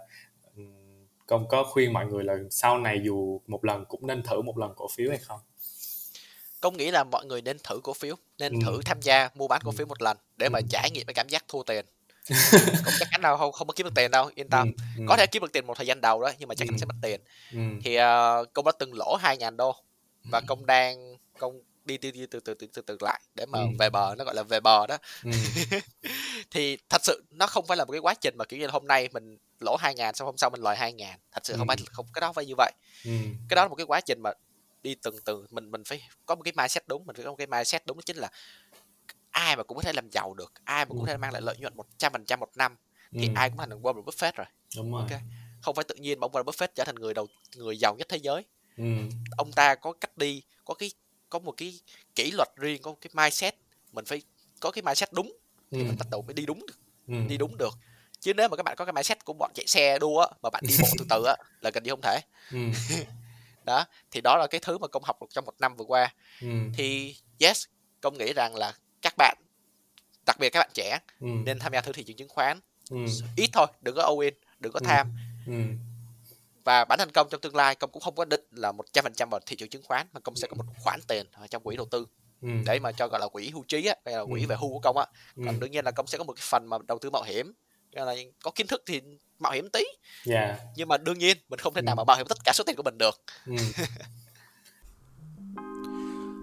[1.26, 4.58] công có khuyên mọi người là sau này dù một lần cũng nên thử một
[4.58, 5.40] lần cổ phiếu hay không
[6.60, 8.58] công nghĩ là mọi người nên thử cổ phiếu nên ừ.
[8.64, 10.66] thử tham gia mua bán cổ phiếu một lần để mà ừ.
[10.70, 11.86] trải nghiệm cái cảm giác thua tiền
[12.84, 15.04] cũng chắc chắn đâu không không có kiếm được tiền đâu yên tâm ừ, ừ.
[15.08, 16.78] có thể kiếm được tiền một thời gian đầu đó nhưng mà chắc chắn ừ.
[16.78, 17.20] sẽ mất tiền
[17.52, 17.58] ừ.
[17.84, 19.76] thì uh, công đã từng lỗ hai ngàn đô
[20.30, 23.58] và công đang công đi đi, đi từ từ từ từ từ lại để mà
[23.58, 23.66] ừ.
[23.78, 25.30] về bờ nó gọi là về bờ đó ừ.
[26.50, 28.72] thì thật sự nó không phải là một cái quá trình mà kiểu như là
[28.72, 31.52] hôm nay mình lỗ hai ngàn xong hôm sau mình lời hai ngàn thật sự
[31.52, 31.56] ừ.
[31.58, 32.72] không phải không cái đó phải như vậy
[33.04, 33.10] ừ.
[33.48, 34.30] cái đó là một cái quá trình mà
[34.82, 37.36] đi từng từ mình mình phải có một cái mindset đúng mình phải có một
[37.36, 38.28] cái mindset đúng đó chính là
[39.30, 41.42] ai mà cũng có thể làm giàu được ai mà cũng có thể mang lại
[41.42, 42.76] lợi nhuận một trăm phần trăm một năm
[43.12, 43.32] thì ừ.
[43.34, 45.20] ai cũng thành được Warren Buffett rồi đúng rồi okay.
[45.62, 47.26] không phải tự nhiên mà ông Warren Buffett trở thành người đầu
[47.56, 48.44] người giàu nhất thế giới
[48.76, 48.84] ừ.
[49.36, 50.90] ông ta có cách đi có cái
[51.30, 51.80] có một cái
[52.14, 53.54] kỷ luật riêng có một cái mindset
[53.92, 54.22] mình phải
[54.60, 55.36] có cái mindset đúng
[55.70, 55.84] thì ừ.
[55.84, 57.14] mình bắt đầu mới đi đúng được ừ.
[57.28, 57.78] đi đúng được
[58.20, 60.50] chứ nếu mà các bạn có cái mindset của bọn chạy xe đua á mà
[60.50, 62.20] bạn đi bộ từ từ á là gần như không thể
[62.52, 62.58] ừ.
[63.64, 66.14] đó thì đó là cái thứ mà công học được trong một năm vừa qua
[66.40, 66.48] ừ.
[66.74, 67.64] thì yes
[68.00, 68.72] công nghĩ rằng là
[69.02, 69.36] các bạn
[70.26, 71.28] đặc biệt các bạn trẻ ừ.
[71.44, 72.60] nên tham gia thử thị trường chứng khoán
[72.90, 72.96] ừ.
[73.36, 74.86] ít thôi đừng có all in đừng có ừ.
[74.86, 75.12] tham
[75.46, 75.52] ừ.
[76.66, 79.02] Và bản thân công trong tương lai công cũng không có định là một trăm
[79.02, 81.46] phần trăm vào thị trường chứng khoán mà công sẽ có một khoản tiền ở
[81.46, 82.06] trong quỹ đầu tư
[82.42, 82.48] ừ.
[82.66, 84.46] để mà cho gọi là quỹ hưu trí á hay là quỹ ừ.
[84.46, 85.06] về hưu của công á
[85.36, 85.60] còn ừ.
[85.60, 87.52] đương nhiên là công sẽ có một cái phần mà đầu tư mạo hiểm
[87.92, 89.00] là có kiến thức thì
[89.38, 90.58] mạo hiểm tí yeah.
[90.58, 90.58] Dạ.
[90.76, 92.76] nhưng mà đương nhiên mình không thể nào mà mạo hiểm tất cả số tiền
[92.76, 93.54] của mình được ừ.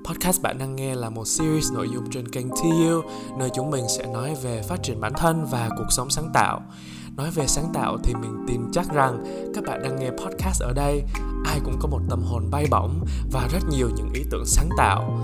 [0.06, 3.02] Podcast bạn đang nghe là một series nội dung trên kênh TU
[3.38, 6.62] nơi chúng mình sẽ nói về phát triển bản thân và cuộc sống sáng tạo.
[7.18, 9.24] Nói về sáng tạo thì mình tin chắc rằng
[9.56, 11.04] các bạn đang nghe podcast ở đây
[11.46, 14.70] ai cũng có một tâm hồn bay bổng và rất nhiều những ý tưởng sáng
[14.78, 15.20] tạo.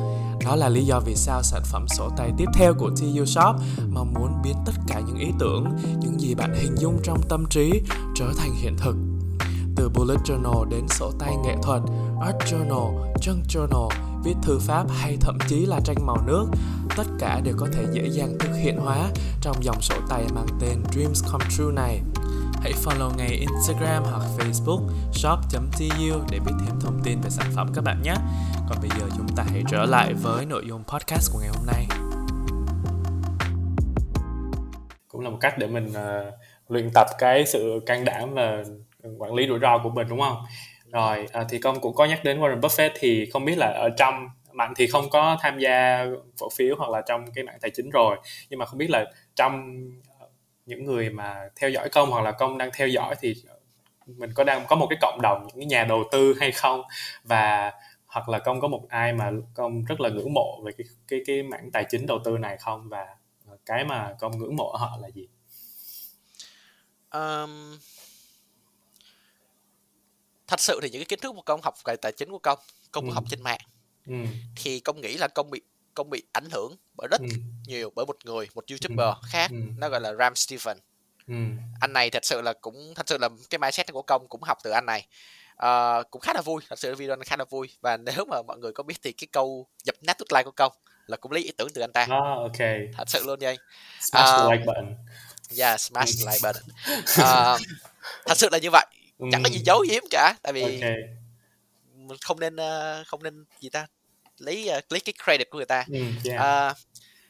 [0.46, 3.56] Đó là lý do vì sao sản phẩm sổ tay tiếp theo của TU Shop
[3.90, 5.66] mong muốn biến tất cả những ý tưởng,
[6.00, 7.82] những gì bạn hình dung trong tâm trí
[8.16, 8.96] trở thành hiện thực.
[9.76, 11.82] Từ bullet journal đến sổ tay nghệ thuật,
[12.22, 13.90] art journal, junk journal,
[14.24, 16.46] viết thư pháp hay thậm chí là tranh màu nước,
[16.98, 19.10] tất cả đều có thể dễ dàng thực hiện hóa
[19.42, 22.02] trong dòng sổ tay mang tên Dreams Come True này.
[22.62, 27.68] Hãy follow ngay Instagram hoặc Facebook shop.tu để biết thêm thông tin về sản phẩm
[27.76, 28.14] các bạn nhé.
[28.70, 31.66] Còn bây giờ chúng ta hãy trở lại với nội dung podcast của ngày hôm
[31.66, 31.88] nay.
[35.08, 36.34] Cũng là một cách để mình uh,
[36.68, 38.64] luyện tập cái sự can đảm và
[39.18, 40.38] quản lý rủi ro của mình đúng không?
[40.92, 43.90] Rồi à, thì công cũng có nhắc đến Warren Buffett thì không biết là ở
[43.98, 46.06] trong mạnh thì không có tham gia
[46.40, 48.18] cổ phiếu hoặc là trong cái mạng tài chính rồi.
[48.50, 49.80] Nhưng mà không biết là trong
[50.20, 50.28] ờ,
[50.66, 53.56] những người mà theo dõi công hoặc là công đang theo dõi thì ờ,
[54.08, 56.82] mình có đang có một cái cộng đồng những nhà đầu tư hay không?
[57.24, 57.72] Và
[58.06, 61.22] hoặc là công có một ai mà công rất là ngưỡng mộ về cái cái
[61.26, 62.90] cái mảng tài chính đầu tư này không?
[62.90, 63.06] Và
[63.66, 65.28] cái mà công ngưỡng mộ ở họ là gì?
[67.12, 67.78] Um,
[70.50, 72.60] thật sự thì những cái kiến thức của công học về tài chính của công
[72.92, 73.14] công ừ.
[73.14, 73.60] học trên mạng
[74.08, 74.14] ừ.
[74.56, 75.62] thì công nghĩ là công bị
[75.94, 77.28] công bị ảnh hưởng bởi rất ừ.
[77.66, 79.28] nhiều bởi một người một youtuber ừ.
[79.30, 79.58] khác ừ.
[79.78, 80.78] nó gọi là Ram Stephen
[81.28, 81.34] ừ.
[81.80, 84.58] anh này thật sự là cũng thật sự là cái mindset của công cũng học
[84.64, 85.08] từ anh này
[85.66, 88.42] uh, cũng khá là vui thật sự video này khá là vui và nếu mà
[88.42, 90.72] mọi người có biết thì cái câu dập nát tút like của công
[91.08, 93.58] là cũng lấy ý tưởng từ anh ta oh, ok thật sự luôn vậy
[94.02, 94.96] smash uh, the like button
[95.60, 96.64] yeah smash the like button
[97.00, 97.62] uh,
[98.26, 98.86] thật sự là như vậy
[99.32, 100.96] chẳng có gì giấu giếm cả tại vì okay.
[101.96, 103.88] mình không nên uh, không nên gì ta
[104.38, 106.72] lấy uh, lấy cái credit của người ta mm, yeah.
[106.72, 106.78] uh,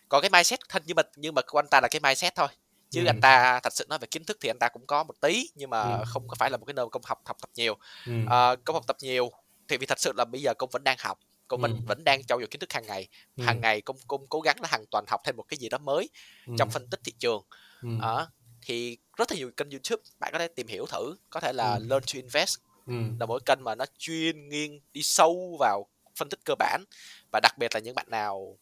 [0.09, 2.47] còn cái mindset thân nhưng mà nhưng mà của anh ta là cái mindset thôi
[2.89, 3.09] chứ mm.
[3.09, 5.49] anh ta thật sự nói về kiến thức thì anh ta cũng có một tí
[5.55, 6.03] nhưng mà mm.
[6.05, 7.77] không có phải là một cái nơi công học học tập nhiều
[8.07, 8.25] mm.
[8.25, 9.31] uh, công học tập nhiều
[9.67, 12.23] thì vì thật sự là bây giờ công vẫn đang học công mình vẫn đang
[12.23, 15.05] trau dồi kiến thức hàng ngày hàng ngày công công cố gắng là hàng tuần
[15.07, 16.09] học thêm một cái gì đó mới
[16.57, 17.45] trong phân tích thị trường
[17.81, 17.97] mm.
[17.97, 18.29] uh,
[18.69, 21.75] thì rất là nhiều kênh YouTube bạn có thể tìm hiểu thử có thể là
[21.75, 21.85] Ừ.
[21.89, 22.57] Learn to Invest
[22.87, 22.93] ừ.
[23.19, 26.83] là mỗi kênh mà nó chuyên nghiên đi sâu vào phân tích cơ bản
[27.31, 28.57] và đặc biệt là những bạn nào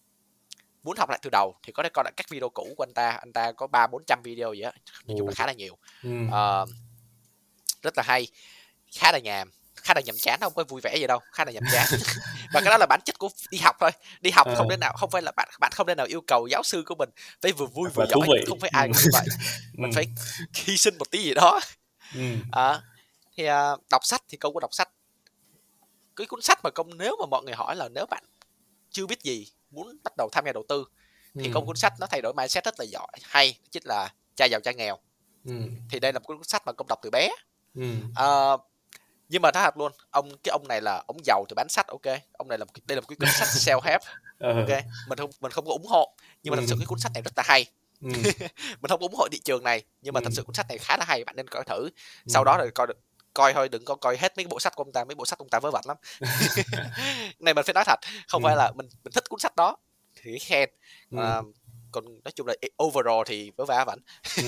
[0.84, 2.94] muốn học lại từ đầu thì có thể coi lại các video cũ của anh
[2.94, 4.72] ta anh ta có ba bốn trăm video gì á
[5.06, 6.10] nói chung là khá là nhiều ừ.
[6.32, 6.66] Ờ,
[7.82, 8.28] rất là hay
[8.96, 9.52] khá là nhàm
[9.88, 11.88] khá là nhàm chán không có vui vẻ gì đâu khá là nhàm chán
[12.54, 14.56] và cái đó là bản chất của đi học thôi đi học Ờ.
[14.56, 16.84] không thể nào không phải là bạn bạn không thể nào yêu cầu giáo sư
[16.86, 17.10] của mình
[17.42, 18.92] phải vừa vui vừa giỏi không phải ai Ừ.
[18.94, 19.26] cũng như vậy
[19.74, 19.96] mình Ừ.
[19.96, 20.06] phải
[20.54, 21.60] hy sinh một tí gì đó
[22.16, 22.22] ừ.
[22.52, 22.82] à,
[23.38, 24.90] thì à, đọc sách thì công có đọc sách
[26.16, 28.24] cái cuốn sách mà công nếu mà mọi người hỏi là nếu bạn
[28.92, 30.86] chưa biết gì muốn bắt đầu tham gia đầu tư
[31.40, 31.52] thì Ừ.
[31.54, 34.62] công cuốn sách nó thay đổi mindset rất là giỏi hay chính là cha giàu
[34.64, 34.98] cha nghèo
[35.46, 35.54] ừ.
[35.92, 37.30] thì đây là một cuốn sách mà công đọc từ bé
[37.76, 37.96] ừ.
[38.16, 38.58] Ờ,
[39.30, 41.88] nhưng mà nói thật luôn ông cái ông này là ông giàu từ bán sách
[41.88, 42.02] ok
[42.34, 43.48] ông này là một, cái- đây là một cái cuốn sách
[43.78, 44.02] self help
[44.40, 44.50] Ờ.
[44.54, 44.70] ok
[45.08, 46.80] mình không mình không có ủng hộ nhưng mà thật sự Ừ.
[46.80, 47.66] cái cuốn sách này rất là hay
[48.02, 48.08] ừ.
[48.82, 50.36] mình không ủng hộ thị trường này nhưng mà thật Ừ.
[50.36, 51.90] sự cuốn sách này khá là hay bạn nên coi thử
[52.28, 52.98] sau đó rồi coi được
[53.34, 55.40] coi thôi đừng có coi hết mấy bộ sách của ông ta mấy bộ sách
[55.40, 55.98] ông ta vớ vẩn lắm
[57.40, 59.78] này mình phải nói thật không phải là mình mình thích cuốn sách đó
[60.22, 60.70] thì khen.
[61.18, 61.44] Ờ,
[61.92, 62.54] còn nói chung là
[62.84, 63.86] overall thì vớ vả
[64.38, 64.44] Ừ.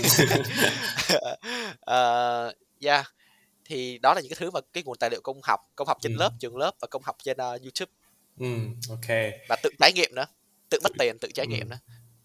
[1.81, 3.05] Ờ, yeah
[3.69, 5.97] thì đó là những cái thứ mà cái nguồn tài liệu công học công học
[6.01, 6.17] trên Ừ.
[6.19, 7.91] lớp trường lớp và công học trên ờ, youtube
[8.39, 8.45] ừ.
[8.89, 9.17] ok
[9.49, 10.25] và tự trải nghiệm nữa
[10.69, 11.49] tự mất tiền tự trải Ừ.
[11.49, 11.79] nghiệm nữa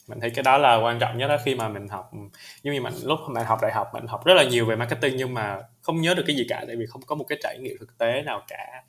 [0.08, 2.10] mình thấy cái đó là quan trọng nhất đó khi mà mình học
[2.62, 5.16] giống như mình lúc mình học đại học mình học rất là nhiều về marketing
[5.16, 7.58] nhưng mà không nhớ được cái gì cả tại vì không có một cái trải
[7.58, 8.82] nghiệm thực tế nào cả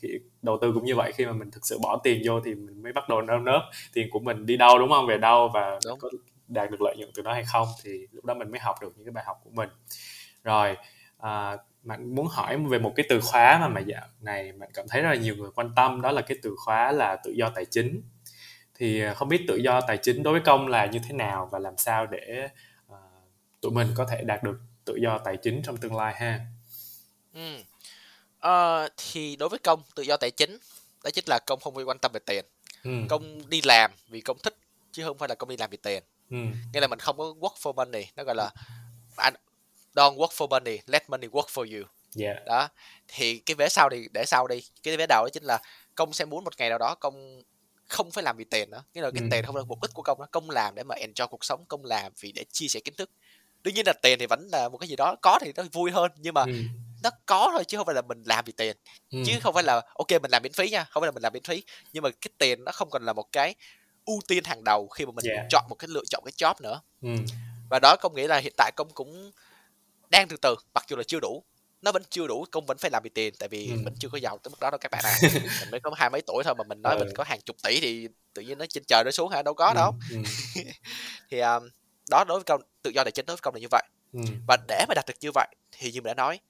[0.00, 0.08] khi
[0.42, 2.82] đầu tư cũng như vậy khi mà mình thực sự bỏ tiền vô thì mình
[2.82, 5.78] mới bắt đầu nơm nớp tiền của mình đi đâu đúng không về đâu và
[5.84, 5.98] Đúng.
[5.98, 6.08] có
[6.48, 8.92] đạt được lợi nhuận từ đó hay không thì lúc đó mình mới học được
[8.96, 9.68] những cái bài học của mình
[10.44, 10.76] rồi
[11.18, 11.56] à,
[11.86, 15.02] bạn muốn hỏi về một cái từ khóa mà mà dạo này bạn cảm thấy
[15.02, 17.64] rất là nhiều người quan tâm đó là cái từ khóa là tự do tài
[17.64, 18.02] chính
[18.74, 21.48] thì à, không biết tự do tài chính đối với công là như thế nào
[21.52, 22.48] và làm sao để
[22.88, 22.98] à,
[23.60, 26.40] tụi mình có thể đạt được tự do tài chính trong tương lai ha
[27.34, 27.56] ừ.
[28.38, 30.58] Ờ, thì đối với công tự do tài chính
[31.04, 32.44] đó chính là công không phải quan tâm về tiền
[32.84, 32.90] ừ.
[33.08, 34.56] công đi làm vì công thích
[34.92, 36.36] chứ không phải là công đi làm vì tiền Ừ.
[36.72, 38.50] nghĩa là mình không có work for money nó gọi là
[39.16, 39.34] anh
[39.96, 42.68] don't work for money let money work for you dạ đó
[43.08, 45.58] thì cái vế sau thì để sau đi cái vế đầu đó chính là
[45.94, 47.42] công sẽ muốn một ngày nào đó công
[47.88, 49.28] không phải làm vì tiền nữa nghĩa là cái Ừ.
[49.30, 51.64] tiền không là mục đích của công đó công làm để mà enjoy cuộc sống
[51.68, 53.10] công làm vì để chia sẻ kiến thức
[53.62, 55.90] đương nhiên là tiền thì vẫn là một cái gì đó có thì nó vui
[55.90, 56.52] hơn nhưng mà ừ.
[57.02, 58.76] nó có thôi chứ không phải là mình làm vì tiền
[59.10, 59.18] Ừ.
[59.26, 61.32] chứ không phải là ok mình làm miễn phí nha không phải là mình làm
[61.32, 63.54] miễn phí nhưng mà cái tiền nó không còn là một cái
[64.04, 65.46] ưu tiên hàng đầu khi mà mình Yeah.
[65.50, 67.08] chọn một cái lựa chọn cái job nữa Ừ.
[67.70, 69.30] và đó công nghĩ là hiện tại công cũng
[70.10, 71.44] đang từ từ mặc dù là chưa đủ
[71.82, 73.76] nó vẫn chưa đủ công vẫn phải làm vì tiền tại vì Ừ.
[73.84, 75.14] mình chưa có giàu tới mức đó đâu các bạn à
[75.60, 76.98] mình mới có hai mấy tuổi thôi mà mình nói Ừ.
[77.04, 79.54] mình có hàng chục tỷ thì tự nhiên nó trên trời nó xuống hả đâu
[79.54, 80.16] có đâu Ừ.
[81.30, 81.68] thì um,
[82.10, 83.82] đó đối với công tự do tài chính đối với công là như vậy
[84.12, 84.20] Ừ.
[84.48, 86.40] và để mà đạt được như vậy thì như mình đã nói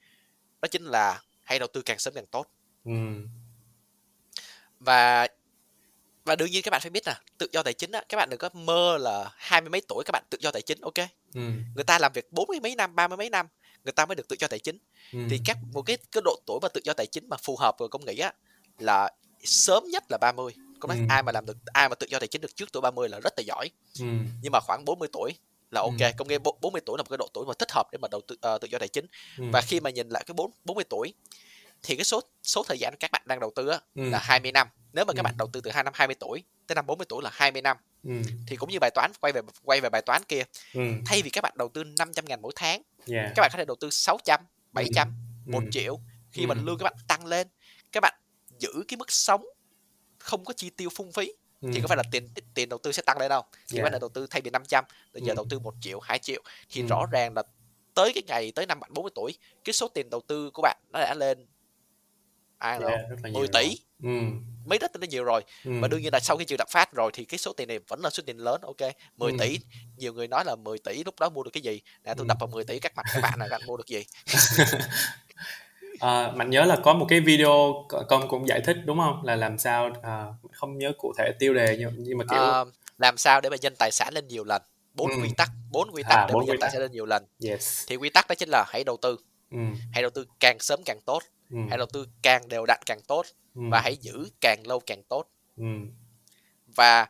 [0.63, 2.47] đó chính là hãy đầu tư càng sớm càng tốt
[2.85, 2.93] Ừ.
[4.81, 5.29] và
[6.27, 8.31] và đương nhiên các bạn phải biết là tự do tài chính á các bạn
[8.31, 10.95] đừng có mơ là hai mươi mấy tuổi các bạn tự do tài chính ok
[11.35, 11.41] Ừ.
[11.75, 13.47] người ta làm việc bốn mươi mấy năm ba mươi mấy năm
[13.85, 14.79] người ta mới được tự do tài chính
[15.13, 15.19] Ừ.
[15.31, 17.75] thì các một cái cái độ tuổi mà tự do tài chính mà phù hợp
[17.79, 18.33] với công nghĩ á
[18.79, 19.11] là
[19.45, 21.05] sớm nhất là 30 có nói Ừ.
[21.09, 23.21] ai mà làm được ai mà tự do tài chính được trước tuổi 30 là
[23.25, 23.71] rất là giỏi
[24.01, 24.07] Ừ.
[24.43, 25.33] nhưng mà khoảng 40 tuổi
[25.71, 26.07] là ok Ừ.
[26.17, 28.21] công nghe 40 tuổi là một cái độ tuổi mà thích hợp để mà đầu
[28.21, 29.07] tư ờ, tự do tài chính
[29.39, 29.45] Ừ.
[29.53, 31.15] và khi mà nhìn lại cái bốn 40 tuổi
[31.83, 34.03] thì cái số số thời gian các bạn đang đầu tư á Ừ.
[34.11, 35.25] là 20 năm nếu mà các Ừ.
[35.25, 37.77] bạn đầu tư từ hai năm 20 tuổi tới năm 40 tuổi là 20 năm
[38.05, 38.11] Ừ.
[38.47, 40.43] thì cũng như bài toán quay về quay về bài toán kia
[40.75, 40.81] Ừ.
[41.07, 43.33] thay vì các bạn đầu tư 500 ngàn mỗi tháng Yeah.
[43.37, 44.41] các bạn có thể đầu tư 600
[44.73, 45.09] 700
[45.47, 45.51] Ừ.
[45.53, 46.01] 1 triệu
[46.33, 46.61] khi mà Ừ.
[46.65, 47.49] lương các bạn tăng lên
[47.93, 48.15] các bạn
[48.59, 49.47] giữ cái mức sống
[50.19, 51.69] không có chi tiêu phung phí Ừ.
[51.75, 53.83] thì có phải là tiền tiền đầu tư sẽ tăng lên đâu thì Yeah.
[53.85, 55.37] bạn đã đầu tư thay vì 500 bây giờ Ừ.
[55.37, 56.87] đầu tư 1 triệu 2 triệu thì Ừ.
[56.87, 57.43] rõ ràng là
[57.95, 60.77] tới cái ngày tới năm bạn 40 tuổi cái số tiền đầu tư của bạn
[60.93, 61.47] nó đã lên
[62.59, 63.11] ai Yeah, yeah.
[63.11, 63.79] rất là 10 nhiều tỷ.
[64.03, 64.09] Ừ.
[64.67, 65.71] mấy rất là nhiều rồi Ừ.
[65.81, 67.79] và đương nhiên là sau khi trừ lạm phát rồi thì cái số tiền này
[67.89, 69.37] vẫn là số tiền lớn ok 10 Ừ.
[69.41, 69.59] tỷ
[69.97, 72.29] nhiều người nói là 10 tỷ lúc đó mua được cái gì nè tôi Ừ.
[72.29, 74.05] đập vào 10 tỷ các mặt các bạn là bạn mua được gì
[76.01, 79.37] À, mạnh nhớ là có một cái video con cũng giải thích đúng không là
[79.37, 82.65] làm sao à, không nhớ cụ thể tiêu đề nhưng, nhưng mà kiểu Ờ,
[82.99, 84.63] làm sao để mà nhân tài sản lên nhiều lần
[84.95, 85.17] bốn Ừ.
[85.23, 87.85] quy tắc bốn quy tắc À, để mà quy tài sản lên nhiều lần yes
[87.89, 89.17] thì quy tắc đó chính là hãy đầu tư
[89.51, 89.59] ừ.
[89.93, 91.57] hãy đầu tư càng sớm càng tốt Ừ.
[91.69, 93.63] hãy đầu tư càng đều đặn càng tốt Ừ.
[93.71, 95.25] và hãy giữ càng lâu càng tốt
[95.57, 95.65] ừ.
[96.77, 97.09] và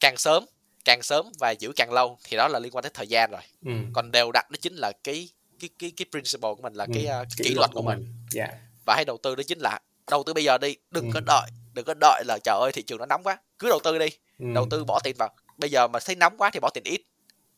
[0.00, 0.44] càng sớm
[0.84, 3.40] càng sớm và giữ càng lâu thì đó là liên quan tới thời gian rồi
[3.64, 3.72] Ừ.
[3.92, 5.28] còn đều đặn đó chính là cái
[5.60, 6.90] cái cái cái principle của mình là Ừ.
[6.94, 8.48] cái uh, kỷ luật của mình dạ
[8.86, 9.78] và hãy đầu tư đó chính là
[10.10, 11.10] đầu tư bây giờ đi đừng Ừ.
[11.14, 13.80] có đợi đừng có đợi là trời ơi thị trường nó nóng quá cứ đầu
[13.84, 14.08] tư đi
[14.38, 14.46] ừ.
[14.54, 15.28] đầu tư bỏ tiền vào
[15.58, 17.00] bây giờ mà thấy nóng quá thì bỏ tiền ít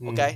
[0.01, 0.07] Ừ.
[0.07, 0.31] ok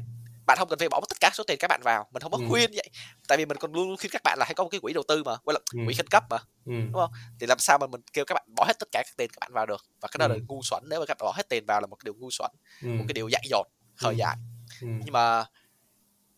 [0.46, 2.38] bạn không cần phải bỏ tất cả số tiền các bạn vào mình không có
[2.38, 2.44] Ừ.
[2.48, 2.90] khuyên vậy
[3.28, 5.02] tại vì mình còn luôn khuyên các bạn là hãy có một cái quỹ đầu
[5.08, 5.78] tư mà quay là Ừ.
[5.86, 8.44] quỹ khẩn cấp mà ừ, đúng không thì làm sao mà mình kêu các bạn
[8.56, 10.28] bỏ hết tất cả các tiền các bạn vào được và cái đó Ừ.
[10.38, 12.14] là ngu xuẩn nếu mà các bạn bỏ hết tiền vào là một cái điều
[12.14, 12.50] ngu xuẩn
[12.82, 13.66] ừ, một cái điều dại dột
[13.96, 14.14] khờ Ừ.
[14.18, 14.36] dại
[14.80, 15.44] ừ, nhưng mà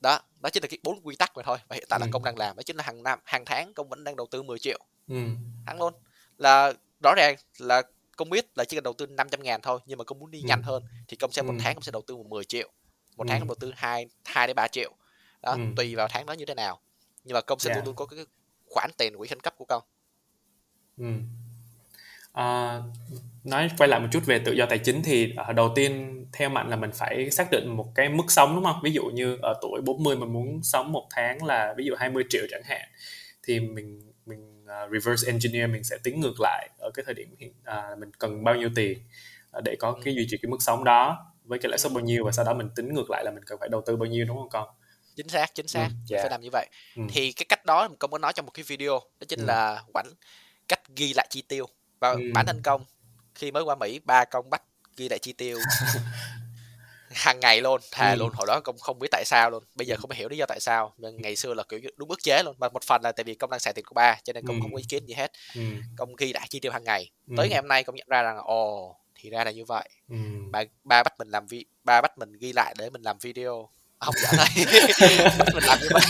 [0.00, 2.10] đó đó chính là cái bốn quy tắc mà thôi và hiện tại là Ừ.
[2.12, 4.42] công đang làm đó chính là hàng năm hàng tháng công vẫn đang đầu tư
[4.42, 4.78] 10 triệu
[5.08, 5.16] ừ,
[5.66, 5.94] tháng luôn
[6.38, 6.72] là
[7.04, 7.82] rõ ràng là
[8.16, 10.38] công biết là chỉ cần đầu tư 500 ngàn thôi nhưng mà công muốn đi
[10.38, 10.46] Ừ.
[10.46, 11.58] nhanh hơn thì công sẽ một Ừ.
[11.62, 12.70] tháng công sẽ đầu tư 10 triệu
[13.18, 13.28] một Ừ.
[13.28, 14.92] tháng công đầu tư 2 2 đến 3 triệu
[15.42, 15.58] đó Ừ.
[15.76, 16.80] tùy vào tháng đó như thế nào
[17.24, 17.76] nhưng mà công sẽ Yeah.
[17.76, 18.26] luôn luôn có cái
[18.70, 19.82] khoản tiền quỹ khẩn cấp của công
[20.98, 21.04] ừ.
[22.32, 22.80] À,
[23.44, 26.48] nói quay lại một chút về tự do tài chính thì ờ, đầu tiên theo
[26.48, 28.80] mạnh là mình phải xác định một cái mức sống đúng không?
[28.84, 32.24] Ví dụ như ở tuổi 40 mình muốn sống một tháng là ví dụ 20
[32.28, 32.88] triệu chẳng hạn
[33.42, 37.34] thì mình mình ờ, reverse engineer mình sẽ tính ngược lại ở cái thời điểm
[37.38, 38.98] hiện à, mình cần bao nhiêu tiền
[39.50, 41.94] ờ, để có cái duy trì cái mức sống đó với cái lãi suất Ừ.
[41.94, 43.96] bao nhiêu và sau đó mình tính ngược lại là mình cần phải đầu tư
[43.96, 44.68] bao nhiêu đúng không con?
[45.16, 46.18] chính xác chính xác Ừ, Mình dạ.
[46.22, 47.02] phải làm như vậy Ừ.
[47.08, 48.90] thì cái cách đó công có nói trong một cái video
[49.20, 49.44] đó chính Ừ.
[49.46, 50.06] là quản
[50.68, 51.66] cách ghi lại chi tiêu
[52.00, 52.20] và Ừ.
[52.34, 52.84] bản thân công
[53.34, 54.62] khi mới qua mỹ ba công bắt
[54.96, 55.58] ghi lại chi tiêu
[57.10, 58.16] hàng ngày luôn thà Ừ.
[58.18, 60.46] luôn hồi đó công không biết tại sao luôn bây giờ không hiểu lý do
[60.48, 63.12] tại sao nhưng ngày xưa là kiểu đúng ức chế luôn mà một phần là
[63.12, 64.60] tại vì công đang xài tiền của ba cho nên công Ừ.
[64.62, 65.60] không có ý kiến gì hết Ừ.
[65.96, 67.34] công ghi lại chi tiêu hàng ngày Ừ.
[67.36, 70.16] tới ngày hôm nay công nhận ra rằng ồ thì ra là như vậy Ừ.
[70.50, 73.68] ba ba bắt mình làm vi ba bắt mình ghi lại để mình làm video
[74.00, 74.66] không dạ đây
[75.38, 76.02] bắt mình làm như vậy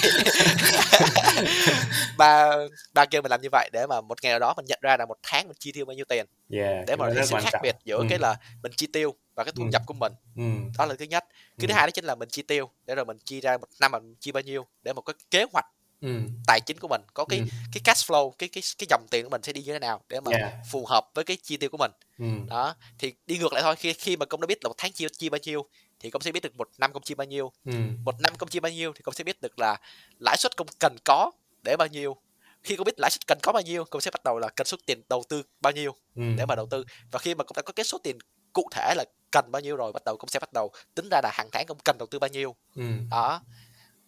[2.19, 2.57] ba
[2.95, 4.97] ba kêu mình làm như vậy để mà một ngày nào đó mình nhận ra
[4.97, 7.51] là một tháng mình chi tiêu bao nhiêu tiền Yeah, để mà thấy sự khác
[7.53, 7.63] trọng.
[7.63, 8.07] biệt giữa Ừ.
[8.11, 9.69] cái là mình chi tiêu và cái thu Ừ.
[9.73, 10.43] nhập của mình Ừ.
[10.79, 11.25] đó là thứ nhất
[11.59, 11.77] cái thứ Ừ.
[11.77, 14.15] hai đó chính là mình chi tiêu để rồi mình chi ra một năm mình
[14.21, 15.65] chi bao nhiêu để một cái kế hoạch
[16.01, 16.21] Ừ.
[16.47, 17.45] tài chính của mình có cái Ừ.
[17.73, 20.01] cái cash flow cái cái cái dòng tiền của mình sẽ đi như thế nào
[20.09, 20.53] để mà Yeah.
[20.71, 22.25] phù hợp với cái chi tiêu của mình Ừ.
[22.49, 24.93] đó thì đi ngược lại thôi khi khi mà công đã biết là một tháng
[24.93, 25.69] chi chi bao nhiêu
[26.01, 27.73] thì công sẽ biết được một năm công chi bao nhiêu Ừ.
[28.05, 29.77] một năm công chi bao nhiêu thì công sẽ biết được là
[30.19, 31.31] lãi suất công cần có
[31.65, 32.17] để bao nhiêu
[32.63, 34.67] khi công biết lãi suất cần có bao nhiêu công sẽ bắt đầu là cần
[34.67, 36.23] số tiền đầu tư bao nhiêu Ừ.
[36.37, 38.19] để mà đầu tư và khi mà công đã có cái số tiền
[38.53, 41.21] cụ thể là cần bao nhiêu rồi bắt đầu công sẽ bắt đầu tính ra
[41.23, 42.83] là hàng tháng công cần đầu tư bao nhiêu Ừ.
[43.11, 43.43] đó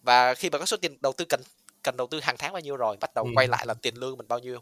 [0.01, 1.41] và khi mà có số tiền đầu tư cần
[1.83, 3.31] cần đầu tư hàng tháng bao nhiêu rồi bắt đầu Ừ.
[3.35, 4.59] quay lại là tiền lương mình bao nhiêu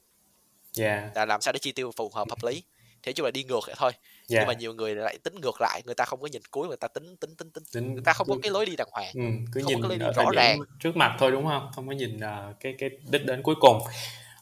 [0.79, 1.15] Yeah.
[1.15, 2.63] là làm sao để chi tiêu phù hợp hợp lý
[3.03, 4.41] thế chung là đi ngược lại thôi Yeah.
[4.41, 6.77] nhưng mà nhiều người lại tính ngược lại người ta không có nhìn cuối người
[6.77, 9.11] ta tính tính tính tính Tính- người ta không có cái lối đi đàng hoàng
[9.13, 9.21] ừ,
[9.53, 10.59] cứ không có nhìn cái lối đi rõ ràng.
[10.79, 13.79] trước mặt thôi đúng không không có nhìn ờ, cái cái đích đến cuối cùng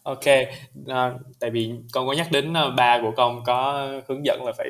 [0.03, 0.25] ok
[0.87, 4.51] ờ, tại vì con có nhắc đến ờ, ba của con có hướng dẫn là
[4.57, 4.67] phải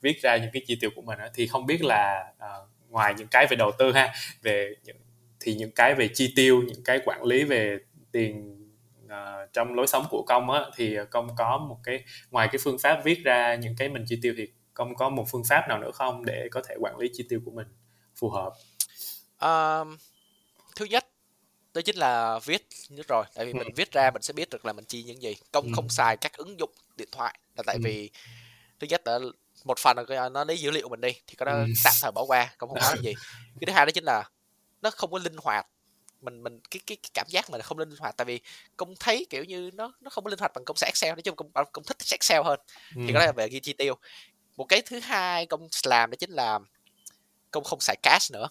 [0.00, 3.14] viết ra những cái chi tiêu của mình á, thì không biết là ờ, ngoài
[3.18, 4.96] những cái về đầu tư ha về những,
[5.40, 7.78] thì những cái về chi tiêu những cái quản lý về
[8.12, 8.56] tiền
[9.08, 12.78] ờ, trong lối sống của công á thì công có một cái ngoài cái phương
[12.78, 15.78] pháp viết ra những cái mình chi tiêu thì công có một phương pháp nào
[15.78, 17.66] nữa không để có thể quản lý chi tiêu của mình
[18.16, 18.52] phù hợp
[19.38, 19.96] Ờm,
[20.76, 21.06] thứ nhất
[21.74, 23.56] đó chính là viết nhất rồi tại vì Ừ.
[23.58, 25.70] mình viết ra mình sẽ biết được là mình chi những gì công Ừ.
[25.74, 27.80] không xài các ứng dụng điện thoại là tại Ừ.
[27.84, 28.10] vì
[28.80, 29.18] thứ nhất là
[29.64, 31.64] một phần là cái- nó lấy dữ liệu mình đi thì cái đó Ừ.
[31.84, 33.12] tạm thời bỏ qua công không nói gì
[33.60, 34.24] cái thứ hai đó chính là
[34.82, 35.66] nó không có linh hoạt
[36.20, 38.40] mình mình cái cái, cái cảm giác mình không linh hoạt tại vì
[38.76, 41.22] công thấy kiểu như nó nó không có linh hoạt bằng công xài excel nói
[41.22, 42.60] chung công công thích excel hơn
[42.96, 43.02] Ừ.
[43.06, 43.94] thì cái đó là về ghi chi tiêu
[44.56, 46.58] một cái thứ hai công làm đó chính là
[47.50, 48.48] công không xài cash nữa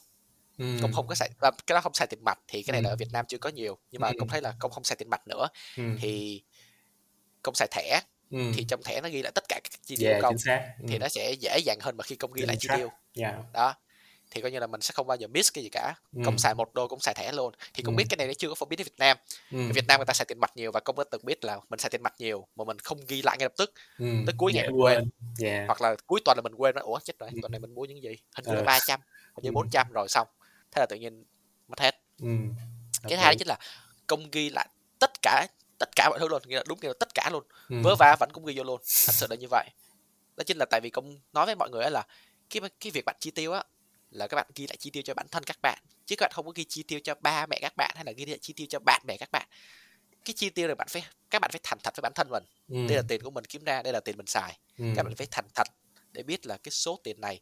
[0.58, 0.66] Ừ.
[0.82, 2.90] công không có xài à, cái đó không xài tiền mặt thì cái này là
[2.90, 2.94] Ừ.
[2.94, 4.14] ở Việt Nam chưa có nhiều nhưng mà Ừ.
[4.20, 5.84] công thấy là công không xài tiền mặt nữa ừ.
[6.02, 6.44] thì
[7.44, 8.02] công xài thẻ
[8.32, 8.38] ừ.
[8.56, 10.86] thì trong thẻ nó ghi lại tất cả các chi tiêu yeah, công chính ừ.
[10.90, 13.36] thì nó sẽ dễ dàng hơn mà khi công ghi Để lại chi tiêu yeah.
[13.54, 13.76] đó
[14.32, 16.22] thì coi như là mình sẽ không bao giờ miss cái gì cả Ừ.
[16.26, 17.98] công xài một đô cũng xài thẻ luôn thì công Ừ.
[17.98, 19.18] biết cái này nó chưa có phổ biến ở Việt Nam
[19.52, 19.70] ừ.
[19.70, 21.60] ở Việt Nam người ta xài tiền mặt nhiều và công đã từng biết là
[21.70, 24.06] mình xài tiền mặt nhiều mà mình không ghi lại ngay lập tức ừ.
[24.26, 25.10] tới cuối ngày Dễ mình quên.
[25.44, 25.68] yeah.
[25.68, 27.40] hoặc là cuối tuần là mình quên nó ủa chết rồi Ừ.
[27.42, 28.56] tuần này mình mua những gì hình như Ờ.
[28.56, 29.00] là 300
[29.36, 29.54] hình như Ừ.
[29.54, 30.28] 400 rồi xong
[30.72, 31.24] thế là tự nhiên
[31.68, 32.28] mất hết ừ.
[33.04, 33.58] cái thứ hai đó chính là
[34.08, 34.68] công ghi lại
[35.00, 37.44] tất cả tất cả mọi thứ luôn nghĩa là đúng nghĩa là tất cả luôn
[37.70, 37.76] ừ.
[37.84, 38.78] vớ va vẫn cũng ghi vô luôn
[39.08, 39.70] thật sự là như vậy
[40.38, 42.04] đó chính là tại vì công nói với mọi người là
[42.50, 43.64] cái cái việc bạn chi tiêu á
[44.12, 46.32] là các bạn ghi lại chi tiêu cho bản thân các bạn chứ các bạn
[46.34, 48.53] không có ghi chi tiêu cho ba mẹ các bạn hay là ghi lại chi
[48.53, 49.47] tiêu cho bạn bè các bạn
[50.26, 52.43] cái chi tiêu này bạn phải các bạn phải thành thật với bản thân mình
[52.70, 52.88] ừ.
[52.88, 54.86] đây là tiền của mình kiếm ra đây là tiền mình xài ừ.
[54.95, 55.68] các bạn phải thành thật
[56.12, 57.39] để biết là cái số tiền này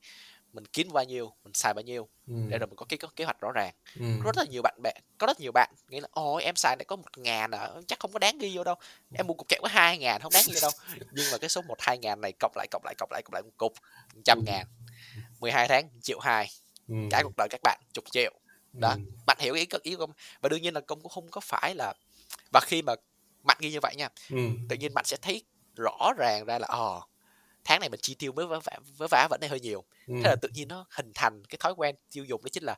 [0.53, 2.33] mình kiếm bao nhiêu mình xài bao nhiêu ừ.
[2.49, 4.05] để rồi mình có cái có kế hoạch rõ ràng ừ.
[4.23, 6.85] rất là nhiều bạn bè có rất nhiều bạn nghĩ là ôi em xài này
[6.85, 8.75] có một ngàn à chắc không có đáng ghi vô đâu
[9.13, 10.71] em mua cục kẹo có hai ngàn không đáng ghi vô đâu
[11.11, 13.33] nhưng mà cái số một hai ngàn này cộng lại cộng lại cộng lại cộng
[13.33, 13.73] lại một cục
[14.25, 14.65] trăm ngàn
[15.39, 16.49] 12 tháng triệu hai
[16.87, 16.95] ừ.
[17.11, 18.33] cả cuộc đời các bạn chục triệu
[18.73, 18.99] đó ừ.
[19.25, 20.11] bạn hiểu ý ý của công
[20.41, 21.93] và đương nhiên là công cũng không có phải là
[22.53, 22.93] và khi mà
[23.43, 24.37] mạnh ghi như vậy nha ừ.
[24.69, 25.43] tự nhiên bạn sẽ thấy
[25.75, 27.01] rõ ràng ra là ờ
[27.63, 28.59] tháng này mình chi tiêu với vả
[28.97, 30.13] với vả vẫn hơi nhiều ừ.
[30.23, 32.75] thế là tự nhiên nó hình thành cái thói quen tiêu dùng đó chính là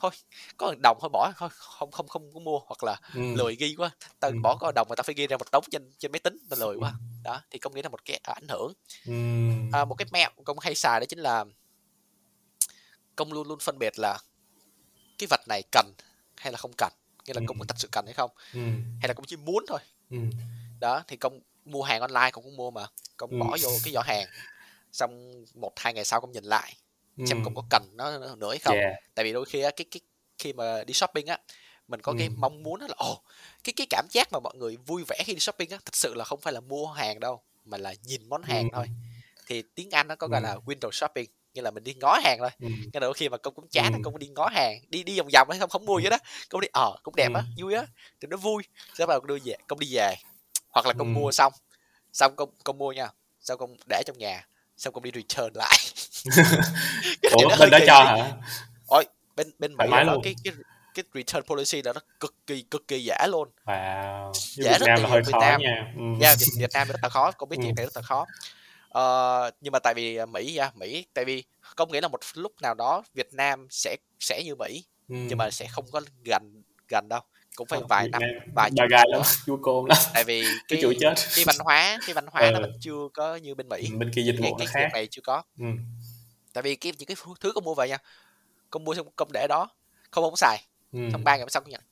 [0.00, 0.10] thôi
[0.56, 3.20] có đồng thôi bỏ thôi không không không có mua hoặc là ừ.
[3.34, 4.36] lười ghi quá tao ừ.
[4.42, 6.60] bỏ có đồng mà tao phải ghi ra một đống trên trên máy tính tao
[6.60, 6.96] lười quá ừ.
[7.24, 8.72] đó thì công nghĩ là một cái ảnh hưởng
[9.06, 9.12] ừ.
[9.72, 11.44] à, một cái mẹo công hay xài đó chính là
[13.16, 14.18] công luôn luôn phân biệt là
[15.18, 15.92] cái vật này cần
[16.36, 16.92] hay là không cần
[17.26, 17.44] nghĩa là ừ.
[17.48, 18.60] công có thật sự cần hay không ừ.
[19.00, 19.78] hay là công chỉ muốn thôi
[20.10, 20.18] ừ.
[20.80, 22.86] đó thì công mua hàng online cũng cũng mua mà
[23.16, 23.38] công ừ.
[23.38, 24.26] bỏ vô cái giỏ hàng
[24.92, 26.76] xong một hai ngày sau công nhìn lại
[27.26, 28.94] xem công có cần nó nữa hay không yeah.
[29.14, 30.00] tại vì đôi khi cái cái
[30.38, 31.38] khi mà đi shopping á
[31.88, 33.22] mình có cái mong muốn đó là ồ
[33.64, 36.14] cái cái cảm giác mà mọi người vui vẻ khi đi shopping á thật sự
[36.14, 38.86] là không phải là mua hàng đâu mà là nhìn món hàng thôi
[39.46, 42.38] thì tiếng anh nó có gọi là window shopping như là mình đi ngó hàng
[42.38, 42.50] thôi.
[42.60, 42.68] Ừ.
[42.92, 43.98] cái đôi khi mà công cũng chán ừ.
[44.04, 46.18] công đi ngó hàng đi đi vòng vòng ấy không không mua vậy đó
[46.50, 47.82] công đi ờ cũng đẹp á vui á
[48.20, 48.62] thì nó vui.
[48.98, 50.14] Sau đó đưa về công đi về
[50.70, 51.52] hoặc là công mua xong
[52.12, 53.08] xong công công mua nha
[53.40, 54.46] xong công để trong nhà
[54.76, 55.78] xong công đi return lại.
[57.32, 58.32] Ủa, bên đó cho hả?
[58.86, 59.04] Ôi
[59.36, 60.54] bên bên mỹ đó cái cái
[60.94, 63.48] cái return policy đó nó cực kỳ cực kỳ giả luôn.
[63.64, 64.32] Wow.
[64.34, 65.60] giả rất là nhiều Việt Nam.
[65.60, 65.92] nha.
[65.96, 66.02] Ừ.
[66.20, 68.26] yeah, Việt, Việt Nam rất là khó cũng biết chuyện này rất là khó
[68.98, 71.44] uh, nhưng mà tại vì Mỹ yeah, Mỹ tại vì
[71.76, 75.14] có nghĩa là một lúc nào đó Việt Nam sẽ sẽ như Mỹ ừ.
[75.28, 77.20] nhưng mà sẽ không có gần gần đâu
[77.56, 78.22] cũng phải vài năm
[78.54, 81.98] vài chục gai lắm vua côn lắm tại vì cái, cái chết cái văn hóa
[82.06, 82.50] cái văn hóa ừ.
[82.52, 85.06] nó vẫn chưa có như bên mỹ bên kia dịch vụ cái, cái khác này
[85.06, 85.66] chưa có ừ.
[86.52, 87.98] tại vì cái những cái thứ con mua về nha
[88.70, 89.68] con mua xong công để đó
[90.10, 90.98] không không xài ừ.
[91.12, 91.82] xong ba ngày sau con nhận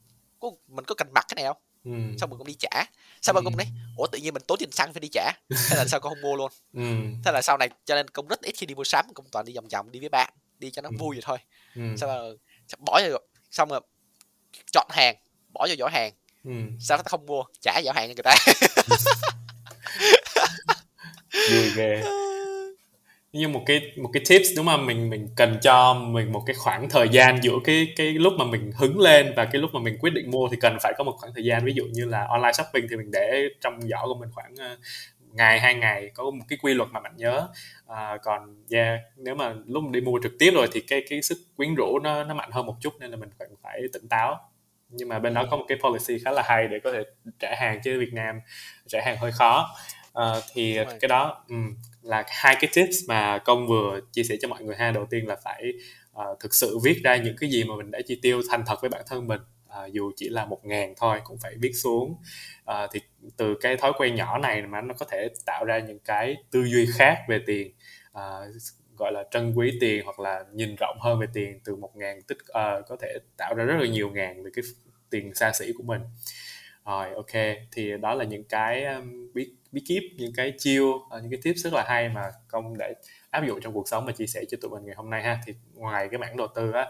[0.69, 1.91] mình có cần mặc cái này không ừ.
[2.19, 2.85] xong mình cũng đi trả
[3.23, 3.41] sao ừ.
[3.45, 3.67] con đấy
[3.97, 6.23] ủa tự nhiên mình tốn tiền xăng phải đi trả thế là sao con không
[6.23, 6.97] mua luôn ừ.
[7.25, 9.45] thế là sau này cho nên công rất ít khi đi mua sắm công toàn
[9.45, 10.97] đi vòng vòng đi với bạn đi cho nó ừ.
[10.99, 11.39] vui vậy thôi
[11.75, 11.97] ừ.
[11.97, 12.39] xong rồi
[12.79, 13.21] bỏ rồi
[13.51, 13.81] xong rồi
[14.73, 15.17] chọn hàng
[15.53, 16.13] bỏ vô giỏ hàng
[16.45, 16.51] ừ.
[16.81, 18.37] sao ta không mua trả giỏ hàng cho người ta
[21.51, 22.03] vui ghê
[23.35, 24.87] như một cái một cái tips đúng không?
[24.87, 28.45] Mình mình cần cho mình một cái khoảng thời gian giữa cái cái lúc mà
[28.45, 31.05] mình hứng lên và cái lúc mà mình quyết định mua thì cần phải có
[31.05, 31.65] một khoảng thời gian.
[31.65, 34.79] Ví dụ như là online shopping thì mình để trong giỏ của mình khoảng uh,
[35.33, 37.49] ngày hai ngày có một cái quy luật mà bạn nhớ.
[37.87, 41.23] À, còn yeah, nếu mà lúc mình đi mua trực tiếp rồi thì cái cái
[41.23, 44.09] sức quyến rũ nó nó mạnh hơn một chút nên là mình phải phải tỉnh
[44.09, 44.41] táo.
[44.89, 47.03] Nhưng mà bên đó có một cái policy khá là hay để có thể
[47.39, 48.41] trả hàng chứ Việt Nam
[48.87, 49.71] trả hàng hơi khó.
[50.19, 51.75] Uh, thì cái đó um,
[52.05, 54.91] là hai cái tips mà công vừa chia sẻ cho mọi người ha.
[54.91, 55.73] Đầu tiên là phải
[56.13, 58.77] uh, thực sự viết ra những cái gì mà mình đã chi tiêu thành thật
[58.81, 59.41] với bản thân mình.
[59.69, 62.17] Uh, dù chỉ là một ngàn thôi cũng phải viết xuống.
[62.71, 63.01] Uh, thì
[63.37, 66.65] từ cái thói quen nhỏ này mà nó có thể tạo ra những cái tư
[66.65, 67.73] duy khác về tiền.
[68.11, 68.55] Uh,
[68.97, 72.23] gọi là trân quý tiền hoặc là nhìn rộng hơn về tiền từ một ngàn
[72.23, 74.65] tích uh, có thể tạo ra rất là nhiều ngàn về cái
[75.11, 76.01] tiền xa xỉ của mình.
[76.87, 81.23] Rồi ok thì đó là những cái um, biết bí kíp những cái chiêu uh,
[81.23, 82.95] những cái tips rất là hay mà công để
[83.31, 85.41] áp dụng trong cuộc sống và chia sẻ cho tụi mình ngày hôm nay ha
[85.47, 86.87] thì ngoài cái mảng đầu tư á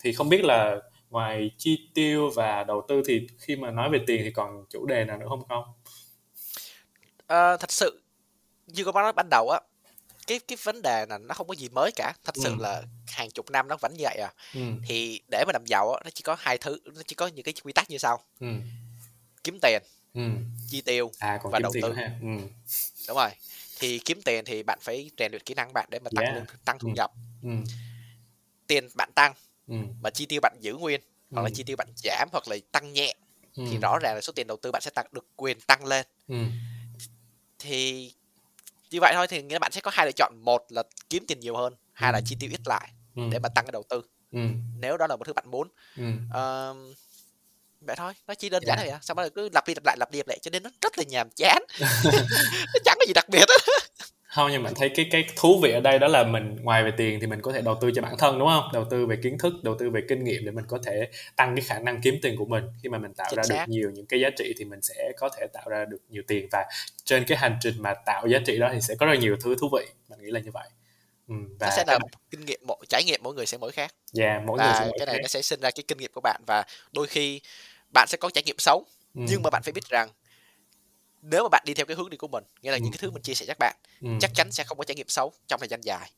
[0.00, 0.76] thì không biết là
[1.10, 4.86] ngoài chi tiêu và đầu tư thì khi mà nói về tiền thì còn chủ
[4.86, 5.64] đề nào nữa không không
[7.26, 8.02] à, thật sự
[8.66, 9.60] như có nói ban đầu á
[10.26, 12.56] cái cái vấn đề là nó không có gì mới cả thật sự ừ.
[12.60, 14.60] là hàng chục năm nó vẫn như vậy à ừ.
[14.86, 17.54] thì để mà làm giàu nó chỉ có hai thứ nó chỉ có những cái
[17.64, 18.46] quy tắc như sau ừ.
[19.44, 19.82] kiếm tiền
[20.14, 20.22] ừ.
[20.68, 22.10] chi tiêu à, và đầu tư ha.
[22.22, 22.28] Ừ.
[23.08, 23.30] đúng rồi
[23.78, 26.64] thì kiếm tiền thì bạn phải rèn luyện kỹ năng bạn để mà tăng yeah.
[26.64, 26.92] tăng thu ừ.
[26.96, 27.10] nhập
[27.42, 27.50] ừ.
[28.66, 29.34] tiền bạn tăng
[29.68, 29.76] ừ.
[30.02, 31.00] mà chi tiêu bạn giữ nguyên
[31.30, 31.52] hoặc là ừ.
[31.54, 33.14] chi tiêu bạn giảm hoặc là tăng nhẹ
[33.56, 33.64] ừ.
[33.70, 36.06] thì rõ ràng là số tiền đầu tư bạn sẽ tăng được quyền tăng lên
[36.28, 36.36] ừ.
[37.58, 38.12] thì
[38.90, 41.24] như vậy thôi thì nghĩa là bạn sẽ có hai lựa chọn một là kiếm
[41.28, 43.22] tiền nhiều hơn hai là chi tiêu ít lại ừ.
[43.30, 44.02] để mà tăng cái đầu tư
[44.32, 44.40] ừ.
[44.80, 46.04] nếu đó là một thứ bạn muốn ừ.
[46.28, 46.96] uh,
[47.86, 48.90] vậy thôi nó chỉ đơn giản yeah.
[48.90, 50.70] vậy xong rồi cứ lặp đi lặp lại lặp đi lặp lại cho nên nó
[50.82, 51.62] rất là nhàm chán.
[52.74, 53.84] Nó chẳng có gì đặc biệt hết.
[54.34, 56.90] Không nhưng mà thấy cái cái thú vị ở đây đó là mình ngoài về
[56.96, 58.64] tiền thì mình có thể đầu tư cho bản thân đúng không?
[58.72, 61.56] Đầu tư về kiến thức đầu tư về kinh nghiệm để mình có thể tăng
[61.56, 62.64] cái khả năng kiếm tiền của mình.
[62.82, 63.54] Khi mà mình tạo Chính ra xác.
[63.54, 66.22] được nhiều những cái giá trị thì mình sẽ có thể tạo ra được nhiều
[66.26, 66.64] tiền và
[67.04, 69.56] trên cái hành trình mà tạo giá trị đó thì sẽ có rất nhiều thứ
[69.60, 69.86] thú vị.
[70.08, 70.68] Mình nghĩ là như vậy.
[71.28, 73.72] Ừ, và nó sẽ là một kinh nghiệm một trải nghiệm mỗi người sẽ mỗi
[73.72, 73.94] khác.
[74.18, 75.20] Yeah, mỗi và người sẽ mỗi cái này khác.
[75.22, 77.40] nó sẽ sinh ra cái kinh nghiệm của bạn và đôi khi
[77.94, 79.20] bạn sẽ có trải nghiệm xấu ừ.
[79.28, 80.08] nhưng mà bạn phải biết rằng
[81.22, 82.80] nếu mà bạn đi theo cái hướng đi của mình nghĩa là ừ.
[82.80, 84.08] những cái thứ mình chia sẻ các bạn ừ.
[84.20, 86.10] chắc chắn sẽ không có trải nghiệm xấu trong thời gian dài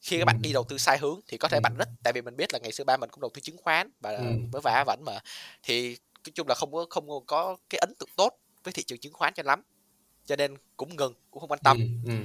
[0.00, 1.60] khi các bạn đi đầu tư sai hướng thì có thể ừ.
[1.60, 3.56] bạn rất tại vì mình biết là ngày xưa ba mình cũng đầu tư chứng
[3.56, 4.24] khoán và ừ.
[4.52, 5.18] với vả vẫn mà
[5.62, 5.88] thì
[6.26, 9.12] nói chung là không có không có cái ấn tượng tốt với thị trường chứng
[9.12, 9.62] khoán cho lắm
[10.26, 12.12] cho nên cũng ngừng cũng không quan tâm ừ.
[12.12, 12.18] Ừ.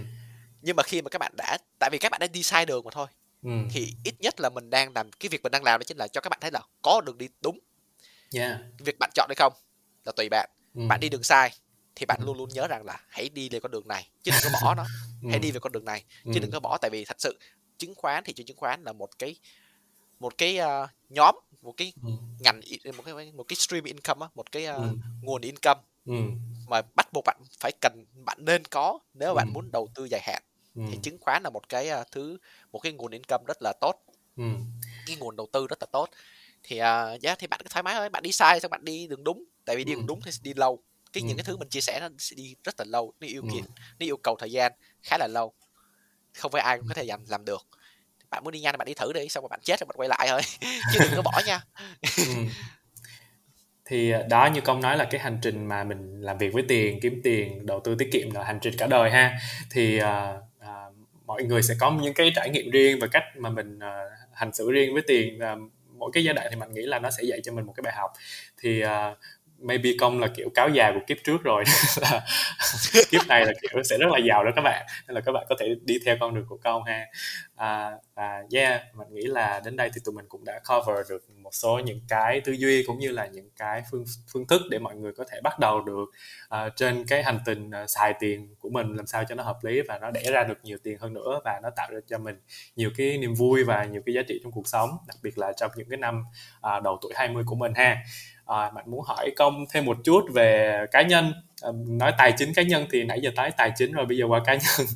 [0.62, 2.86] nhưng mà khi mà các bạn đã tại vì các bạn đã đi sai đường
[2.86, 3.08] mà thôi
[3.44, 3.52] ừ.
[3.72, 6.08] thì ít nhất là mình đang làm cái việc mình đang làm đó chính là
[6.08, 7.60] cho các bạn thấy là có đường đi đúng
[8.34, 8.60] yeah.
[8.80, 9.54] việc bạn chọn hay không
[10.06, 10.82] là tùy bạn ừ.
[10.88, 11.52] bạn đi đường sai
[11.96, 14.54] thì bạn luôn luôn nhớ rằng là hãy đi về con đường này chứ đừng
[14.54, 14.86] có bỏ nó
[15.30, 16.04] hãy đi về con đường này
[16.34, 17.40] chứ đừng có bỏ tại vì thật sự
[17.78, 19.36] chứng khoán thị trường chứng khoán là một cái
[20.20, 22.10] một cái uh, nhóm một cái ừ.
[22.40, 22.62] ngành
[22.98, 24.88] một cái một cái stream income một cái uh, ừ.
[25.22, 26.14] nguồn income ừ.
[26.68, 29.36] mà bắt buộc bạn phải cần bạn nên có nếu ừ.
[29.36, 30.44] bạn muốn đầu tư dài hạn
[30.76, 30.82] ừ.
[30.92, 32.38] thì chứng khoán là một cái uh, thứ
[32.72, 33.96] một cái nguồn income rất là tốt
[34.38, 34.44] ừ.
[35.08, 36.10] cái nguồn đầu tư rất là tốt
[36.64, 39.08] thì uh, yeah, thì bạn cứ thoải mái thôi bạn đi sai xong bạn đi
[39.08, 39.44] đường đúng.
[39.66, 40.80] Tại vì đi đường đúng thì đi lâu.
[41.14, 43.42] Cái những cái thứ mình chia sẻ nó sẽ đi rất là lâu nó yêu
[43.54, 43.64] kiện
[44.00, 44.72] nó yêu cầu thời gian
[45.04, 45.54] khá là lâu.
[46.34, 47.68] Không phải ai cũng có thể làm làm được.
[48.30, 50.10] Bạn muốn đi nhanh bạn đi thử đi xong rồi bạn chết rồi bạn quay
[50.10, 50.42] lại thôi
[50.94, 51.62] chứ đừng có bỏ nha.
[53.86, 57.00] Thì đó như công nói là cái hành trình mà mình làm việc với tiền
[57.02, 59.40] kiếm tiền đầu tư tiết kiệm là hành trình cả đời ha.
[59.72, 60.06] Thì uh,
[60.58, 60.96] uh,
[61.26, 64.54] mọi người sẽ có những cái trải nghiệm riêng và cách mà mình uh, hành
[64.54, 67.24] xử riêng với tiền uh, mỗi cái giai đoạn thì mình nghĩ là nó sẽ
[67.24, 68.12] dạy cho mình một cái bài học.
[68.58, 69.18] Thì uh,
[69.62, 71.64] maybe công là kiểu cáo già của kiếp trước rồi.
[72.02, 72.22] Là
[73.10, 74.86] kiếp này là kiểu sẽ rất là giàu đó các bạn.
[75.08, 77.06] Nên là các bạn có thể đi theo con đường của công ha.
[77.56, 81.30] À, và yeah mình nghĩ là đến đây thì tụi mình cũng đã cover được
[81.44, 84.04] một số những cái tư duy cũng như là những cái phương
[84.34, 86.06] phương thức để mọi người có thể bắt đầu được
[86.56, 89.58] uh, trên cái hành trình uh, xài tiền của mình làm sao cho nó hợp
[89.64, 92.18] lý và nó đẻ ra được nhiều tiền hơn nữa và nó tạo ra cho
[92.18, 92.42] mình
[92.76, 95.54] nhiều cái niềm vui và nhiều cái giá trị trong cuộc sống đặc biệt là
[95.58, 96.24] trong những cái năm
[96.58, 97.98] uh, đầu tuổi 20 của mình ha
[98.50, 101.34] à, bạn muốn hỏi công thêm một chút về cá nhân.
[101.62, 104.26] À, nói tài chính cá nhân thì nãy giờ tới tài chính rồi bây giờ
[104.28, 104.88] qua cá nhân.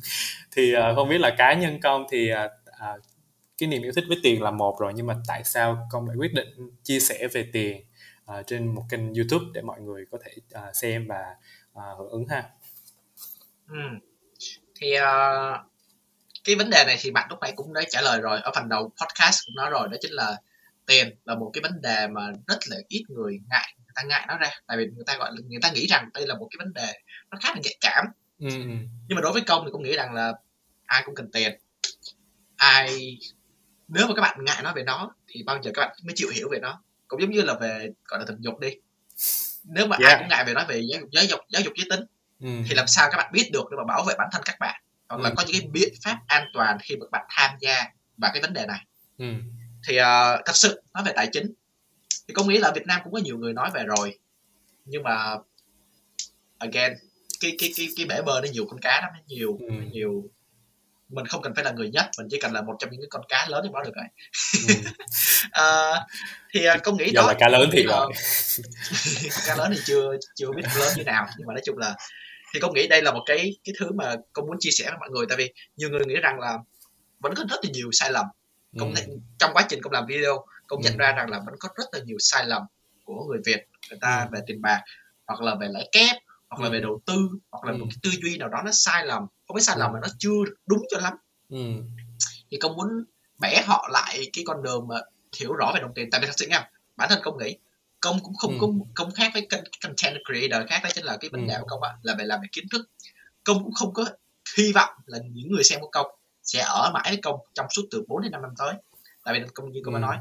[0.56, 2.48] Thì à, không biết là cá nhân công thì à,
[2.78, 2.88] à,
[3.58, 6.16] cái niềm yêu thích với tiền là một rồi nhưng mà tại sao công lại
[6.16, 6.48] quyết định
[6.82, 7.84] chia sẻ về tiền
[8.26, 11.34] à, trên một kênh youtube để mọi người có thể à, xem và
[11.74, 12.42] à, hưởng ứng ha?
[13.68, 13.76] Ừ.
[14.74, 15.60] thì uh,
[16.44, 18.40] cái vấn đề này thì bạn lúc nãy cũng đã trả lời rồi.
[18.40, 20.36] Ở phần đầu podcast cũng nói rồi đó chính là
[20.86, 24.24] tiền là một cái vấn đề mà rất là ít người ngại người ta ngại
[24.28, 26.48] nó ra tại vì người ta gọi là người ta nghĩ rằng đây là một
[26.50, 26.92] cái vấn đề
[27.30, 28.06] nó khá là nhạy cảm
[28.38, 28.48] ừ.
[28.48, 28.76] ừ.
[29.08, 30.32] nhưng mà đối với công thì cũng nghĩ rằng là
[30.86, 31.60] ai cũng cần tiền
[32.56, 33.18] ai
[33.88, 36.28] nếu mà các bạn ngại nói về nó thì bao giờ các bạn mới chịu
[36.34, 38.70] hiểu về nó cũng giống như là về gọi là tình dục đi
[39.64, 40.12] nếu mà yeah.
[40.12, 42.00] ai cũng ngại về nói về giáo dục giáo dục giáo dục giới tính
[42.40, 42.48] ừ.
[42.68, 44.82] thì làm sao các bạn biết được để mà bảo vệ bản thân các bạn
[45.08, 45.34] hoặc là ừ.
[45.36, 47.84] có những cái biện pháp an toàn khi mà các bạn tham gia
[48.16, 48.80] vào cái vấn đề này
[49.18, 49.26] ừ
[49.88, 51.52] thì uh, thật sự nói về tài chính
[52.28, 54.18] thì có nghĩa là Việt Nam cũng có nhiều người nói về rồi.
[54.84, 55.36] Nhưng mà
[56.58, 56.92] again
[57.40, 59.74] cái cái cái cái bể bơi nó nhiều con cá lắm nó nhiều ừ.
[59.92, 60.24] nhiều.
[61.08, 63.08] Mình không cần phải là người nhất mình chỉ cần là một trong những cái
[63.10, 64.04] con cá lớn thì báo được rồi.
[64.68, 64.74] Ừ.
[65.46, 66.02] uh,
[66.54, 67.26] thì uh, công nghĩ Giờ đó.
[67.26, 68.12] là cá lớn thì rồi.
[69.46, 71.94] Cá lớn thì chưa chưa biết lớn như nào nhưng mà nói chung là
[72.54, 74.98] thì công nghĩ đây là một cái cái thứ mà công muốn chia sẻ với
[75.00, 75.26] mọi người.
[75.28, 76.58] Tại vì nhiều người nghĩ rằng là
[77.20, 78.26] vẫn có rất là nhiều sai lầm
[78.78, 79.02] công ừ.
[79.38, 80.96] trong quá trình công làm video công nhận ừ.
[80.98, 82.62] ra rằng là vẫn có rất là nhiều sai lầm
[83.04, 84.28] của người Việt người ta ừ.
[84.32, 84.82] về tiền bạc
[85.26, 86.16] hoặc là về lãi kép
[86.48, 89.06] hoặc là về đầu tư hoặc là một cái tư duy nào đó nó sai
[89.06, 89.26] lầm.
[89.48, 91.12] Không biết sai lầm mà nó chưa đúng cho lắm.
[92.50, 92.88] Thì công muốn
[93.40, 94.96] bẻ họ lại cái con đường mà
[95.40, 96.08] hiểu rõ về đồng tiền.
[96.10, 97.56] Tại vì thật sự nha bản thân công nghĩ
[98.00, 99.48] công cũng không công công khác với
[99.82, 102.40] content creator khác đó chính là cái vấn đề của công á là về làm
[102.40, 102.90] về kiến thức.
[103.44, 104.04] Công cũng không có
[104.58, 106.06] hy vọng là những người xem của công
[106.44, 108.74] sẽ ở mãi công trong suốt từ 4 đến 5 năm tới
[109.24, 109.98] tại vì công như công ừ.
[109.98, 110.16] nói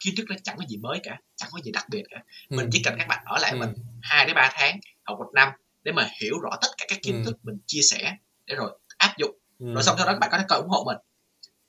[0.00, 2.56] kiến thức nó chẳng có gì mới cả chẳng có gì đặc biệt cả ừ.
[2.56, 3.56] mình chỉ cần các bạn ở lại ừ.
[3.56, 5.48] mình hai đến ba tháng hoặc một năm
[5.82, 7.22] để mà hiểu rõ tất cả các kiến ừ.
[7.24, 8.16] thức mình chia sẻ
[8.46, 9.74] để rồi áp dụng ừ.
[9.74, 10.96] rồi xong sau đó các bạn có thể coi ủng hộ mình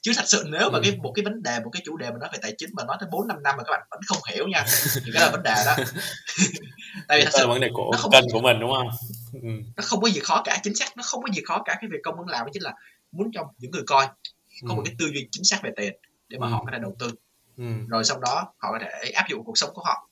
[0.02, 0.82] chứ thật sự nếu mà ừ.
[0.84, 2.84] cái một cái vấn đề một cái chủ đề mà nói về tài chính mà
[2.84, 4.66] nói tới bốn năm năm mà các bạn vẫn không hiểu nha
[5.06, 5.76] thì cái là vấn đề đó
[7.08, 8.88] tại vì thật sự vấn đề của kênh của mình đúng không
[9.34, 9.50] ừ.
[9.78, 11.90] nó không có gì khó cả chính xác nó không có gì khó cả cái
[11.92, 12.74] việc công muốn làm đó chính là
[13.16, 14.08] muốn cho những người coi
[14.62, 14.76] có ừ.
[14.76, 15.94] một cái tư duy chính xác về tiền
[16.28, 16.52] để mà ừ.
[16.52, 17.12] họ có thể đầu tư
[17.58, 17.64] ừ.
[17.88, 20.10] rồi sau đó họ có thể áp dụng cuộc sống của họ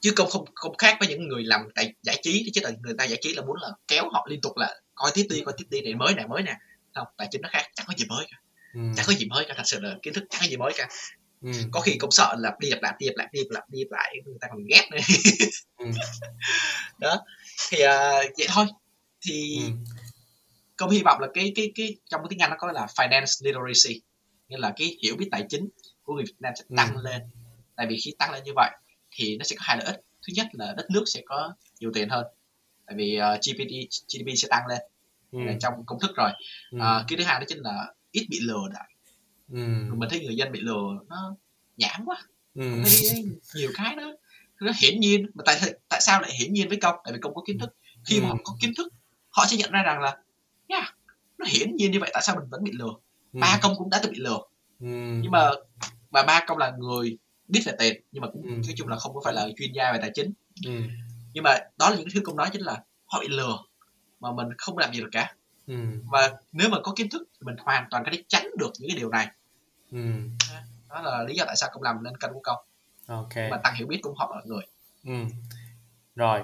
[0.00, 2.94] chứ không không không khác với những người làm tại giải trí chứ là người
[2.98, 5.54] ta giải trí là muốn là kéo họ liên tục là coi tiếp đi coi
[5.58, 6.56] tiếp đi này mới này mới nè
[6.94, 8.36] không tài chính nó khác chẳng có gì mới cả
[8.74, 8.80] ừ.
[8.96, 10.88] chẳng có gì mới cả thật sự là kiến thức chẳng có gì mới cả
[11.42, 11.50] ừ.
[11.72, 13.84] có khi cũng sợ là đi lặp lại đi lặp lại đi lặp lại đi
[13.84, 14.98] lặp lại người ta còn ghét nữa
[15.76, 15.86] ừ.
[16.98, 17.24] đó
[17.70, 18.66] thì uh, vậy thôi
[19.26, 19.94] thì ừ
[20.76, 23.44] công hy vọng là cái cái cái trong cái tiếng Anh nó có là finance
[23.44, 24.00] literacy
[24.48, 25.68] nghĩa là cái hiểu biết tài chính
[26.02, 27.02] của người Việt Nam sẽ tăng ừ.
[27.04, 27.22] lên
[27.76, 28.70] tại vì khi tăng lên như vậy
[29.10, 31.90] thì nó sẽ có hai lợi ích thứ nhất là đất nước sẽ có nhiều
[31.94, 32.26] tiền hơn
[32.86, 33.68] tại vì uh, ờ, GDP
[34.08, 34.80] GDP sẽ tăng lên
[35.32, 35.38] ừ.
[35.60, 36.30] trong công thức rồi
[36.70, 36.76] ừ.
[36.76, 38.94] uh, cái thứ hai đó chính là ít bị lừa đại
[39.52, 39.58] ừ.
[39.94, 41.36] mình thấy người dân bị lừa nó
[41.76, 42.22] nhảm quá
[42.54, 42.62] ừ.
[42.84, 44.12] thấy nhiều cái đó
[44.60, 47.34] nó hiển nhiên mà tại tại sao lại hiển nhiên với công tại vì công
[47.34, 48.22] có kiến thức khi ừ.
[48.22, 48.92] mà họ có kiến thức
[49.30, 50.16] họ sẽ nhận ra rằng là
[51.44, 52.92] nó hiển nhiên như vậy tại sao mình vẫn bị lừa
[53.32, 53.40] ừ.
[53.40, 54.38] ba công cũng đã từng bị lừa
[54.80, 54.86] ừ.
[55.22, 55.50] nhưng mà
[56.10, 57.18] và ba công là người
[57.48, 58.48] biết về tiền nhưng mà cũng ừ.
[58.48, 60.32] nói chung là không có phải là chuyên gia về tài chính
[60.64, 60.80] ừ.
[61.32, 63.58] nhưng mà đó là những thứ công nói chính là họ bị lừa
[64.20, 65.34] mà mình không làm gì được cả
[65.66, 65.74] ừ.
[66.04, 68.90] và nếu mà có kiến thức thì mình hoàn toàn có thể tránh được những
[68.90, 69.28] cái điều này
[69.92, 69.98] ừ.
[70.88, 72.58] đó là lý do tại sao công làm nên kênh của công
[73.06, 74.62] ok và tăng hiểu biết của họ mọi người
[75.04, 75.34] ừ.
[76.16, 76.40] Rồi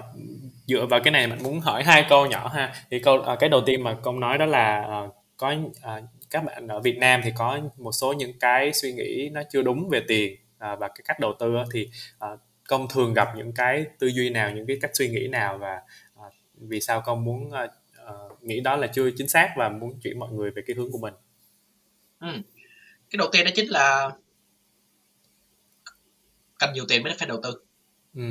[0.67, 3.49] dựa vào cái này mình muốn hỏi hai câu nhỏ ha thì câu à, cái
[3.49, 5.01] đầu tiên mà công nói đó là à,
[5.37, 9.29] có à, các bạn ở Việt Nam thì có một số những cái suy nghĩ
[9.31, 12.29] nó chưa đúng về tiền à, và cái cách đầu tư thì à,
[12.67, 15.81] công thường gặp những cái tư duy nào những cái cách suy nghĩ nào và
[16.15, 17.67] à, vì sao công muốn à,
[18.05, 20.91] à, nghĩ đó là chưa chính xác và muốn chuyển mọi người về cái hướng
[20.91, 21.13] của mình
[22.19, 22.27] ừ.
[23.09, 24.09] cái đầu tiên đó chính là
[26.59, 27.63] cần nhiều tiền mới phải đầu tư
[28.15, 28.21] ừ.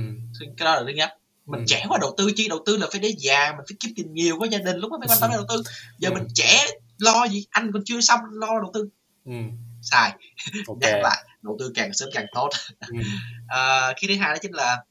[0.57, 1.65] cái đó là thứ nhất mình ừ.
[1.69, 4.15] trẻ quá đầu tư chi đầu tư là phải để già mình phải kiếm tiền
[4.15, 6.15] nhiều có gia đình lúc đó mới quan tâm đến đầu tư giờ ừ.
[6.15, 6.67] mình trẻ
[6.99, 8.89] lo gì anh còn chưa xong lo đầu tư
[9.25, 9.33] ừ.
[9.83, 10.13] sai
[10.67, 10.93] okay.
[10.93, 12.49] nhắc lại đầu tư càng sớm càng tốt
[12.89, 12.97] ừ.
[13.49, 14.85] à, khi thứ hai đó chính là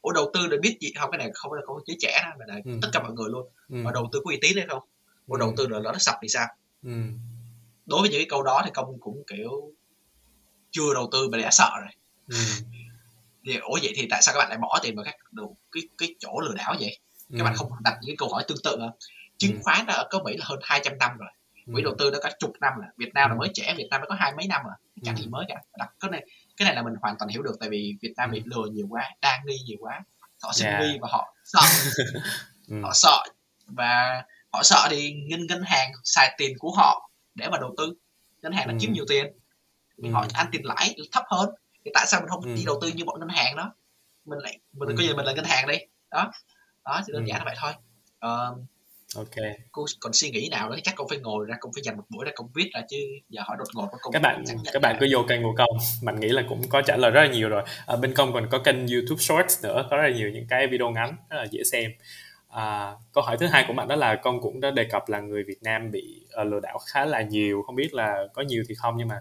[0.00, 2.20] ủa đầu tư để biết gì không cái này không phải là có giới trẻ
[2.24, 2.78] đâu mà là ừ.
[2.82, 3.76] tất cả mọi người luôn ừ.
[3.76, 4.82] mà đầu tư có uy tín hay không
[5.26, 5.40] ủa ừ.
[5.40, 6.46] đầu tư là nó sập thì sao
[6.82, 6.90] ừ.
[7.86, 9.72] đối với những cái câu đó thì công cũng kiểu
[10.70, 11.90] chưa đầu tư mà đã sợ rồi
[12.28, 12.36] ừ.
[13.44, 15.82] thì ủa vậy thì tại sao các bạn lại bỏ tiền vào các đầu cái
[15.98, 16.98] cái chỗ lừa đảo vậy?
[17.30, 17.44] Các ừ.
[17.44, 18.90] bạn không đặt những câu hỏi tương tự à?
[19.38, 19.58] chứng ừ.
[19.62, 21.28] khoán đã có Mỹ là hơn 200 năm rồi.
[21.66, 21.84] Quỹ ừ.
[21.84, 22.86] đầu tư đã có chục năm rồi.
[22.96, 23.38] Việt Nam là ừ.
[23.38, 24.74] mới trẻ Việt Nam mới có hai mấy năm rồi.
[25.02, 25.62] Chẳng gì mới cả.
[25.78, 28.30] Đặt cái này cái này là mình hoàn toàn hiểu được tại vì Việt Nam
[28.30, 30.00] bị lừa nhiều quá đang nghi nhiều quá.
[30.42, 30.80] Họ sinh yeah.
[30.82, 31.60] nghi và họ sợ.
[32.82, 33.22] Họ sợ.
[33.66, 37.94] Và họ sợ thì ngân ngân hàng xài tiền của họ để mà đầu tư.
[38.42, 39.26] Ngân hàng nó chiếm nhiều tiền.
[40.12, 41.50] Họ ăn tiền lãi thấp hơn.
[41.84, 43.74] Thì tại sao mình không đi đầu tư như bọn ngân hàng đó
[44.24, 44.94] mình lại mình ừ.
[44.98, 45.76] coi như mình là ngân hàng đi.
[46.10, 46.30] Đó.
[46.84, 47.72] Đó chỉ đơn giản là vậy thôi.
[48.26, 48.66] Uh,
[49.16, 49.44] ok.
[49.72, 51.96] cô còn suy nghĩ nào đó thì chắc con phải ngồi ra con phải dành
[51.96, 52.96] một buổi ra con viết ra chứ
[53.28, 56.28] giờ hỏi đột ngột các bạn các bạn cứ vô kênh của công mình nghĩ
[56.28, 57.62] là cũng có trả lời rất là nhiều rồi.
[57.86, 60.66] Ở bên công còn có kênh youtube shorts nữa có rất là nhiều những cái
[60.66, 61.90] video ngắn rất là dễ xem.
[62.48, 65.20] À, câu hỏi thứ hai của bạn đó là con cũng đã đề cập là
[65.20, 67.62] người Việt Nam bị uh, lừa đảo khá là nhiều.
[67.66, 69.20] Không biết là có nhiều thì không nhưng mà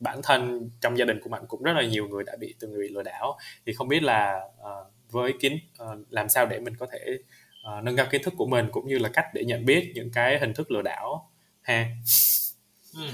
[0.00, 2.72] bản thân trong gia đình của bạn cũng rất là nhiều người đã bị từng
[2.72, 6.76] người lừa đảo thì không biết là uh, với kiến uh, làm sao để mình
[6.76, 7.18] có thể
[7.78, 10.10] uh, nâng cao kiến thức của mình cũng như là cách để nhận biết những
[10.10, 11.30] cái hình thức lừa đảo
[11.62, 11.88] ha
[12.94, 13.06] ừ.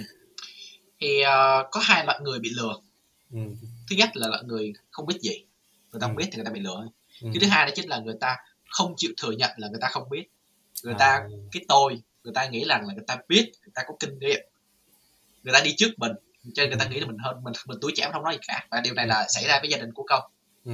[1.01, 2.75] thì uh, có hai loại người bị lừa
[3.33, 3.39] ừ.
[3.91, 5.45] thứ nhất là loại người không biết gì
[5.93, 6.09] người ta ừ.
[6.09, 6.89] không biết thì người ta bị lừa
[7.23, 7.29] ừ.
[7.33, 8.37] cái thứ hai đó chính là người ta
[8.69, 10.25] không chịu thừa nhận là người ta không biết
[10.85, 11.29] người ta à.
[11.53, 14.41] cái tôi người ta nghĩ rằng là người ta biết người ta có kinh nghiệm
[15.43, 16.13] người ta đi trước mình
[16.55, 18.39] cho nên người ta nghĩ là mình hơn mình mình tuổi trẻ không nói gì
[18.49, 18.67] cả.
[18.71, 20.23] Và điều này là xảy ra với gia đình của công
[20.65, 20.73] ừ.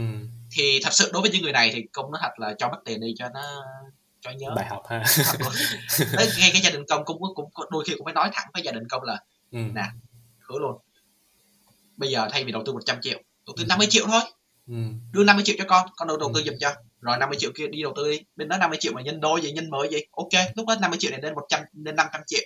[0.52, 2.78] thì thật sự đối với những người này thì công nói thật là cho mất
[2.84, 3.64] tiền đi cho nó
[4.20, 4.52] cho nhớ.
[4.56, 5.04] Bài học ha.
[6.12, 8.62] Đấy, ngay cái gia đình công cũng, cũng đôi khi cũng phải nói thẳng với
[8.62, 9.20] gia đình công là
[9.52, 9.58] ừ.
[9.74, 9.84] nè
[10.40, 10.78] hứa luôn.
[11.96, 13.66] Bây giờ thay vì đầu tư 100 triệu đầu tư ừ.
[13.68, 14.20] 50 triệu thôi.
[14.66, 14.74] Ừ.
[15.12, 16.44] đưa 50 triệu cho con con đầu, đầu tư ừ.
[16.44, 16.74] giùm cho.
[17.00, 18.20] Rồi 50 triệu kia đi đầu tư đi.
[18.36, 20.46] Bên đó 50 triệu mà nhân đôi vậy nhân mới vậy ok.
[20.56, 22.42] Lúc đó 50 triệu này lên 100 lên 500 triệu.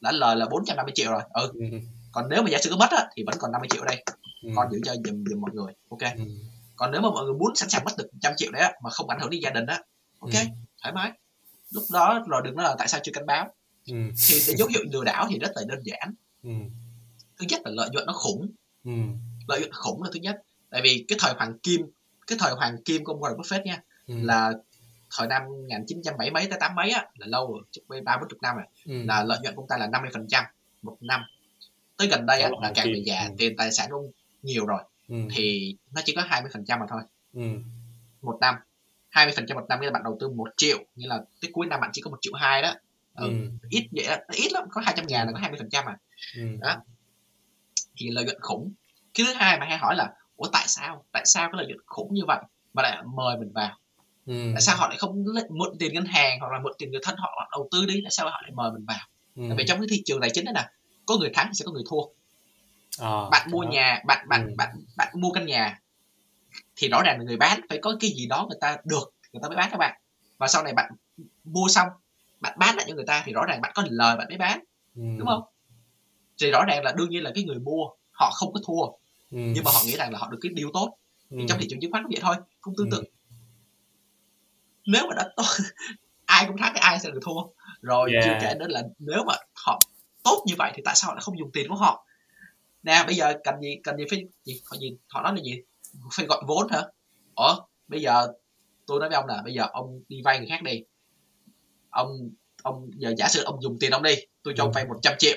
[0.00, 1.22] Đã lời là 450 triệu rồi.
[1.34, 1.52] Ừ.
[1.54, 1.78] ừ
[2.18, 4.04] còn nếu mà giả sử có mất á, thì vẫn còn 50 triệu đây
[4.42, 4.50] ừ.
[4.56, 6.24] con giữ cho dùm dùm mọi người ok ừ.
[6.76, 8.90] còn nếu mà mọi người muốn sẵn sàng mất được trăm triệu đấy á, mà
[8.90, 9.82] không ảnh hưởng đến gia đình á
[10.18, 10.38] ok ừ.
[10.82, 11.12] thoải mái
[11.70, 13.54] lúc đó rồi đừng nói là tại sao chưa cảnh báo
[13.86, 13.94] ừ.
[14.28, 16.50] thì để dấu hiệu lừa đảo thì rất là đơn giản ừ.
[17.38, 18.50] thứ nhất là lợi nhuận nó khủng
[18.84, 18.92] ừ.
[19.48, 20.36] lợi nhuận khủng là thứ nhất
[20.70, 21.80] tại vì cái thời hoàng kim
[22.26, 24.14] cái thời hoàng kim của ông Warren Buffett nha ừ.
[24.22, 24.52] là
[25.16, 28.42] thời năm 1970 mấy tới tám mấy á là lâu rồi chục ba bốn chục
[28.42, 29.02] năm rồi ừ.
[29.06, 30.44] là lợi nhuận của ông ta là 50 phần trăm
[30.82, 31.20] một năm
[31.98, 33.34] tới gần đây á, là càng về già ừ.
[33.38, 35.16] tiền tài sản cũng nhiều rồi ừ.
[35.34, 37.00] thì nó chỉ có 20 phần trăm mà thôi
[37.34, 37.42] ừ.
[38.22, 38.54] một năm
[39.08, 41.50] 20 phần trăm một năm nghĩa là bạn đầu tư một triệu như là tới
[41.52, 42.74] cuối năm bạn chỉ có một triệu hai đó
[43.14, 43.28] ừ.
[43.28, 43.32] Ừ.
[43.70, 44.16] ít vậy đó.
[44.32, 45.96] ít lắm có 200 ngàn là có 20 phần trăm à
[46.36, 46.42] ừ.
[46.60, 46.76] đó
[47.96, 48.72] thì lợi nhuận khủng
[49.14, 51.80] cái thứ hai mà hay hỏi là ủa tại sao tại sao cái lợi nhuận
[51.86, 52.38] khủng như vậy
[52.74, 53.76] mà lại mời mình vào
[54.26, 54.50] ừ.
[54.54, 57.16] tại sao họ lại không mượn tiền ngân hàng hoặc là mượn tiền người thân
[57.18, 59.42] họ đầu tư đi tại sao họ lại mời mình vào ừ.
[59.48, 60.68] tại vì trong cái thị trường tài chính đó nè
[61.08, 62.00] có người thắng sẽ có người thua
[62.98, 63.70] à, bạn mua đó.
[63.70, 64.54] nhà bạn bạn ừ.
[64.56, 65.80] bạn bạn mua căn nhà
[66.76, 69.40] thì rõ ràng là người bán phải có cái gì đó người ta được người
[69.42, 70.00] ta mới bán cho bạn
[70.38, 70.92] và sau này bạn
[71.44, 71.88] mua xong
[72.40, 74.60] bạn bán lại cho người ta thì rõ ràng bạn có lời bạn mới bán
[74.96, 75.02] ừ.
[75.18, 75.42] đúng không
[76.40, 78.82] thì rõ ràng là đương nhiên là cái người mua họ không có thua
[79.30, 79.52] ừ.
[79.54, 80.96] nhưng mà họ nghĩ rằng là họ được cái điều tốt
[81.30, 81.36] ừ.
[81.40, 83.04] thì trong thị trường chứng khoán cũng vậy thôi cũng tương tự ừ.
[84.86, 85.46] nếu mà đã tốt
[86.26, 87.42] ai cũng thắng thì ai sẽ được thua
[87.82, 88.24] rồi yeah.
[88.24, 89.80] chưa kể đến là nếu mà họ
[90.28, 92.06] tốt như vậy thì tại sao lại không dùng tiền của họ?
[92.82, 94.60] Nè bây giờ cần gì cần gì phải gì?
[94.64, 95.60] Họ gì họ nói là gì?
[96.16, 96.82] Phải gọi vốn hả?
[97.34, 97.56] Ủa
[97.88, 98.28] bây giờ
[98.86, 100.82] tôi nói với ông là bây giờ ông đi vay người khác đi.
[101.90, 102.30] Ông
[102.62, 105.36] ông giờ giả sử ông dùng tiền ông đi tôi cho ông vay 100 triệu.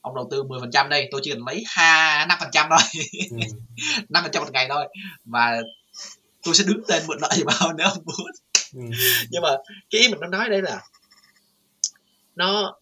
[0.00, 2.66] Ông đầu tư 10 phần trăm đây tôi chỉ cần lấy hai năm phần trăm
[2.70, 3.02] thôi.
[3.30, 3.36] Ừ.
[4.08, 4.88] năm phần trăm một ngày thôi.
[5.24, 5.62] Và
[6.42, 8.30] tôi sẽ đứng tên mượn nợ gì bao nếu ông muốn.
[8.74, 8.80] Ừ.
[9.30, 9.48] nhưng mà
[9.90, 10.82] cái ý mình nó nói đây là
[12.36, 12.74] nó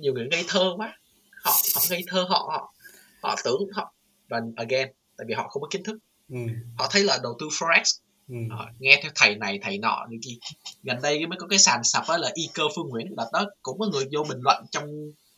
[0.00, 0.98] nhiều người ngây thơ quá
[1.44, 2.74] họ họ ngây thơ họ họ
[3.22, 3.94] họ tưởng họ
[4.28, 6.38] và again tại vì họ không có kiến thức ừ.
[6.78, 7.82] họ thấy là đầu tư forex
[8.28, 8.34] ừ.
[8.50, 10.38] họ nghe theo thầy này thầy nọ như gì
[10.82, 13.44] gần đây mới có cái sàn sập đó là y cơ phương nguyễn là đó
[13.62, 14.84] cũng có người vô bình luận trong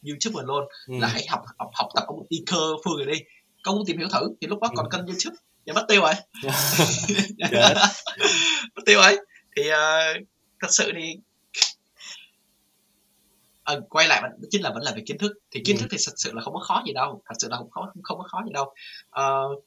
[0.07, 0.95] youtube mình luôn ừ.
[1.01, 3.25] là hãy học học học tập ông y cơ phương này đi
[3.63, 4.97] công tìm hiểu thử thì lúc đó còn ừ.
[4.97, 5.37] kênh youtube
[5.67, 6.13] giờ mất tiêu rồi
[8.75, 9.17] mất tiêu rồi
[9.57, 10.27] thì uh,
[10.61, 11.17] thật sự thì
[13.75, 15.81] à, quay lại vẫn chính là vẫn là về kiến thức thì kiến ừ.
[15.81, 17.93] thức thì thật sự là không có khó gì đâu thật sự là không khó
[18.03, 18.75] không có khó gì đâu
[19.21, 19.65] uh,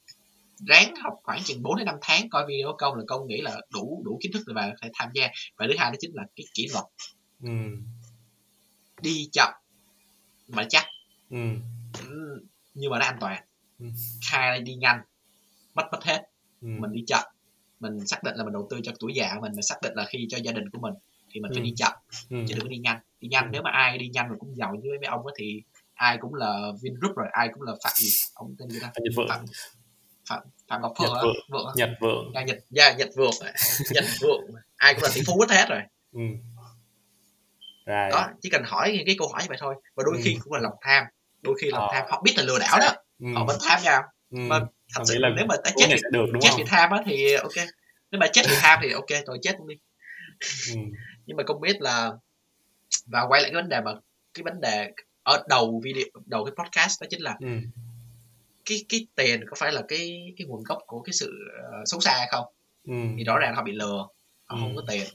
[0.58, 3.40] ráng học khoảng chừng 4 đến 5 tháng coi video của công là công nghĩ
[3.40, 6.10] là đủ đủ kiến thức rồi và phải tham gia và thứ hai đó chính
[6.14, 6.84] là cái kỷ luật
[7.42, 7.50] ừ.
[9.02, 9.52] đi chậm
[10.48, 10.84] mà chắc
[11.30, 11.38] ừ.
[12.74, 13.44] nhưng mà nó an toàn
[13.78, 13.86] ừ.
[14.30, 15.00] khai đi nhanh
[15.74, 16.22] mất mất hết
[16.60, 16.68] ừ.
[16.78, 17.22] mình đi chậm
[17.80, 20.04] mình xác định là mình đầu tư cho tuổi già mình mình xác định là
[20.04, 20.94] khi cho gia đình của mình
[21.30, 21.54] thì mình ừ.
[21.54, 21.92] phải đi chậm
[22.30, 22.36] ừ.
[22.48, 24.74] chứ đừng có đi nhanh đi nhanh nếu mà ai đi nhanh mà cũng giàu
[24.74, 25.62] như mấy ông ấy thì
[25.94, 28.92] ai cũng là Vingroup rồi ai cũng là phạm gì ông tên gì ta
[29.28, 29.44] phạm
[30.28, 33.34] phạm phạm ngọc phượng nhật vượng nhật vượng à, nhật dạ nhật vượng
[33.90, 34.44] nhật vượng
[34.76, 35.80] ai cũng là tỷ phú hết hết rồi
[36.12, 36.20] ừ.
[37.86, 38.10] Right.
[38.10, 40.20] đó chỉ cần hỏi cái câu hỏi như vậy thôi và đôi ừ.
[40.24, 41.04] khi cũng là lòng tham
[41.42, 41.88] đôi khi lòng ờ.
[41.92, 43.26] tham họ biết là lừa đảo đó ừ.
[43.34, 44.38] họ vẫn tham nhau ừ.
[44.38, 44.60] mà
[44.94, 46.58] thật sự là nếu mà ta chết thì, được, đúng chết không?
[46.58, 47.56] vì tham á thì ok
[48.10, 49.74] nếu mà chết vì tham thì ok tôi chết luôn đi
[50.74, 50.80] ừ.
[51.26, 52.12] nhưng mà không biết là
[53.06, 53.92] và quay lại cái vấn đề mà
[54.34, 54.92] cái vấn đề
[55.22, 57.48] ở đầu video đầu cái podcast đó chính là ừ.
[58.64, 62.00] cái cái tiền có phải là cái cái nguồn gốc của cái sự uh, xấu
[62.00, 62.44] xa hay không
[62.84, 62.94] ừ.
[63.18, 64.08] thì rõ ràng họ bị lừa
[64.44, 64.60] họ ừ.
[64.60, 65.06] không có tiền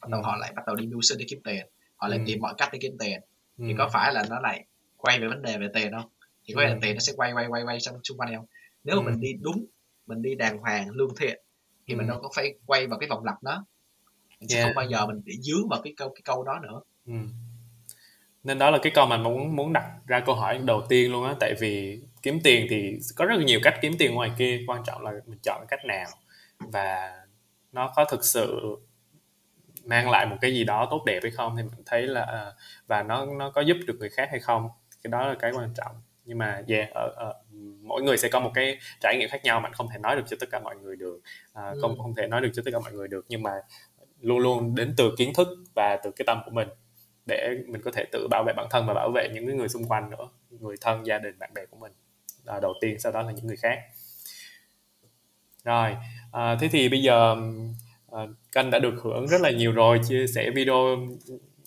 [0.00, 0.24] bắt đầu ừ.
[0.24, 2.24] họ lại bắt đầu đi mưu sinh để kiếm tiền họ lại ừ.
[2.26, 3.20] tìm mọi cách để kiếm tiền
[3.58, 3.64] ừ.
[3.68, 4.64] thì có phải là nó lại
[4.96, 6.10] quay về vấn đề về tiền không
[6.44, 6.72] thì quay ừ.
[6.72, 8.46] là tiền nó sẽ quay quay quay quay trong xung quanh không
[8.84, 9.00] nếu ừ.
[9.00, 9.66] mà mình đi đúng
[10.06, 11.42] mình đi đàng hoàng lương thiện
[11.86, 11.98] thì ừ.
[11.98, 13.64] mình đâu có phải quay vào cái vòng lặp đó
[14.40, 14.50] mình yeah.
[14.50, 17.14] sẽ không bao giờ mình bị dướng vào cái câu cái câu đó nữa ừ.
[18.44, 21.24] nên đó là cái câu mà muốn muốn đặt ra câu hỏi đầu tiên luôn
[21.24, 21.34] á.
[21.40, 24.64] Tại vì kiếm tiền thì có rất là nhiều cách kiếm tiền ngoài kia.
[24.66, 26.08] Quan trọng là mình chọn cách nào.
[26.58, 27.12] Và
[27.72, 28.76] nó có thực sự
[29.84, 32.52] mang lại một cái gì đó tốt đẹp hay không thì mình thấy là à,
[32.86, 34.68] và nó nó có giúp được người khác hay không
[35.02, 35.96] cái đó là cái quan trọng.
[36.24, 37.34] Nhưng mà yeah ở, ở
[37.82, 40.22] mỗi người sẽ có một cái trải nghiệm khác nhau mình không thể nói được
[40.26, 41.20] cho tất cả mọi người được.
[41.54, 41.78] À, ừ.
[41.80, 43.26] không không thể nói được cho tất cả mọi người được.
[43.28, 43.52] Nhưng mà
[44.20, 46.68] luôn luôn đến từ kiến thức và từ cái tâm của mình
[47.28, 49.84] để mình có thể tự bảo vệ bản thân và bảo vệ những người xung
[49.84, 51.92] quanh nữa người thân gia đình bạn bè của mình.
[52.46, 53.78] À, đầu tiên sau đó là những người khác.
[55.64, 55.96] Rồi
[56.32, 57.36] à, thế thì bây giờ
[58.12, 58.20] à,
[58.52, 60.96] kênh đã được hưởng rất là nhiều rồi chia sẻ video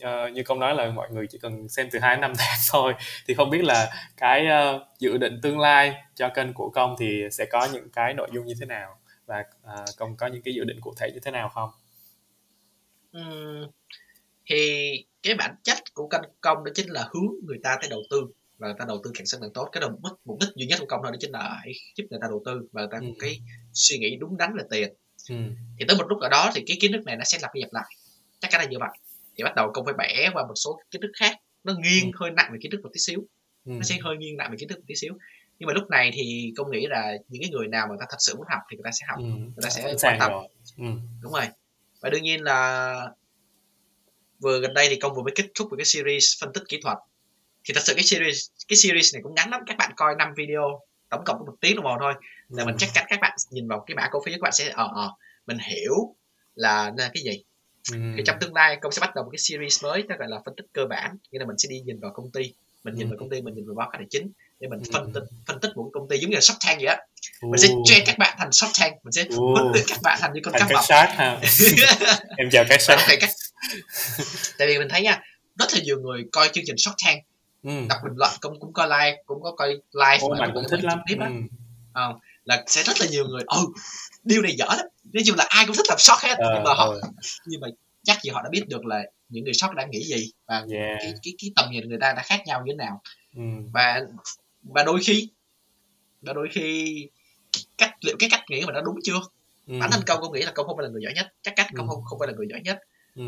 [0.02, 2.94] à, như công nói là mọi người chỉ cần xem từ hai năm tháng thôi.
[3.28, 7.24] Thì không biết là cái uh, dự định tương lai cho kênh của công thì
[7.32, 8.98] sẽ có những cái nội dung như thế nào?
[9.26, 11.70] Và à, công có những cái dự định cụ thể như thế nào không?
[13.12, 13.22] Ừ,
[14.46, 14.92] thì
[15.24, 18.28] cái bản chất của kênh công đó chính là hướng người ta tới đầu tư
[18.58, 20.66] và người ta đầu tư càng sớm càng tốt cái mục đích mục đích duy
[20.66, 22.98] nhất của công đó chính là hãy giúp người ta đầu tư và người ta
[23.02, 23.08] ừ.
[23.20, 23.42] cái
[23.74, 24.94] suy nghĩ đúng đắn về tiền
[25.30, 25.36] ừ.
[25.80, 27.62] thì tới một lúc ở đó thì cái kiến thức này nó sẽ lặp đi
[27.62, 27.96] lặp lại
[28.40, 28.90] chắc chắn là như vậy
[29.38, 32.18] thì bắt đầu công phải bẻ qua một số kiến thức khác nó nghiêng ừ.
[32.20, 33.20] hơi nặng về kiến thức một tí xíu
[33.66, 33.72] ừ.
[33.72, 35.14] nó sẽ hơi nghiêng nặng về kiến thức một tí xíu
[35.60, 38.18] nhưng mà lúc này thì công nghĩ là những cái người nào mà ta thật
[38.20, 39.26] sự muốn học thì người ta sẽ học ừ.
[39.26, 40.32] người ta sẽ quan tâm
[40.78, 40.86] ừ.
[41.22, 41.46] đúng rồi
[42.02, 42.94] và đương nhiên là
[44.42, 46.80] vừa gần đây thì công vừa mới kết thúc với cái series phân tích kỹ
[46.84, 46.98] thuật.
[47.66, 50.34] Thì thật sự cái series cái series này cũng ngắn lắm các bạn coi 5
[50.36, 52.14] video tổng cộng có một tiếng đồng hồ thôi.
[52.50, 52.66] Là ừ.
[52.66, 54.90] mình chắc chắn các bạn nhìn vào cái mã cổ phiếu các bạn sẽ ờ
[54.96, 55.12] ờ
[55.48, 56.16] mình hiểu
[56.56, 57.44] là nên cái gì.
[57.92, 57.98] Ừ.
[58.18, 60.42] thì trong tương lai công sẽ bắt đầu một cái series mới nó gọi là
[60.46, 61.18] phân tích cơ bản.
[61.32, 63.10] Nghĩa là mình sẽ đi nhìn vào công ty mình nhìn ừ.
[63.10, 65.60] vào công ty mình nhìn vào báo cáo tài chính để mình phân tích phân
[65.60, 66.98] tích một công ty giống như là Shark Tank vậy á.
[67.42, 70.34] Mình sẽ train các bạn thành Shark Tank mình sẽ huấn luyện các bạn thành
[70.34, 70.84] như con cá mập.
[72.38, 73.02] Em chào các shark.
[73.20, 73.30] các
[74.58, 75.22] tại vì mình thấy nha
[75.60, 77.24] rất là nhiều người coi chương trình Shark Tank
[77.64, 77.88] ừ.
[77.90, 80.84] đọc bình luận cũng cũng coi like cũng có coi live Ô, mà cũng thích
[80.84, 81.26] lắm tiếp ừ.
[81.94, 82.04] à,
[82.46, 83.68] là sẽ rất là nhiều người ừ
[84.24, 86.64] điều này dở lắm nói chung là ai cũng thích làm short hết à, nhưng
[86.64, 87.02] mà họ ừ.
[87.46, 87.68] nhưng mà
[88.04, 90.98] chắc gì họ đã biết được là những người short đang nghĩ gì và yeah.
[91.00, 93.02] cái, cái cái tầm nhìn người ta đã khác nhau như thế nào
[93.36, 93.42] ừ.
[93.74, 94.02] và
[94.64, 95.30] và đôi khi
[96.22, 96.96] và đôi khi
[97.78, 99.20] cách liệu cái cách nghĩ mình nó đúng chưa
[99.68, 99.74] ừ.
[99.80, 101.68] bản thân công công nghĩ là công không phải là người giỏi nhất chắc cách
[101.76, 101.92] công ừ.
[101.94, 102.80] không không phải là người giỏi nhất
[103.16, 103.24] ừ.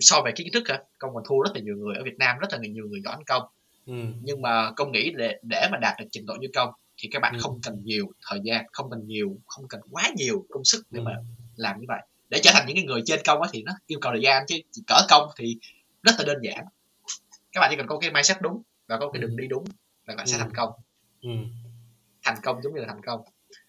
[0.00, 2.38] so về kiến thức hả công còn thua rất là nhiều người ở Việt Nam
[2.38, 3.42] rất là nhiều người giỏi hơn công
[3.86, 3.94] ừ.
[4.22, 7.22] nhưng mà công nghĩ để để mà đạt được trình độ như công thì các
[7.22, 7.38] bạn ừ.
[7.40, 11.00] không cần nhiều thời gian không cần nhiều không cần quá nhiều công sức để
[11.00, 11.02] ừ.
[11.02, 11.12] mà
[11.56, 14.12] làm như vậy để trở thành những cái người trên công thì nó yêu cầu
[14.12, 15.58] thời gian chứ cỡ công thì
[16.02, 16.64] rất là đơn giản
[17.52, 19.64] các bạn chỉ cần có cái mindset đúng và có cái đường đi đúng
[20.06, 20.70] là bạn sẽ thành công
[21.22, 21.30] ừ.
[22.22, 23.20] thành công giống như là thành công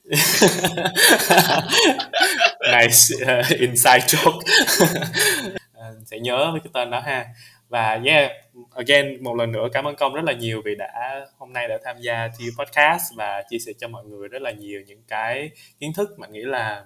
[2.72, 4.38] nice uh, inside joke.
[4.38, 7.26] Uh, sẽ nhớ với cái tên đó ha.
[7.70, 8.32] Và yeah
[8.76, 11.78] again một lần nữa cảm ơn công rất là nhiều vì đã hôm nay đã
[11.84, 15.50] tham gia thi podcast và chia sẻ cho mọi người rất là nhiều những cái
[15.80, 16.86] kiến thức mà nghĩ là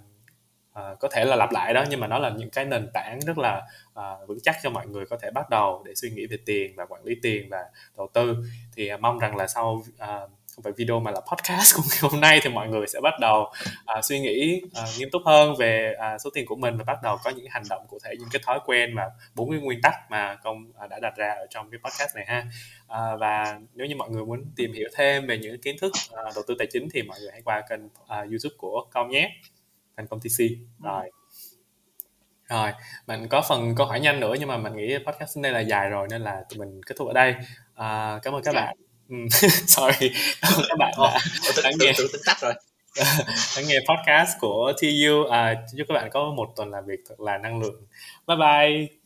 [0.80, 3.20] uh, có thể là lặp lại đó nhưng mà nó là những cái nền tảng
[3.20, 3.62] rất là
[4.00, 6.74] uh, vững chắc cho mọi người có thể bắt đầu để suy nghĩ về tiền
[6.76, 7.64] và quản lý tiền và
[7.98, 8.36] đầu tư.
[8.76, 12.00] Thì uh, mong rằng là sau uh, không phải video mà là podcast của ngày
[12.02, 13.54] hôm nay thì mọi người sẽ bắt đầu
[13.98, 16.98] uh, suy nghĩ uh, nghiêm túc hơn về uh, số tiền của mình và bắt
[17.04, 19.82] đầu có những hành động cụ thể những cái thói quen và bốn cái nguyên
[19.82, 22.46] tắc mà công uh, đã đặt ra ở trong cái podcast này ha.
[22.86, 26.36] Uh, và nếu như mọi người muốn tìm hiểu thêm về những kiến thức uh,
[26.36, 29.32] đầu tư tài chính thì mọi người hãy qua kênh uh, youtube của công nhé
[29.98, 30.44] thành công TC
[30.84, 31.12] rồi.
[32.50, 32.72] Rồi
[33.08, 35.90] mình có phần câu hỏi nhanh nữa nhưng mà mình nghĩ podcast đây là dài
[35.90, 37.36] rồi nên là tụi mình kết thúc ở đây.
[37.76, 38.62] À, cảm ơn các dạ.
[38.62, 38.78] bạn
[39.68, 40.12] sorry.
[40.42, 41.20] Cảm ơn các bạn đã,
[41.64, 41.94] đã nghe.
[42.26, 42.54] tắt rồi.
[43.56, 47.20] Đã nghe podcast của TU à, chúc các bạn có một tuần làm việc thật
[47.20, 47.82] là năng lượng.
[48.28, 49.05] Bye bye